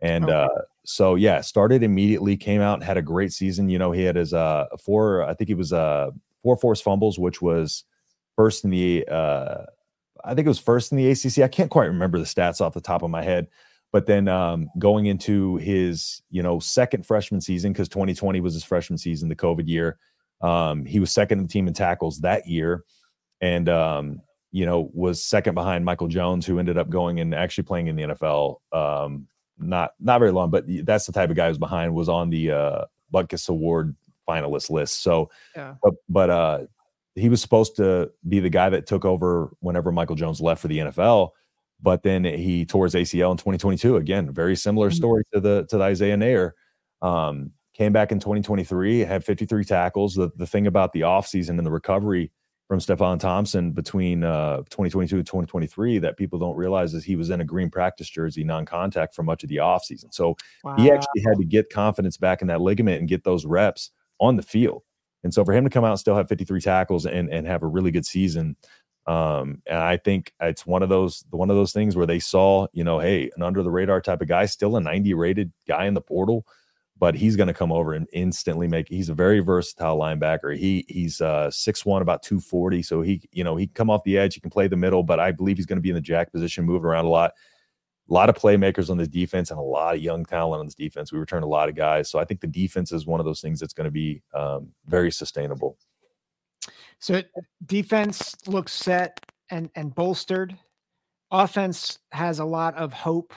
And 0.00 0.24
okay. 0.24 0.32
uh, 0.32 0.62
so 0.84 1.14
yeah, 1.14 1.42
started 1.42 1.82
immediately, 1.82 2.36
came 2.36 2.60
out 2.60 2.74
and 2.74 2.84
had 2.84 2.96
a 2.96 3.02
great 3.02 3.32
season. 3.32 3.68
You 3.68 3.78
know, 3.78 3.92
he 3.92 4.02
had 4.02 4.16
his 4.16 4.34
uh 4.34 4.66
four, 4.84 5.22
I 5.22 5.34
think 5.34 5.48
he 5.48 5.54
was 5.54 5.72
uh 5.72 6.10
four 6.42 6.56
forced 6.56 6.82
fumbles, 6.82 7.18
which 7.18 7.40
was 7.40 7.84
first 8.34 8.64
in 8.64 8.70
the 8.70 9.06
uh 9.08 9.66
I 10.24 10.34
think 10.34 10.46
it 10.46 10.48
was 10.48 10.58
first 10.58 10.92
in 10.92 10.98
the 10.98 11.10
ACC. 11.10 11.38
I 11.38 11.48
can't 11.48 11.70
quite 11.70 11.86
remember 11.86 12.18
the 12.18 12.24
stats 12.24 12.60
off 12.60 12.74
the 12.74 12.80
top 12.80 13.02
of 13.02 13.10
my 13.10 13.22
head. 13.22 13.48
But 13.92 14.06
then 14.06 14.28
um, 14.28 14.68
going 14.78 15.06
into 15.06 15.56
his, 15.56 16.22
you 16.30 16.42
know, 16.42 16.60
second 16.60 17.06
freshman 17.06 17.40
season, 17.40 17.72
because 17.72 17.88
2020 17.88 18.40
was 18.40 18.54
his 18.54 18.62
freshman 18.62 18.98
season, 18.98 19.28
the 19.28 19.34
COVID 19.34 19.66
year, 19.66 19.98
um, 20.40 20.84
he 20.84 21.00
was 21.00 21.10
second 21.10 21.38
in 21.38 21.46
the 21.46 21.52
team 21.52 21.66
in 21.66 21.74
tackles 21.74 22.20
that 22.20 22.46
year 22.46 22.84
and 23.40 23.68
um, 23.68 24.20
you 24.52 24.66
know 24.66 24.90
was 24.92 25.22
second 25.22 25.54
behind 25.54 25.84
Michael 25.84 26.08
Jones, 26.08 26.46
who 26.46 26.58
ended 26.58 26.78
up 26.78 26.90
going 26.90 27.20
and 27.20 27.34
actually 27.34 27.64
playing 27.64 27.88
in 27.88 27.96
the 27.96 28.02
NFL. 28.02 28.56
Um, 28.72 29.26
not 29.58 29.92
not 30.00 30.18
very 30.18 30.32
long, 30.32 30.50
but 30.50 30.64
that's 30.84 31.06
the 31.06 31.12
type 31.12 31.30
of 31.30 31.36
guy 31.36 31.48
who's 31.48 31.58
behind. 31.58 31.94
Was 31.94 32.08
on 32.08 32.30
the 32.30 32.50
uh, 32.50 32.84
Butkus 33.12 33.48
Award 33.48 33.94
finalist 34.28 34.70
list. 34.70 35.02
So, 35.02 35.30
yeah. 35.56 35.74
but 35.82 35.94
but 36.08 36.30
uh, 36.30 36.60
he 37.14 37.28
was 37.28 37.42
supposed 37.42 37.76
to 37.76 38.10
be 38.28 38.40
the 38.40 38.50
guy 38.50 38.70
that 38.70 38.86
took 38.86 39.04
over 39.04 39.52
whenever 39.60 39.92
Michael 39.92 40.16
Jones 40.16 40.40
left 40.40 40.62
for 40.62 40.68
the 40.68 40.78
NFL. 40.78 41.30
but 41.82 42.02
then 42.02 42.24
he 42.24 42.64
tore 42.64 42.84
his 42.84 42.94
ACL 42.94 43.30
in 43.30 43.36
2022. 43.36 43.96
Again, 43.96 44.32
very 44.32 44.56
similar 44.56 44.88
mm-hmm. 44.88 44.96
story 44.96 45.22
to 45.32 45.40
the 45.40 45.66
to 45.70 45.78
the 45.78 45.84
Isaiah 45.84 46.16
Neyor. 46.16 46.52
Um, 47.02 47.52
came 47.74 47.92
back 47.92 48.12
in 48.12 48.20
2023, 48.20 49.00
had 49.00 49.24
53 49.24 49.64
tackles. 49.64 50.14
The 50.14 50.30
the 50.36 50.46
thing 50.46 50.66
about 50.66 50.92
the 50.92 51.02
offseason 51.02 51.50
and 51.58 51.66
the 51.66 51.70
recovery 51.70 52.32
from 52.68 52.78
Stefon 52.78 53.18
Thompson 53.18 53.72
between 53.72 54.22
uh, 54.22 54.58
2022 54.70 55.16
and 55.16 55.26
2023 55.26 55.98
that 55.98 56.16
people 56.16 56.38
don't 56.38 56.56
realize 56.56 56.94
is 56.94 57.02
he 57.02 57.16
was 57.16 57.30
in 57.30 57.40
a 57.40 57.44
green 57.44 57.68
practice 57.68 58.08
jersey, 58.08 58.44
non-contact 58.44 59.12
for 59.12 59.24
much 59.24 59.42
of 59.42 59.48
the 59.48 59.56
offseason. 59.56 60.14
So 60.14 60.36
wow. 60.62 60.76
he 60.76 60.88
actually 60.88 61.22
had 61.26 61.36
to 61.38 61.44
get 61.44 61.68
confidence 61.68 62.16
back 62.16 62.42
in 62.42 62.46
that 62.46 62.60
ligament 62.60 63.00
and 63.00 63.08
get 63.08 63.24
those 63.24 63.44
reps 63.44 63.90
on 64.20 64.36
the 64.36 64.42
field. 64.44 64.84
And 65.22 65.32
so 65.34 65.44
for 65.44 65.52
him 65.52 65.64
to 65.64 65.70
come 65.70 65.84
out 65.84 65.90
and 65.90 66.00
still 66.00 66.16
have 66.16 66.28
53 66.28 66.60
tackles 66.60 67.06
and, 67.06 67.28
and 67.30 67.46
have 67.46 67.62
a 67.62 67.66
really 67.66 67.90
good 67.90 68.06
season, 68.06 68.56
um, 69.06 69.62
and 69.66 69.78
I 69.78 69.96
think 69.96 70.32
it's 70.40 70.66
one 70.66 70.82
of 70.82 70.88
those 70.88 71.24
one 71.30 71.50
of 71.50 71.56
those 71.56 71.72
things 71.72 71.96
where 71.96 72.06
they 72.06 72.18
saw, 72.18 72.66
you 72.72 72.84
know, 72.84 72.98
hey, 72.98 73.30
an 73.36 73.42
under 73.42 73.62
the 73.62 73.70
radar 73.70 74.00
type 74.00 74.20
of 74.20 74.28
guy, 74.28 74.46
still 74.46 74.76
a 74.76 74.80
90 74.80 75.14
rated 75.14 75.52
guy 75.66 75.86
in 75.86 75.94
the 75.94 76.00
portal 76.00 76.46
but 77.00 77.14
he's 77.14 77.34
going 77.34 77.46
to 77.46 77.54
come 77.54 77.72
over 77.72 77.94
and 77.94 78.06
instantly 78.12 78.68
make. 78.68 78.86
He's 78.86 79.08
a 79.08 79.14
very 79.14 79.40
versatile 79.40 79.98
linebacker. 79.98 80.56
He 80.56 80.84
he's 80.86 81.20
uh 81.20 81.50
six 81.50 81.84
one, 81.84 82.02
about 82.02 82.22
two 82.22 82.38
forty. 82.38 82.82
So 82.82 83.00
he 83.00 83.26
you 83.32 83.42
know 83.42 83.56
he 83.56 83.66
can 83.66 83.74
come 83.74 83.90
off 83.90 84.04
the 84.04 84.18
edge. 84.18 84.34
He 84.34 84.40
can 84.40 84.50
play 84.50 84.68
the 84.68 84.76
middle, 84.76 85.02
but 85.02 85.18
I 85.18 85.32
believe 85.32 85.56
he's 85.56 85.66
going 85.66 85.78
to 85.78 85.82
be 85.82 85.88
in 85.88 85.94
the 85.94 86.00
jack 86.00 86.30
position, 86.30 86.66
moving 86.66 86.84
around 86.84 87.06
a 87.06 87.08
lot. 87.08 87.32
A 88.10 88.12
lot 88.12 88.28
of 88.28 88.34
playmakers 88.34 88.90
on 88.90 88.98
this 88.98 89.08
defense 89.08 89.50
and 89.50 89.58
a 89.58 89.62
lot 89.62 89.94
of 89.94 90.00
young 90.00 90.24
talent 90.24 90.60
on 90.60 90.66
this 90.66 90.74
defense. 90.74 91.12
We 91.12 91.18
return 91.20 91.44
a 91.44 91.48
lot 91.48 91.68
of 91.68 91.76
guys, 91.76 92.10
so 92.10 92.18
I 92.18 92.24
think 92.24 92.40
the 92.40 92.48
defense 92.48 92.90
is 92.90 93.06
one 93.06 93.20
of 93.20 93.26
those 93.26 93.40
things 93.40 93.60
that's 93.60 93.72
going 93.72 93.84
to 93.84 93.90
be 93.90 94.22
um, 94.34 94.68
very 94.86 95.12
sustainable. 95.12 95.78
So 96.98 97.22
defense 97.66 98.36
looks 98.46 98.72
set 98.72 99.24
and 99.50 99.70
and 99.74 99.94
bolstered. 99.94 100.58
Offense 101.30 101.98
has 102.10 102.40
a 102.40 102.44
lot 102.44 102.74
of 102.74 102.92
hope 102.92 103.32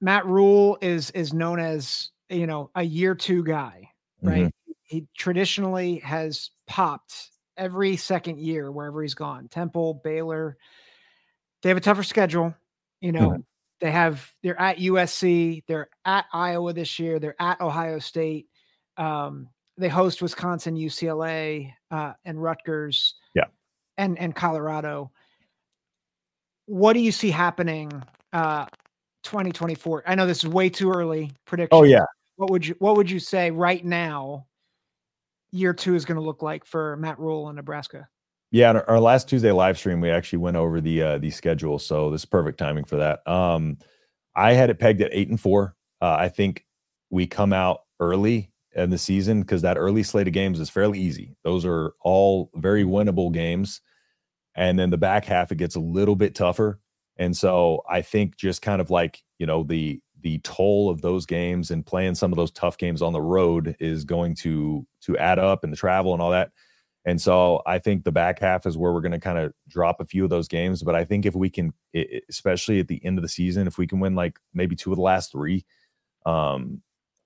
Matt 0.00 0.26
Rhule 0.26 0.78
is 0.80 1.10
is 1.12 1.32
known 1.32 1.58
as 1.58 2.10
you 2.28 2.46
know 2.46 2.70
a 2.74 2.82
year 2.82 3.14
two 3.14 3.42
guy, 3.42 3.90
right? 4.22 4.44
Mm-hmm. 4.44 4.72
He 4.82 5.06
traditionally 5.16 5.98
has 5.98 6.50
popped 6.66 7.30
every 7.56 7.96
second 7.96 8.38
year 8.38 8.70
wherever 8.70 9.02
he's 9.02 9.14
gone. 9.14 9.48
Temple, 9.48 10.00
Baylor, 10.04 10.56
they 11.62 11.70
have 11.70 11.78
a 11.78 11.80
tougher 11.80 12.02
schedule. 12.02 12.54
You 13.00 13.12
know, 13.12 13.30
mm-hmm. 13.30 13.40
they 13.80 13.90
have 13.90 14.32
they're 14.42 14.60
at 14.60 14.78
USC, 14.78 15.64
they're 15.66 15.88
at 16.04 16.26
Iowa 16.32 16.72
this 16.72 16.98
year, 16.98 17.18
they're 17.18 17.40
at 17.40 17.60
Ohio 17.60 17.98
State. 17.98 18.48
Um, 18.96 19.48
they 19.78 19.88
host 19.88 20.22
Wisconsin, 20.22 20.76
UCLA, 20.76 21.72
uh, 21.90 22.14
and 22.24 22.42
Rutgers. 22.42 23.14
Yeah, 23.34 23.44
and 23.98 24.18
and 24.18 24.34
Colorado. 24.34 25.10
What 26.66 26.94
do 26.94 27.00
you 27.00 27.12
see 27.12 27.30
happening 27.30 28.02
uh, 28.32 28.66
2024? 29.22 30.02
I 30.06 30.14
know 30.14 30.26
this 30.26 30.42
is 30.42 30.48
way 30.48 30.68
too 30.68 30.90
early 30.90 31.30
prediction. 31.44 31.78
Oh 31.78 31.84
yeah. 31.84 32.04
What 32.36 32.50
would 32.50 32.66
you 32.66 32.74
What 32.78 32.96
would 32.96 33.10
you 33.10 33.20
say 33.20 33.50
right 33.50 33.84
now? 33.84 34.46
Year 35.52 35.72
two 35.72 35.94
is 35.94 36.04
going 36.04 36.16
to 36.16 36.22
look 36.22 36.42
like 36.42 36.64
for 36.64 36.96
Matt 36.96 37.18
Rhule 37.18 37.48
in 37.48 37.56
Nebraska. 37.56 38.08
Yeah, 38.50 38.80
our 38.86 39.00
last 39.00 39.28
Tuesday 39.28 39.50
live 39.52 39.76
stream, 39.76 40.00
we 40.00 40.10
actually 40.10 40.38
went 40.38 40.56
over 40.56 40.80
the 40.80 41.02
uh, 41.02 41.18
the 41.18 41.30
schedule, 41.30 41.78
so 41.78 42.10
this 42.10 42.22
is 42.22 42.26
perfect 42.26 42.58
timing 42.58 42.84
for 42.84 42.96
that. 42.96 43.26
Um, 43.26 43.78
I 44.36 44.52
had 44.52 44.70
it 44.70 44.78
pegged 44.78 45.00
at 45.02 45.10
eight 45.12 45.28
and 45.28 45.40
four. 45.40 45.74
Uh, 46.00 46.16
I 46.18 46.28
think 46.28 46.64
we 47.10 47.26
come 47.26 47.52
out 47.52 47.80
early 47.98 48.50
in 48.74 48.90
the 48.90 48.98
season 48.98 49.40
because 49.40 49.62
that 49.62 49.76
early 49.78 50.02
slate 50.02 50.28
of 50.28 50.32
games 50.32 50.60
is 50.60 50.70
fairly 50.70 51.00
easy. 51.00 51.34
Those 51.42 51.64
are 51.64 51.94
all 52.02 52.50
very 52.54 52.84
winnable 52.84 53.32
games, 53.32 53.80
and 54.54 54.78
then 54.78 54.90
the 54.90 54.98
back 54.98 55.24
half 55.24 55.50
it 55.52 55.58
gets 55.58 55.74
a 55.74 55.80
little 55.80 56.16
bit 56.16 56.34
tougher. 56.34 56.80
And 57.18 57.36
so 57.36 57.82
I 57.88 58.02
think 58.02 58.36
just 58.36 58.62
kind 58.62 58.80
of 58.80 58.90
like, 58.90 59.22
you 59.38 59.46
know, 59.46 59.64
the 59.64 60.00
the 60.22 60.38
toll 60.38 60.88
of 60.90 61.02
those 61.02 61.26
games 61.26 61.70
and 61.70 61.84
playing 61.86 62.14
some 62.14 62.32
of 62.32 62.36
those 62.36 62.50
tough 62.50 62.78
games 62.78 63.02
on 63.02 63.12
the 63.12 63.20
road 63.20 63.76
is 63.80 64.04
going 64.04 64.34
to 64.36 64.86
to 65.02 65.18
add 65.18 65.38
up 65.40 65.64
and 65.64 65.72
the 65.72 65.76
travel 65.76 66.12
and 66.12 66.22
all 66.22 66.30
that. 66.30 66.50
And 67.06 67.20
so 67.20 67.62
I 67.66 67.78
think 67.78 68.02
the 68.02 68.12
back 68.12 68.40
half 68.40 68.66
is 68.66 68.76
where 68.76 68.92
we're 68.92 69.00
going 69.00 69.12
to 69.12 69.20
kind 69.20 69.38
of 69.38 69.52
drop 69.68 70.00
a 70.00 70.04
few 70.04 70.24
of 70.24 70.30
those 70.30 70.48
games. 70.48 70.82
But 70.82 70.96
I 70.96 71.04
think 71.04 71.24
if 71.24 71.36
we 71.36 71.48
can, 71.48 71.72
especially 72.28 72.80
at 72.80 72.88
the 72.88 73.00
end 73.04 73.16
of 73.16 73.22
the 73.22 73.28
season, 73.28 73.68
if 73.68 73.78
we 73.78 73.86
can 73.86 74.00
win 74.00 74.16
like 74.16 74.40
maybe 74.52 74.74
two 74.74 74.90
of 74.90 74.96
the 74.96 75.02
last 75.02 75.30
three, 75.30 75.64
um, 76.26 76.82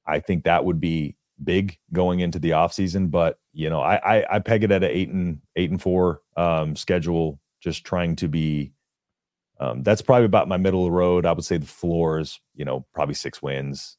I 0.07 0.21
think 0.21 0.45
that 0.45 0.67
would 0.67 0.81
be 0.81 1.17
big 1.43 1.79
going 1.95 2.21
into 2.21 2.39
the 2.39 2.51
offseason. 2.51 3.11
But 3.11 3.39
you 3.55 3.71
know, 3.71 3.81
I, 3.81 4.19
I 4.19 4.37
I 4.37 4.39
peg 4.41 4.65
it 4.65 4.71
at 4.71 4.85
an 4.85 4.91
eight 4.91 5.09
and 5.09 5.41
eight 5.57 5.71
and 5.71 5.81
four 5.81 6.21
um, 6.37 6.77
schedule, 6.77 7.41
just 7.63 7.85
trying 7.85 8.17
to 8.17 8.29
be 8.29 8.73
um, 9.61 9.83
that's 9.83 10.03
probably 10.03 10.25
about 10.25 10.49
my 10.49 10.57
middle 10.57 10.81
of 10.81 10.87
the 10.87 10.97
road. 10.97 11.27
I 11.27 11.33
would 11.33 11.45
say 11.45 11.59
the 11.59 11.67
floor 11.67 12.19
is, 12.19 12.41
you 12.55 12.65
know, 12.65 12.87
probably 12.95 13.15
six 13.15 13.43
wins, 13.43 13.99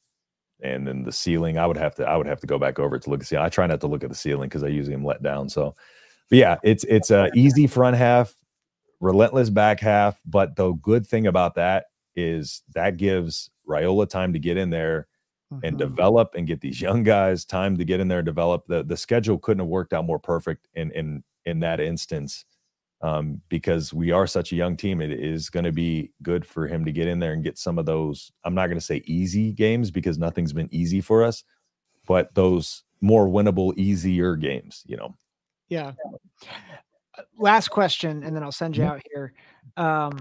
and 0.61 0.87
then 0.87 1.03
the 1.03 1.11
ceiling, 1.11 1.57
I 1.57 1.65
would 1.65 1.77
have 1.77 1.95
to, 1.95 2.07
I 2.07 2.17
would 2.17 2.27
have 2.27 2.39
to 2.41 2.47
go 2.47 2.57
back 2.57 2.79
over 2.79 2.97
to 2.97 3.09
look 3.09 3.21
at 3.21 3.27
the. 3.27 3.41
I 3.41 3.49
try 3.49 3.67
not 3.67 3.81
to 3.81 3.87
look 3.87 4.03
at 4.03 4.09
the 4.09 4.15
ceiling 4.15 4.49
because 4.49 4.63
I 4.63 4.67
usually 4.67 4.93
am 4.93 5.05
let 5.05 5.23
down. 5.23 5.49
So, 5.49 5.75
but 6.29 6.37
yeah, 6.37 6.57
it's 6.63 6.83
it's 6.85 7.11
a 7.11 7.29
easy 7.35 7.67
front 7.67 7.97
half, 7.97 8.33
relentless 8.99 9.49
back 9.49 9.79
half. 9.79 10.19
But 10.25 10.55
the 10.55 10.73
good 10.73 11.05
thing 11.05 11.27
about 11.27 11.55
that 11.55 11.85
is 12.15 12.61
that 12.73 12.97
gives 12.97 13.49
Raiola 13.67 14.09
time 14.09 14.33
to 14.33 14.39
get 14.39 14.57
in 14.57 14.69
there 14.69 15.07
mm-hmm. 15.51 15.65
and 15.65 15.77
develop 15.77 16.35
and 16.35 16.47
get 16.47 16.61
these 16.61 16.81
young 16.81 17.03
guys 17.03 17.45
time 17.45 17.77
to 17.77 17.85
get 17.85 17.99
in 17.99 18.07
there 18.07 18.19
and 18.19 18.25
develop. 18.25 18.65
The 18.67 18.83
the 18.83 18.97
schedule 18.97 19.37
couldn't 19.37 19.59
have 19.59 19.69
worked 19.69 19.93
out 19.93 20.05
more 20.05 20.19
perfect 20.19 20.67
in 20.73 20.91
in 20.91 21.23
in 21.45 21.59
that 21.61 21.79
instance 21.79 22.45
um, 23.01 23.41
because 23.49 23.93
we 23.93 24.11
are 24.11 24.27
such 24.27 24.51
a 24.51 24.55
young 24.55 24.77
team. 24.77 25.01
It 25.01 25.11
is 25.11 25.49
going 25.49 25.63
to 25.63 25.71
be 25.71 26.11
good 26.21 26.45
for 26.45 26.67
him 26.67 26.85
to 26.85 26.91
get 26.91 27.07
in 27.07 27.19
there 27.19 27.33
and 27.33 27.43
get 27.43 27.57
some 27.57 27.79
of 27.79 27.85
those. 27.85 28.31
I'm 28.43 28.53
not 28.53 28.67
going 28.67 28.79
to 28.79 28.85
say 28.85 29.01
easy 29.05 29.51
games 29.51 29.91
because 29.91 30.17
nothing's 30.17 30.53
been 30.53 30.69
easy 30.71 31.01
for 31.01 31.23
us, 31.23 31.43
but 32.07 32.33
those 32.35 32.83
more 33.01 33.27
winnable, 33.27 33.75
easier 33.77 34.35
games. 34.35 34.83
You 34.85 34.97
know. 34.97 35.15
Yeah. 35.69 35.93
Last 37.37 37.69
question, 37.69 38.23
and 38.23 38.35
then 38.35 38.43
I'll 38.43 38.51
send 38.51 38.77
you 38.77 38.83
mm-hmm. 38.83 38.93
out 38.93 39.01
here. 39.11 39.33
Um, 39.77 40.17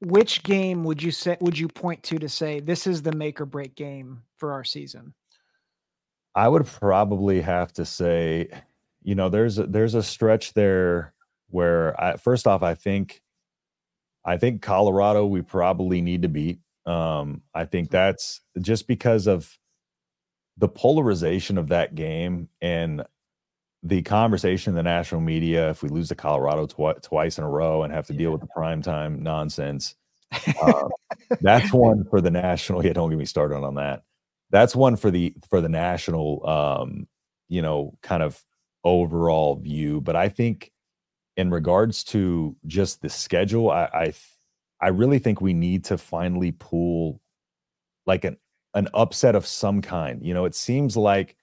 which 0.00 0.42
game 0.42 0.84
would 0.84 1.02
you 1.02 1.10
say 1.10 1.38
would 1.40 1.58
you 1.58 1.68
point 1.68 2.02
to 2.04 2.18
to 2.18 2.28
say 2.28 2.60
this 2.60 2.86
is 2.86 3.02
the 3.02 3.12
make 3.12 3.40
or 3.40 3.46
break 3.46 3.74
game 3.74 4.22
for 4.36 4.52
our 4.52 4.64
season? 4.64 5.14
I 6.34 6.48
would 6.48 6.66
probably 6.66 7.40
have 7.40 7.72
to 7.74 7.86
say, 7.86 8.50
you 9.02 9.14
know, 9.14 9.30
there's 9.30 9.58
a, 9.58 9.66
there's 9.66 9.94
a 9.94 10.02
stretch 10.02 10.52
there 10.52 11.14
where 11.48 11.98
I, 12.00 12.16
first 12.16 12.46
off, 12.46 12.62
I 12.62 12.74
think, 12.74 13.22
I 14.24 14.36
think 14.36 14.62
Colorado 14.62 15.26
we 15.26 15.42
probably 15.42 16.00
need 16.00 16.22
to 16.22 16.28
beat. 16.28 16.60
Um, 16.84 17.42
I 17.54 17.64
think 17.64 17.90
that's 17.90 18.40
just 18.60 18.86
because 18.86 19.26
of 19.26 19.56
the 20.56 20.68
polarization 20.68 21.58
of 21.58 21.68
that 21.68 21.94
game 21.94 22.48
and 22.60 23.04
the 23.82 24.02
conversation 24.02 24.70
in 24.70 24.76
the 24.76 24.82
national 24.82 25.20
media. 25.20 25.70
If 25.70 25.82
we 25.82 25.88
lose 25.88 26.08
to 26.08 26.14
Colorado 26.14 26.66
tw- 26.66 27.02
twice 27.02 27.38
in 27.38 27.44
a 27.44 27.50
row 27.50 27.82
and 27.82 27.92
have 27.92 28.06
to 28.06 28.12
deal 28.12 28.32
with 28.32 28.40
the 28.40 28.48
prime 28.48 28.82
time 28.82 29.22
nonsense, 29.22 29.94
uh, 30.62 30.88
that's 31.40 31.72
one 31.72 32.04
for 32.10 32.20
the 32.20 32.30
national. 32.30 32.84
Yeah, 32.84 32.92
don't 32.92 33.10
get 33.10 33.18
me 33.18 33.24
started 33.24 33.56
on 33.56 33.74
that. 33.74 34.02
That's 34.50 34.76
one 34.76 34.96
for 34.96 35.10
the 35.10 35.34
for 35.48 35.60
the 35.60 35.68
national, 35.68 36.46
um, 36.48 37.06
you 37.48 37.62
know, 37.62 37.96
kind 38.02 38.22
of 38.22 38.42
overall 38.84 39.56
view. 39.56 40.00
But 40.00 40.16
I 40.16 40.28
think 40.28 40.72
in 41.36 41.50
regards 41.50 42.02
to 42.04 42.56
just 42.66 43.02
the 43.02 43.08
schedule, 43.08 43.70
I, 43.70 43.84
I 43.92 44.12
I 44.80 44.88
really 44.88 45.18
think 45.18 45.40
we 45.40 45.54
need 45.54 45.84
to 45.84 45.98
finally 45.98 46.52
pull 46.52 47.20
like 48.06 48.24
an 48.24 48.36
an 48.74 48.88
upset 48.94 49.34
of 49.34 49.46
some 49.46 49.82
kind. 49.82 50.24
You 50.24 50.34
know, 50.34 50.44
it 50.44 50.54
seems 50.54 50.96
like 50.96 51.36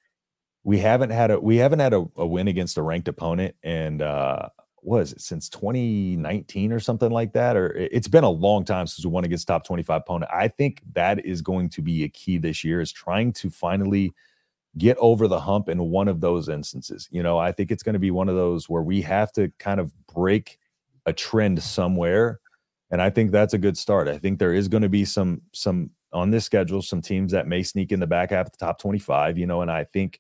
we 0.64 0.80
haven't 0.80 1.10
had 1.12 1.32
a 1.32 1.40
we 1.40 1.58
haven't 1.58 1.80
had 1.80 1.94
a, 1.94 2.06
a 2.16 2.26
win 2.26 2.48
against 2.48 2.78
a 2.78 2.82
ranked 2.82 3.08
opponent 3.08 3.56
and 3.64 4.02
uh 4.02 4.48
was 4.86 5.14
it 5.14 5.22
since 5.22 5.48
2019 5.50 6.74
or 6.74 6.80
something 6.80 7.12
like 7.12 7.32
that 7.34 7.56
or 7.56 7.74
it's 7.74 8.08
been 8.08 8.26
a 8.26 8.30
long 8.30 8.66
time 8.66 8.86
since 8.86 9.06
we 9.06 9.12
won 9.12 9.24
against 9.24 9.48
top 9.48 9.64
25 9.64 10.02
opponent 10.02 10.30
i 10.34 10.48
think 10.48 10.82
that 10.94 11.26
is 11.26 11.42
going 11.42 11.70
to 11.70 11.82
be 11.82 12.04
a 12.04 12.10
key 12.10 12.38
this 12.38 12.66
year 12.66 12.82
is 12.82 12.92
trying 12.92 13.32
to 13.32 13.50
finally 13.50 14.14
get 14.78 14.98
over 14.98 15.28
the 15.28 15.40
hump 15.40 15.70
in 15.70 15.80
one 15.90 16.08
of 16.08 16.22
those 16.22 16.50
instances. 16.50 17.08
You 17.12 17.24
know, 17.24 17.38
I 17.38 17.52
think 17.52 17.72
it's 17.72 17.84
going 17.84 17.94
to 17.94 18.00
be 18.00 18.12
one 18.12 18.30
of 18.30 18.36
those 18.36 18.70
where 18.70 18.82
we 18.82 19.02
have 19.02 19.32
to 19.34 19.52
kind 19.60 19.80
of 19.80 19.92
break 20.08 20.58
a 21.06 21.14
trend 21.14 21.62
somewhere. 21.62 22.40
And 22.92 23.02
I 23.02 23.10
think 23.10 23.32
that's 23.32 23.54
a 23.54 23.60
good 23.60 23.78
start. 23.78 24.08
I 24.08 24.18
think 24.18 24.40
there 24.40 24.54
is 24.54 24.68
going 24.68 24.84
to 24.84 24.90
be 24.90 25.06
some 25.06 25.42
some 25.54 25.92
on 26.12 26.30
this 26.30 26.46
schedule 26.46 26.82
some 26.82 27.02
teams 27.02 27.32
that 27.32 27.48
may 27.48 27.64
sneak 27.64 27.92
in 27.92 28.00
the 28.00 28.08
back 28.08 28.30
half 28.32 28.48
of 28.48 28.52
the 28.52 28.58
top 28.58 28.80
25, 28.80 29.38
you 29.38 29.48
know, 29.48 29.62
and 29.62 29.72
I 29.72 29.84
think 29.84 30.20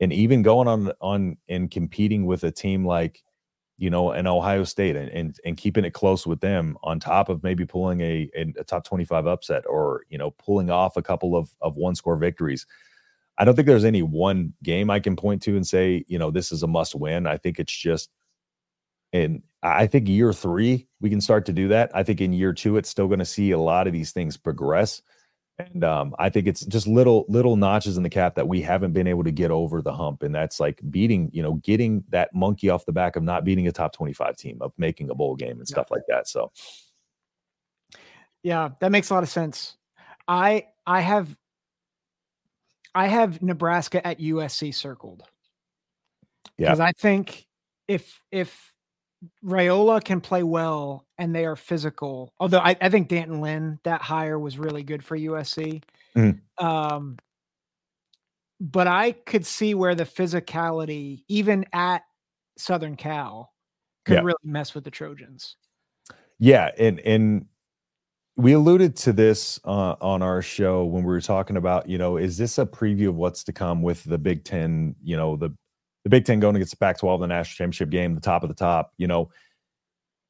and 0.00 0.12
even 0.12 0.42
going 0.42 0.68
on 0.68 0.92
on 1.00 1.36
and 1.48 1.70
competing 1.70 2.26
with 2.26 2.44
a 2.44 2.50
team 2.50 2.84
like 2.84 3.22
you 3.80 3.88
know, 3.88 4.10
an 4.10 4.26
Ohio 4.26 4.62
State 4.64 4.94
and, 4.94 5.08
and 5.08 5.40
and 5.42 5.56
keeping 5.56 5.86
it 5.86 5.94
close 5.94 6.26
with 6.26 6.40
them 6.40 6.76
on 6.82 7.00
top 7.00 7.30
of 7.30 7.42
maybe 7.42 7.64
pulling 7.64 8.02
a, 8.02 8.30
a, 8.36 8.62
top 8.64 8.84
25 8.84 9.26
upset 9.26 9.64
or, 9.66 10.02
you 10.10 10.18
know, 10.18 10.32
pulling 10.32 10.68
off 10.70 10.98
a 10.98 11.02
couple 11.02 11.34
of 11.34 11.50
of 11.62 11.78
one 11.78 11.94
score 11.94 12.16
victories. 12.16 12.66
I 13.40 13.44
don't 13.44 13.56
think 13.56 13.66
there's 13.66 13.86
any 13.86 14.02
one 14.02 14.52
game 14.62 14.90
I 14.90 15.00
can 15.00 15.16
point 15.16 15.40
to 15.42 15.56
and 15.56 15.66
say, 15.66 16.04
you 16.08 16.18
know, 16.18 16.30
this 16.30 16.52
is 16.52 16.62
a 16.62 16.66
must 16.66 16.94
win. 16.94 17.26
I 17.26 17.38
think 17.38 17.58
it's 17.58 17.74
just 17.74 18.10
and 19.14 19.42
I 19.62 19.86
think 19.86 20.08
year 20.08 20.34
three 20.34 20.86
we 21.00 21.08
can 21.08 21.22
start 21.22 21.46
to 21.46 21.52
do 21.52 21.68
that. 21.68 21.90
I 21.94 22.02
think 22.02 22.20
in 22.20 22.34
year 22.34 22.52
two 22.52 22.76
it's 22.76 22.90
still 22.90 23.06
going 23.06 23.18
to 23.18 23.24
see 23.24 23.50
a 23.50 23.58
lot 23.58 23.86
of 23.86 23.94
these 23.94 24.12
things 24.12 24.36
progress, 24.36 25.00
and 25.58 25.82
um, 25.82 26.14
I 26.18 26.28
think 26.28 26.46
it's 26.46 26.64
just 26.66 26.86
little 26.86 27.24
little 27.28 27.56
notches 27.56 27.96
in 27.96 28.02
the 28.02 28.10
cap 28.10 28.34
that 28.34 28.46
we 28.46 28.60
haven't 28.60 28.92
been 28.92 29.06
able 29.06 29.24
to 29.24 29.32
get 29.32 29.50
over 29.50 29.82
the 29.82 29.92
hump, 29.92 30.22
and 30.22 30.34
that's 30.34 30.60
like 30.60 30.80
beating 30.90 31.30
you 31.32 31.42
know 31.42 31.54
getting 31.54 32.04
that 32.10 32.34
monkey 32.34 32.68
off 32.68 32.84
the 32.84 32.92
back 32.92 33.16
of 33.16 33.22
not 33.22 33.44
beating 33.44 33.66
a 33.66 33.72
top 33.72 33.94
twenty 33.94 34.12
five 34.12 34.36
team 34.36 34.58
of 34.60 34.72
making 34.76 35.08
a 35.08 35.14
bowl 35.14 35.34
game 35.34 35.58
and 35.58 35.66
stuff 35.66 35.90
like 35.90 36.02
that. 36.08 36.28
So, 36.28 36.52
yeah, 38.42 38.70
that 38.80 38.92
makes 38.92 39.10
a 39.10 39.14
lot 39.14 39.22
of 39.22 39.28
sense. 39.28 39.76
I 40.28 40.66
I 40.86 41.00
have 41.00 41.36
I 42.94 43.06
have 43.08 43.42
Nebraska 43.42 44.04
at 44.06 44.18
USC 44.20 44.74
circled. 44.74 45.22
Yeah. 46.58 46.68
Because 46.68 46.80
I 46.80 46.92
think 46.92 47.46
if 47.88 48.20
if 48.30 48.72
Raiola 49.44 50.02
can 50.02 50.20
play 50.20 50.42
well 50.42 51.06
and 51.18 51.34
they 51.34 51.44
are 51.44 51.56
physical, 51.56 52.32
although 52.40 52.58
I, 52.58 52.76
I 52.80 52.88
think 52.88 53.08
D'Anton 53.08 53.40
Lynn, 53.40 53.78
that 53.84 54.00
hire 54.02 54.38
was 54.38 54.58
really 54.58 54.82
good 54.82 55.04
for 55.04 55.16
USC. 55.16 55.82
Mhm. 56.16 56.40
Um 56.58 57.18
but 58.62 58.86
I 58.86 59.12
could 59.12 59.46
see 59.46 59.74
where 59.74 59.94
the 59.94 60.04
physicality, 60.04 61.24
even 61.28 61.64
at 61.72 62.02
Southern 62.58 62.94
Cal, 62.96 63.52
could 64.04 64.14
Yeah. 64.16 64.20
really 64.22 64.36
mess 64.44 64.74
with 64.74 64.84
the 64.84 64.90
Trojans. 64.90 65.56
Yeah, 66.38 66.70
and 66.78 66.98
and 67.00 67.46
we 68.40 68.52
alluded 68.52 68.96
to 68.96 69.12
this 69.12 69.60
uh, 69.64 69.96
on 70.00 70.22
our 70.22 70.40
show 70.40 70.84
when 70.84 71.02
we 71.02 71.12
were 71.12 71.20
talking 71.20 71.56
about, 71.56 71.88
you 71.88 71.98
know, 71.98 72.16
is 72.16 72.38
this 72.38 72.58
a 72.58 72.64
preview 72.64 73.08
of 73.08 73.16
what's 73.16 73.44
to 73.44 73.52
come 73.52 73.82
with 73.82 74.02
the 74.04 74.18
Big 74.18 74.44
Ten? 74.44 74.96
You 75.02 75.16
know, 75.16 75.36
the 75.36 75.54
the 76.04 76.10
Big 76.10 76.24
Ten 76.24 76.40
going 76.40 76.56
against 76.56 76.72
the 76.72 76.78
Pac-12, 76.78 77.20
the 77.20 77.26
national 77.26 77.56
championship 77.56 77.90
game, 77.90 78.14
the 78.14 78.20
top 78.20 78.42
of 78.42 78.48
the 78.48 78.54
top. 78.54 78.92
You 78.96 79.06
know, 79.06 79.30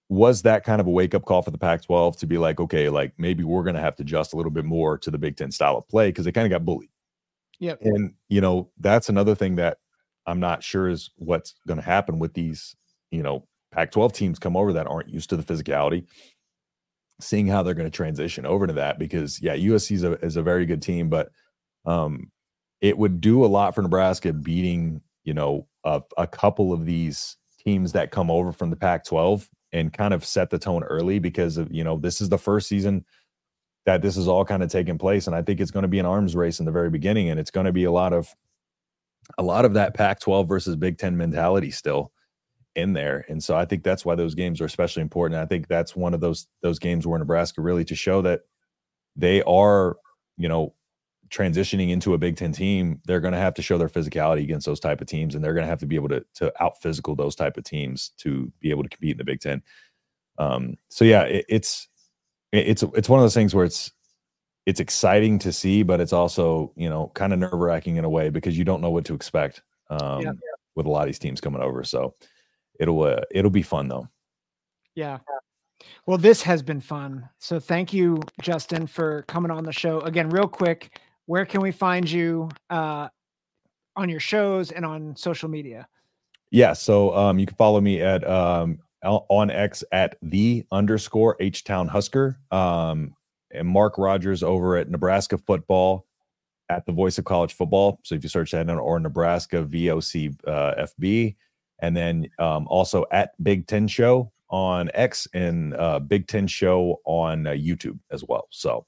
was 0.08 0.42
that 0.42 0.64
kind 0.64 0.80
of 0.80 0.88
a 0.88 0.90
wake 0.90 1.14
up 1.14 1.24
call 1.24 1.42
for 1.42 1.52
the 1.52 1.58
Pac-12 1.58 2.18
to 2.18 2.26
be 2.26 2.36
like, 2.36 2.58
okay, 2.58 2.88
like 2.88 3.12
maybe 3.16 3.44
we're 3.44 3.62
going 3.62 3.76
to 3.76 3.80
have 3.80 3.94
to 3.96 4.02
adjust 4.02 4.32
a 4.32 4.36
little 4.36 4.50
bit 4.50 4.64
more 4.64 4.98
to 4.98 5.10
the 5.10 5.18
Big 5.18 5.36
Ten 5.36 5.52
style 5.52 5.76
of 5.76 5.88
play 5.88 6.08
because 6.08 6.24
they 6.24 6.32
kind 6.32 6.46
of 6.46 6.50
got 6.50 6.64
bullied. 6.64 6.90
Yep. 7.60 7.78
And 7.82 8.14
you 8.28 8.40
know, 8.40 8.70
that's 8.80 9.08
another 9.08 9.36
thing 9.36 9.56
that 9.56 9.78
I'm 10.26 10.40
not 10.40 10.64
sure 10.64 10.88
is 10.88 11.10
what's 11.16 11.54
going 11.68 11.78
to 11.78 11.86
happen 11.86 12.18
with 12.18 12.34
these, 12.34 12.74
you 13.10 13.22
know, 13.22 13.46
Pac-12 13.70 14.12
teams 14.12 14.38
come 14.40 14.56
over 14.56 14.72
that 14.72 14.88
aren't 14.88 15.08
used 15.08 15.30
to 15.30 15.36
the 15.36 15.44
physicality. 15.44 16.06
Seeing 17.20 17.46
how 17.46 17.62
they're 17.62 17.74
going 17.74 17.90
to 17.90 17.96
transition 17.96 18.46
over 18.46 18.66
to 18.66 18.72
that 18.74 18.98
because 18.98 19.40
yeah, 19.40 19.56
USC 19.56 19.92
is 19.92 20.04
a 20.04 20.12
is 20.24 20.36
a 20.36 20.42
very 20.42 20.66
good 20.66 20.82
team, 20.82 21.08
but 21.08 21.30
um, 21.86 22.30
it 22.80 22.96
would 22.96 23.20
do 23.20 23.44
a 23.44 23.46
lot 23.46 23.74
for 23.74 23.82
Nebraska 23.82 24.32
beating 24.32 25.00
you 25.24 25.34
know 25.34 25.66
a, 25.84 26.02
a 26.16 26.26
couple 26.26 26.72
of 26.72 26.86
these 26.86 27.36
teams 27.58 27.92
that 27.92 28.10
come 28.10 28.30
over 28.30 28.52
from 28.52 28.70
the 28.70 28.76
Pac-12 28.76 29.46
and 29.72 29.92
kind 29.92 30.14
of 30.14 30.24
set 30.24 30.50
the 30.50 30.58
tone 30.58 30.82
early 30.84 31.18
because 31.18 31.56
of 31.56 31.72
you 31.72 31.84
know 31.84 31.96
this 31.96 32.20
is 32.20 32.28
the 32.28 32.38
first 32.38 32.68
season 32.68 33.04
that 33.86 34.02
this 34.02 34.16
is 34.16 34.28
all 34.28 34.44
kind 34.44 34.62
of 34.62 34.70
taking 34.70 34.98
place 34.98 35.26
and 35.26 35.36
i 35.36 35.42
think 35.42 35.60
it's 35.60 35.70
going 35.70 35.82
to 35.82 35.88
be 35.88 35.98
an 35.98 36.06
arms 36.06 36.36
race 36.36 36.58
in 36.58 36.66
the 36.66 36.72
very 36.72 36.90
beginning 36.90 37.30
and 37.30 37.40
it's 37.40 37.50
going 37.50 37.66
to 37.66 37.72
be 37.72 37.84
a 37.84 37.92
lot 37.92 38.12
of 38.12 38.34
a 39.38 39.42
lot 39.42 39.64
of 39.64 39.74
that 39.74 39.94
pac 39.94 40.20
12 40.20 40.48
versus 40.48 40.76
big 40.76 40.98
10 40.98 41.16
mentality 41.16 41.70
still 41.70 42.12
in 42.74 42.92
there 42.92 43.24
and 43.28 43.42
so 43.42 43.56
i 43.56 43.64
think 43.64 43.82
that's 43.82 44.04
why 44.04 44.14
those 44.14 44.34
games 44.34 44.60
are 44.60 44.64
especially 44.64 45.02
important 45.02 45.40
i 45.40 45.46
think 45.46 45.66
that's 45.66 45.96
one 45.96 46.14
of 46.14 46.20
those 46.20 46.46
those 46.62 46.78
games 46.78 47.06
where 47.06 47.18
nebraska 47.18 47.60
really 47.60 47.84
to 47.84 47.94
show 47.94 48.22
that 48.22 48.42
they 49.16 49.42
are 49.42 49.96
you 50.36 50.48
know 50.48 50.72
transitioning 51.30 51.90
into 51.90 52.14
a 52.14 52.18
big 52.18 52.36
10 52.36 52.52
team 52.52 53.00
they're 53.04 53.20
going 53.20 53.34
to 53.34 53.38
have 53.38 53.54
to 53.54 53.62
show 53.62 53.78
their 53.78 53.88
physicality 53.88 54.42
against 54.42 54.66
those 54.66 54.80
type 54.80 55.00
of 55.00 55.06
teams 55.06 55.34
and 55.34 55.44
they're 55.44 55.54
going 55.54 55.64
to 55.64 55.70
have 55.70 55.80
to 55.80 55.86
be 55.86 55.96
able 55.96 56.08
to 56.08 56.24
to 56.34 56.52
out 56.62 56.80
physical 56.80 57.14
those 57.14 57.34
type 57.34 57.56
of 57.56 57.64
teams 57.64 58.10
to 58.18 58.52
be 58.60 58.70
able 58.70 58.82
to 58.82 58.88
compete 58.88 59.12
in 59.12 59.18
the 59.18 59.24
big 59.24 59.40
10 59.40 59.62
um 60.38 60.76
so 60.88 61.04
yeah 61.04 61.22
it, 61.22 61.44
it's 61.48 61.88
it's 62.52 62.82
it's 62.94 63.08
one 63.08 63.20
of 63.20 63.24
those 63.24 63.34
things 63.34 63.54
where 63.54 63.64
it's 63.64 63.92
it's 64.66 64.80
exciting 64.80 65.38
to 65.40 65.52
see, 65.52 65.82
but 65.82 66.00
it's 66.00 66.12
also 66.12 66.72
you 66.76 66.88
know 66.88 67.10
kind 67.14 67.32
of 67.32 67.38
nerve 67.38 67.52
wracking 67.52 67.96
in 67.96 68.04
a 68.04 68.10
way 68.10 68.30
because 68.30 68.56
you 68.56 68.64
don't 68.64 68.80
know 68.80 68.90
what 68.90 69.04
to 69.06 69.14
expect 69.14 69.62
um, 69.88 70.38
with 70.74 70.86
a 70.86 70.90
lot 70.90 71.02
of 71.02 71.06
these 71.06 71.18
teams 71.18 71.40
coming 71.40 71.62
over. 71.62 71.82
So 71.84 72.14
it'll 72.80 73.02
uh, 73.02 73.20
it'll 73.30 73.50
be 73.50 73.62
fun 73.62 73.86
though. 73.86 74.08
Yeah. 74.96 75.18
Well, 76.06 76.18
this 76.18 76.42
has 76.42 76.62
been 76.62 76.80
fun. 76.80 77.28
So 77.38 77.60
thank 77.60 77.92
you, 77.92 78.20
Justin, 78.42 78.86
for 78.86 79.22
coming 79.28 79.50
on 79.50 79.64
the 79.64 79.72
show. 79.72 80.00
Again, 80.00 80.28
real 80.28 80.48
quick, 80.48 81.00
where 81.26 81.46
can 81.46 81.60
we 81.60 81.70
find 81.70 82.10
you 82.10 82.48
uh, 82.68 83.08
on 83.96 84.08
your 84.08 84.20
shows 84.20 84.72
and 84.72 84.84
on 84.84 85.14
social 85.16 85.48
media? 85.48 85.86
Yeah, 86.50 86.72
so 86.72 87.14
um, 87.14 87.38
you 87.38 87.46
can 87.46 87.56
follow 87.56 87.80
me 87.80 88.02
at 88.02 88.28
um, 88.28 88.80
on 89.04 89.50
X 89.50 89.84
at 89.92 90.16
the 90.20 90.64
underscore 90.72 91.36
H 91.38 91.64
Town 91.64 91.86
Husker, 91.86 92.38
um, 92.50 93.14
and 93.52 93.68
Mark 93.68 93.96
Rogers 93.98 94.42
over 94.42 94.76
at 94.76 94.90
Nebraska 94.90 95.38
Football 95.38 96.06
at 96.68 96.86
the 96.86 96.92
Voice 96.92 97.18
of 97.18 97.24
College 97.24 97.52
Football. 97.52 98.00
So 98.04 98.14
if 98.14 98.22
you 98.22 98.28
search 98.28 98.50
that 98.52 98.68
in 98.68 98.70
or 98.70 98.98
Nebraska 99.00 99.64
VOC 99.64 100.36
uh, 100.46 100.86
FB, 101.00 101.36
and 101.80 101.96
then 101.96 102.28
um, 102.38 102.66
also 102.68 103.04
at 103.10 103.32
Big 103.42 103.66
Ten 103.66 103.88
Show 103.88 104.30
on 104.48 104.90
X 104.94 105.28
and 105.34 105.74
uh, 105.74 105.98
Big 105.98 106.26
Ten 106.26 106.46
Show 106.46 107.00
on 107.04 107.46
uh, 107.46 107.50
YouTube 107.50 107.98
as 108.10 108.24
well. 108.24 108.48
So 108.50 108.86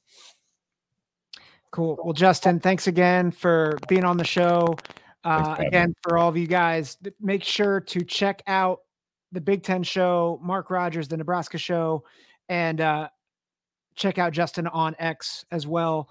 Cool. 1.73 1.99
Well, 2.05 2.13
Justin, 2.13 2.61
thanks 2.61 2.87
again 2.87 3.31
for 3.31 3.79
being 3.89 4.05
on 4.05 4.19
the 4.19 4.25
show. 4.25 4.77
Uh, 5.25 5.51
having 5.51 5.67
again, 5.69 5.95
for 6.03 6.19
all 6.19 6.29
of 6.29 6.37
you 6.37 6.47
guys, 6.47 6.99
make 7.19 7.43
sure 7.43 7.81
to 7.81 8.05
check 8.05 8.43
out 8.47 8.81
the 9.33 9.41
Big 9.41 9.63
Ten 9.63 9.83
show, 9.83 10.39
Mark 10.43 10.69
Rogers, 10.69 11.09
the 11.09 11.17
Nebraska 11.17 11.57
show, 11.57 12.05
and 12.51 12.83
uh, 12.83 13.09
check 13.95 14.19
out 14.19 14.35
Justin 14.35 14.67
on 14.67 14.95
X 14.99 15.47
as 15.51 15.67
well. 15.67 16.11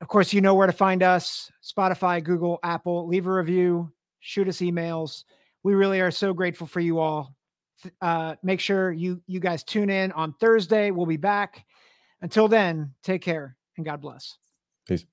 Of 0.00 0.06
course, 0.06 0.32
you 0.32 0.40
know 0.40 0.54
where 0.54 0.68
to 0.68 0.72
find 0.72 1.02
us 1.02 1.50
Spotify, 1.60 2.22
Google, 2.22 2.60
Apple. 2.62 3.08
Leave 3.08 3.26
a 3.26 3.32
review, 3.32 3.90
shoot 4.20 4.46
us 4.46 4.58
emails. 4.58 5.24
We 5.64 5.74
really 5.74 6.00
are 6.00 6.10
so 6.10 6.32
grateful 6.32 6.66
for 6.66 6.80
you 6.80 7.00
all. 7.00 7.34
Uh, 8.00 8.36
make 8.42 8.60
sure 8.60 8.92
you 8.92 9.20
you 9.26 9.40
guys 9.40 9.64
tune 9.64 9.90
in 9.90 10.12
on 10.12 10.34
Thursday. 10.34 10.90
We'll 10.90 11.06
be 11.06 11.16
back. 11.16 11.64
Until 12.22 12.46
then, 12.48 12.94
take 13.02 13.22
care 13.22 13.56
and 13.76 13.84
God 13.84 14.00
bless. 14.00 14.38
peace. 14.86 15.04